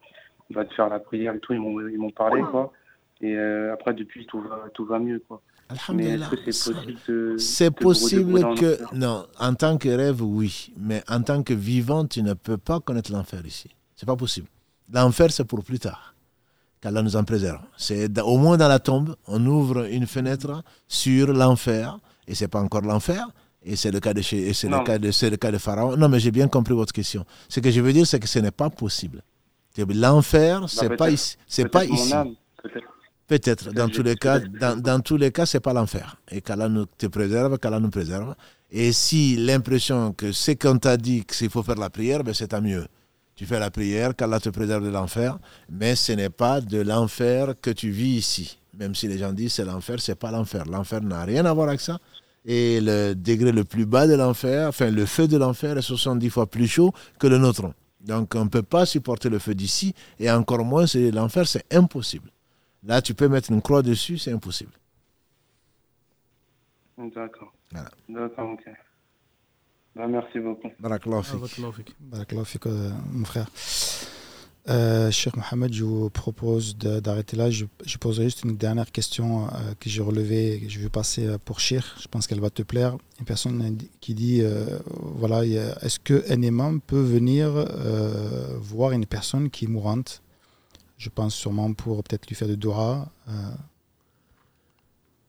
[0.50, 1.52] on va te faire la prière et tout.
[1.52, 2.72] Ils m'ont, ils m'ont parlé, quoi.
[3.20, 5.40] Et euh, après, depuis, tout va, tout va mieux, quoi.
[5.70, 6.28] Mais est-ce Alhamdulillah.
[6.30, 7.36] que c'est possible de.
[7.38, 8.74] C'est de brûler- possible que.
[8.82, 10.72] enfer Non, en tant que rêve, oui.
[10.76, 13.74] Mais en tant que vivant, tu ne peux pas connaître l'enfer ici.
[13.96, 14.48] C'est pas possible.
[14.92, 16.13] L'enfer, c'est pour plus tard.
[16.84, 17.60] Qu'Allah nous en préserve.
[17.78, 21.98] C'est au moins dans la tombe, on ouvre une fenêtre sur l'enfer.
[22.28, 23.26] Et c'est pas encore l'enfer.
[23.64, 25.56] Et c'est le cas de chez, et c'est le cas de, c'est le cas de
[25.56, 25.96] Pharaon.
[25.96, 27.24] Non, mais j'ai bien compris votre question.
[27.48, 29.22] Ce que je veux dire, c'est que ce n'est pas possible.
[29.78, 31.36] L'enfer, c'est pas Bah, peut-être- ici.
[31.48, 32.12] C'est pas ici.
[33.26, 33.72] peut-être.
[33.72, 36.16] Dans tous les cas, dans, dans tous les cas, c'est pas l'enfer.
[36.30, 38.34] Et qu'Allah nous te préserve, qu'Allah nous préserve.
[38.70, 42.48] Et si l'impression que c'est qu'on t'a dit qu'il faut faire la prière, ben c'est
[42.48, 42.86] tant mieux.
[43.36, 45.38] Tu fais la prière, qu'Allah te préserve de l'enfer,
[45.68, 48.58] mais ce n'est pas de l'enfer que tu vis ici.
[48.78, 50.64] Même si les gens disent c'est l'enfer, c'est pas l'enfer.
[50.66, 51.98] L'enfer n'a rien à voir avec ça.
[52.44, 56.30] Et le degré le plus bas de l'enfer, enfin le feu de l'enfer est 70
[56.30, 57.72] fois plus chaud que le nôtre.
[58.00, 61.64] Donc on ne peut pas supporter le feu d'ici, et encore moins c'est l'enfer, c'est
[61.74, 62.30] impossible.
[62.84, 64.72] Là, tu peux mettre une croix dessus, c'est impossible.
[66.98, 67.52] D'accord.
[67.72, 67.88] Voilà.
[68.08, 68.70] D'accord, ok.
[69.96, 70.68] Bah, merci beaucoup.
[70.80, 71.40] Barakallahu fik.
[71.40, 71.96] Barakallahu fik.
[72.00, 73.48] Barakallahu fik, euh, mon frère.
[74.66, 77.50] Euh, Cheikh Mohamed, je vous propose d'arrêter là.
[77.50, 80.88] Je, je poserai juste une dernière question euh, que j'ai relevée et que je vais
[80.88, 81.84] passer euh, pour Cheikh.
[82.00, 82.96] Je pense qu'elle va te plaire.
[83.20, 89.50] Une personne qui dit euh, voilà, est-ce qu'un imam peut venir euh, voir une personne
[89.50, 90.22] qui est mourante?
[90.96, 93.06] Je pense sûrement pour peut-être lui faire de dua.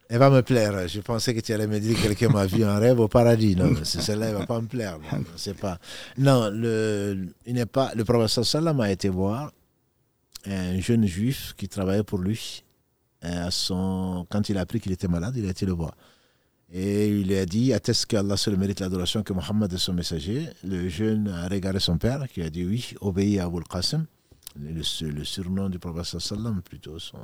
[0.05, 0.87] Euh, Elle va me plaire.
[0.87, 3.55] Je pensais que tu allais me dire que quelqu'un m'a vu en rêve au paradis.
[3.55, 4.99] Non, celle-là, elle va pas me plaire.
[5.11, 5.79] Non, c'est pas.
[6.17, 7.93] Non, le, il n'est pas.
[7.95, 9.51] Le professeur Salam a été voir
[10.45, 12.63] un jeune juif qui travaillait pour lui.
[13.21, 15.95] À son, quand il a appris qu'il était malade, il a été le voir.
[16.71, 20.47] Et il lui a dit Atteste qu'Allah seul mérite l'adoration, que Mohammed est son messager.
[20.63, 24.05] Le jeune a regardé son père, qui a dit Oui, obéis à Abul Qasim,
[24.59, 27.17] le surnom du professeur Salam, plutôt son,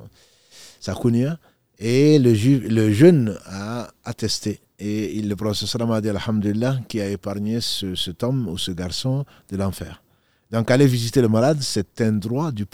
[0.80, 1.38] sa kunya.
[1.84, 4.60] Et le, jeune a attesté.
[4.78, 9.26] Et il, le a dit Alhamdulillah, qui a épargné ce, cet homme ou ce garçon
[9.50, 10.04] de l'enfer.
[10.52, 12.68] Donc, aller visiter le malade, c'est un droit du,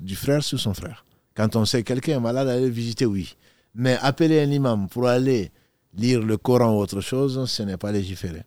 [0.00, 1.06] du frère sur son frère.
[1.34, 3.34] Quand on sait que quelqu'un est malade, aller le visiter, oui.
[3.74, 5.50] Mais appeler un imam pour aller
[5.94, 8.42] lire le Coran ou autre chose, ce n'est pas légiféré.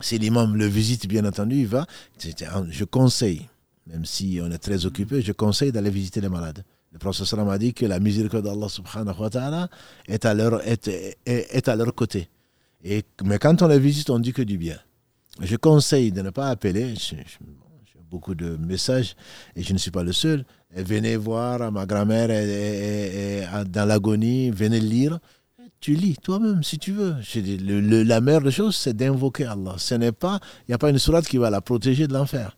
[0.00, 1.86] Si l'imam le visite, bien entendu, il va.
[2.18, 3.48] Je conseille,
[3.86, 6.64] même si on est très occupé, je conseille d'aller visiter les malades.
[6.94, 9.68] Le prophète sallam a dit que la miséricorde d'Allah subhanahu wa ta'ala
[10.06, 10.88] est, est,
[11.26, 12.28] est- est à leur côté.
[12.84, 14.78] Et, mais quand on les visite, on dit que du bien.
[15.40, 16.94] Je conseille de ne pas appeler.
[16.96, 17.16] J'ai
[18.08, 19.16] beaucoup de messages
[19.56, 20.44] et je ne suis pas le seul.
[20.72, 25.18] Venez voir, ma grand-mère est, dans l'agonie, venez lire.
[25.80, 27.16] Tu lis toi-même si tu veux.
[28.04, 29.74] La meilleure des choses, c'est d'invoquer Allah.
[29.78, 32.56] Ce n'est pas, il n'y a pas une sourate qui va la protéger de l'enfer.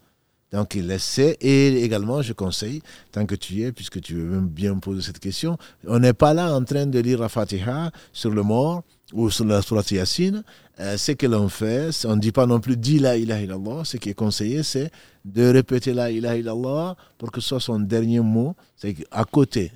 [0.53, 1.37] Donc il essaie.
[1.41, 2.83] Et également, je conseille,
[3.13, 6.35] tant que tu y es, puisque tu veux bien poser cette question, on n'est pas
[6.35, 8.83] là en train de lire la Fatiha sur le mort
[9.13, 10.43] ou sur la Surat Yassine.
[10.79, 13.85] Euh, ce que l'on fait, on ne dit pas non plus dis la ilaha illallah.
[13.85, 14.91] Ce qui est conseillé, c'est
[15.25, 18.55] de répéter la ilaha illallah pour que ce soit son dernier mot.
[18.77, 19.73] C'est à côté.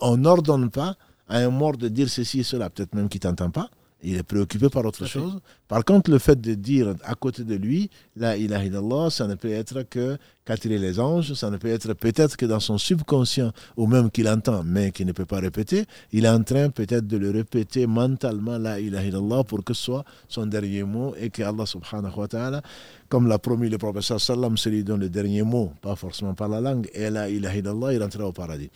[0.00, 0.96] On n'ordonne pas
[1.28, 3.70] à un mort de dire ceci et cela, peut-être même qu'il ne t'entend pas.
[4.02, 5.40] Il est préoccupé par autre chose.
[5.68, 9.34] Par contre, le fait de dire à côté de lui, la ilaha illallah, ça ne
[9.34, 10.16] peut être que
[10.46, 14.26] qu'attirer les anges, ça ne peut être peut-être que dans son subconscient, ou même qu'il
[14.28, 17.86] entend, mais qu'il ne peut pas répéter, il est en train peut-être de le répéter
[17.86, 22.16] mentalement, la ilaha illallah, pour que ce soit son dernier mot et que Allah subhanahu
[22.16, 22.62] wa ta'ala,
[23.10, 26.60] comme l'a promis le professeur sallam, celui dont le dernier mot, pas forcément par la
[26.60, 28.70] langue, est la ilaha illallah, il entrera au paradis.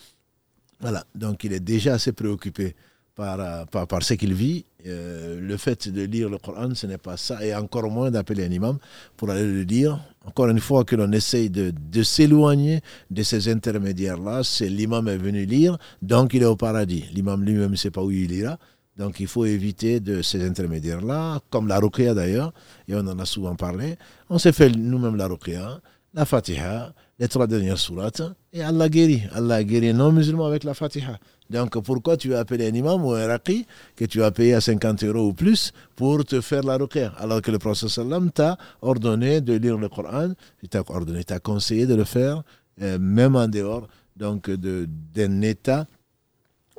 [0.80, 2.76] Voilà, donc il est déjà assez préoccupé
[3.14, 4.64] par, euh, par, par ce qu'il vit.
[4.86, 8.44] Euh, le fait de lire le Coran, ce n'est pas ça, et encore moins d'appeler
[8.44, 8.78] un imam
[9.16, 9.98] pour aller le lire.
[10.26, 12.80] Encore une fois que l'on essaye de, s'éloigner
[13.10, 17.06] de ces intermédiaires-là, c'est l'imam est venu lire, donc il est au paradis.
[17.14, 18.58] L'imam lui-même ne sait pas où il ira.
[18.98, 22.52] Donc il faut éviter de ces intermédiaires-là, comme la ruqya d'ailleurs,
[22.86, 23.96] et on en a souvent parlé.
[24.28, 25.80] On s'est fait nous-mêmes la ruqya,
[26.12, 29.22] la fatiha, les trois dernières sourates, et Allah guérit.
[29.32, 31.18] Allah guérit non-musulmans avec la fatiha.
[31.50, 33.66] Donc pourquoi tu as appelé un imam ou un raqi
[33.96, 37.42] que tu as payé à 50 euros ou plus pour te faire la ruqya alors
[37.42, 37.90] que le prophète
[38.34, 40.30] t'a ordonné de lire le Coran,
[40.62, 42.42] il t'a ordonné, t'a conseillé de le faire
[42.82, 45.86] euh, même en dehors donc de- d'un état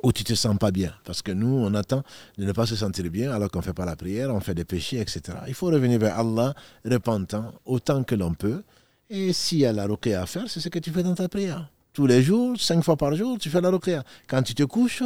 [0.02, 0.92] où tu te sens pas bien.
[1.04, 2.02] Parce que nous, on attend
[2.36, 4.54] de ne pas se sentir bien alors qu'on ne fait pas la prière, on fait
[4.54, 5.22] des péchés, etc.
[5.48, 8.62] Il faut revenir vers Allah, repentant autant que l'on peut.
[9.08, 11.28] Et s'il y a la ruqya à faire, c'est ce que tu fais dans ta
[11.28, 11.70] prière.
[11.96, 14.04] Tous les jours, cinq fois par jour, tu fais la ruqya.
[14.28, 15.02] Quand tu te couches,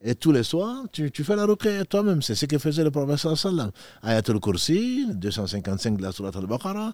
[0.00, 2.22] et tous les soirs, tu, fais la ruqya toi-même.
[2.22, 3.72] C'est ce que faisait le prophète sallam.
[4.04, 6.92] Ayatul Kursi, 255 de la surat al-Baqarah,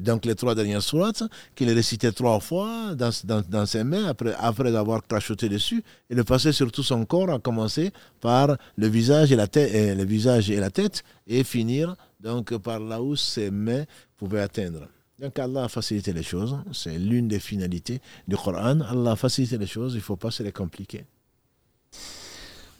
[0.00, 1.24] donc les trois dernières sourates,
[1.56, 6.52] qu'il récitait trois fois dans, ses mains après, après avoir crachoté dessus, et le passer
[6.52, 10.52] sur tout son corps, à commencer par le visage et la tête, et le visage
[10.52, 13.82] et la tête, et finir donc par là où ses mains
[14.16, 14.86] pouvaient atteindre.
[15.18, 18.80] Donc Allah a facilité les choses, c'est l'une des finalités du Coran.
[18.80, 21.06] Allah a facilité les choses, il ne faut pas se les compliquer.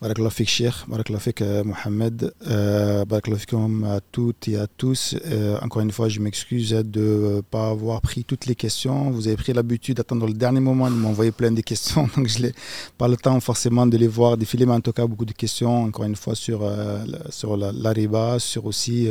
[0.01, 5.16] Fik Cheikh, Barakallah fik Mohamed, euh, Barakallah fikum à toutes et à tous.
[5.27, 9.11] Euh, encore une fois, je m'excuse de ne pas avoir pris toutes les questions.
[9.11, 12.43] Vous avez pris l'habitude d'attendre le dernier moment de m'envoyer plein de questions, donc je
[12.43, 12.53] n'ai
[12.97, 15.87] pas le temps forcément de les voir défiler, mais en tout cas, beaucoup de questions,
[15.87, 19.09] encore une fois, sur, euh, sur la, la, riba, sur aussi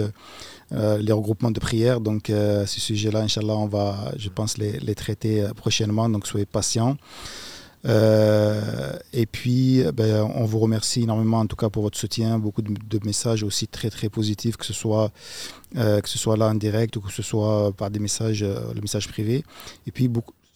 [0.72, 2.00] euh, les regroupements de prières.
[2.00, 6.96] Donc, euh, ce sujet-là, Inch'Allah, on va, je pense, les traiter prochainement, donc soyez patients.
[7.86, 12.40] Euh, et puis, ben, on vous remercie énormément, en tout cas, pour votre soutien.
[12.40, 15.12] Beaucoup de, messages aussi très, très positifs, que ce soit,
[15.78, 18.74] euh, que ce soit là en direct ou que ce soit par des messages, euh,
[18.74, 19.44] le message privé.
[19.86, 20.10] Et puis,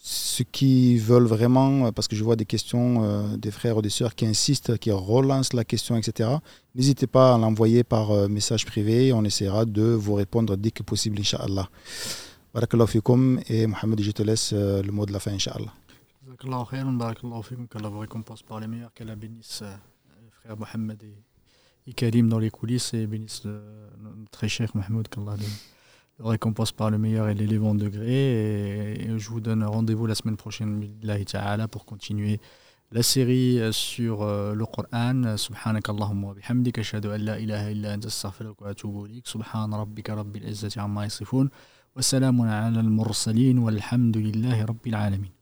[0.03, 3.89] ceux qui veulent vraiment, parce que je vois des questions euh, des frères ou des
[3.89, 6.30] sœurs qui insistent, qui relancent la question, etc.,
[6.73, 9.14] n'hésitez pas à l'envoyer par euh, message privé.
[9.14, 11.69] On essaiera de vous répondre dès que possible, Inch'Allah.
[12.53, 13.39] Barakallahu fikum.
[13.48, 15.72] Et Mohamed, je te laisse euh, le mot de la fin, Inch'Allah
[16.31, 19.74] Jazakallah khairan, barakallahu fikum, qu'Allah vous récompense par les meilleurs, qu'Allah bénisse euh,
[20.32, 21.16] frère Mohamed et,
[21.86, 23.62] et Karim dans les coulisses et bénisse le,
[24.02, 25.44] notre très cher Mohamed, qu'Allah le,
[26.18, 28.12] le récompense par le meilleur et l'élévant degré.
[28.12, 30.89] Et, et je vous donne rendez-vous la semaine prochaine,
[31.27, 32.40] ta'ala, pour continuer
[32.93, 35.36] la série sur euh, le Coran.
[35.36, 39.27] Subhanak Allahumma wa bihamdik, ashhadu an la ilaha illa anta astaghfiruka wa atubu ilayk.
[39.27, 41.48] Subhan rabbika rabbil izzati amma yasifun.
[41.97, 45.32] وسلام على المرسلين والحمد لله رب العالمين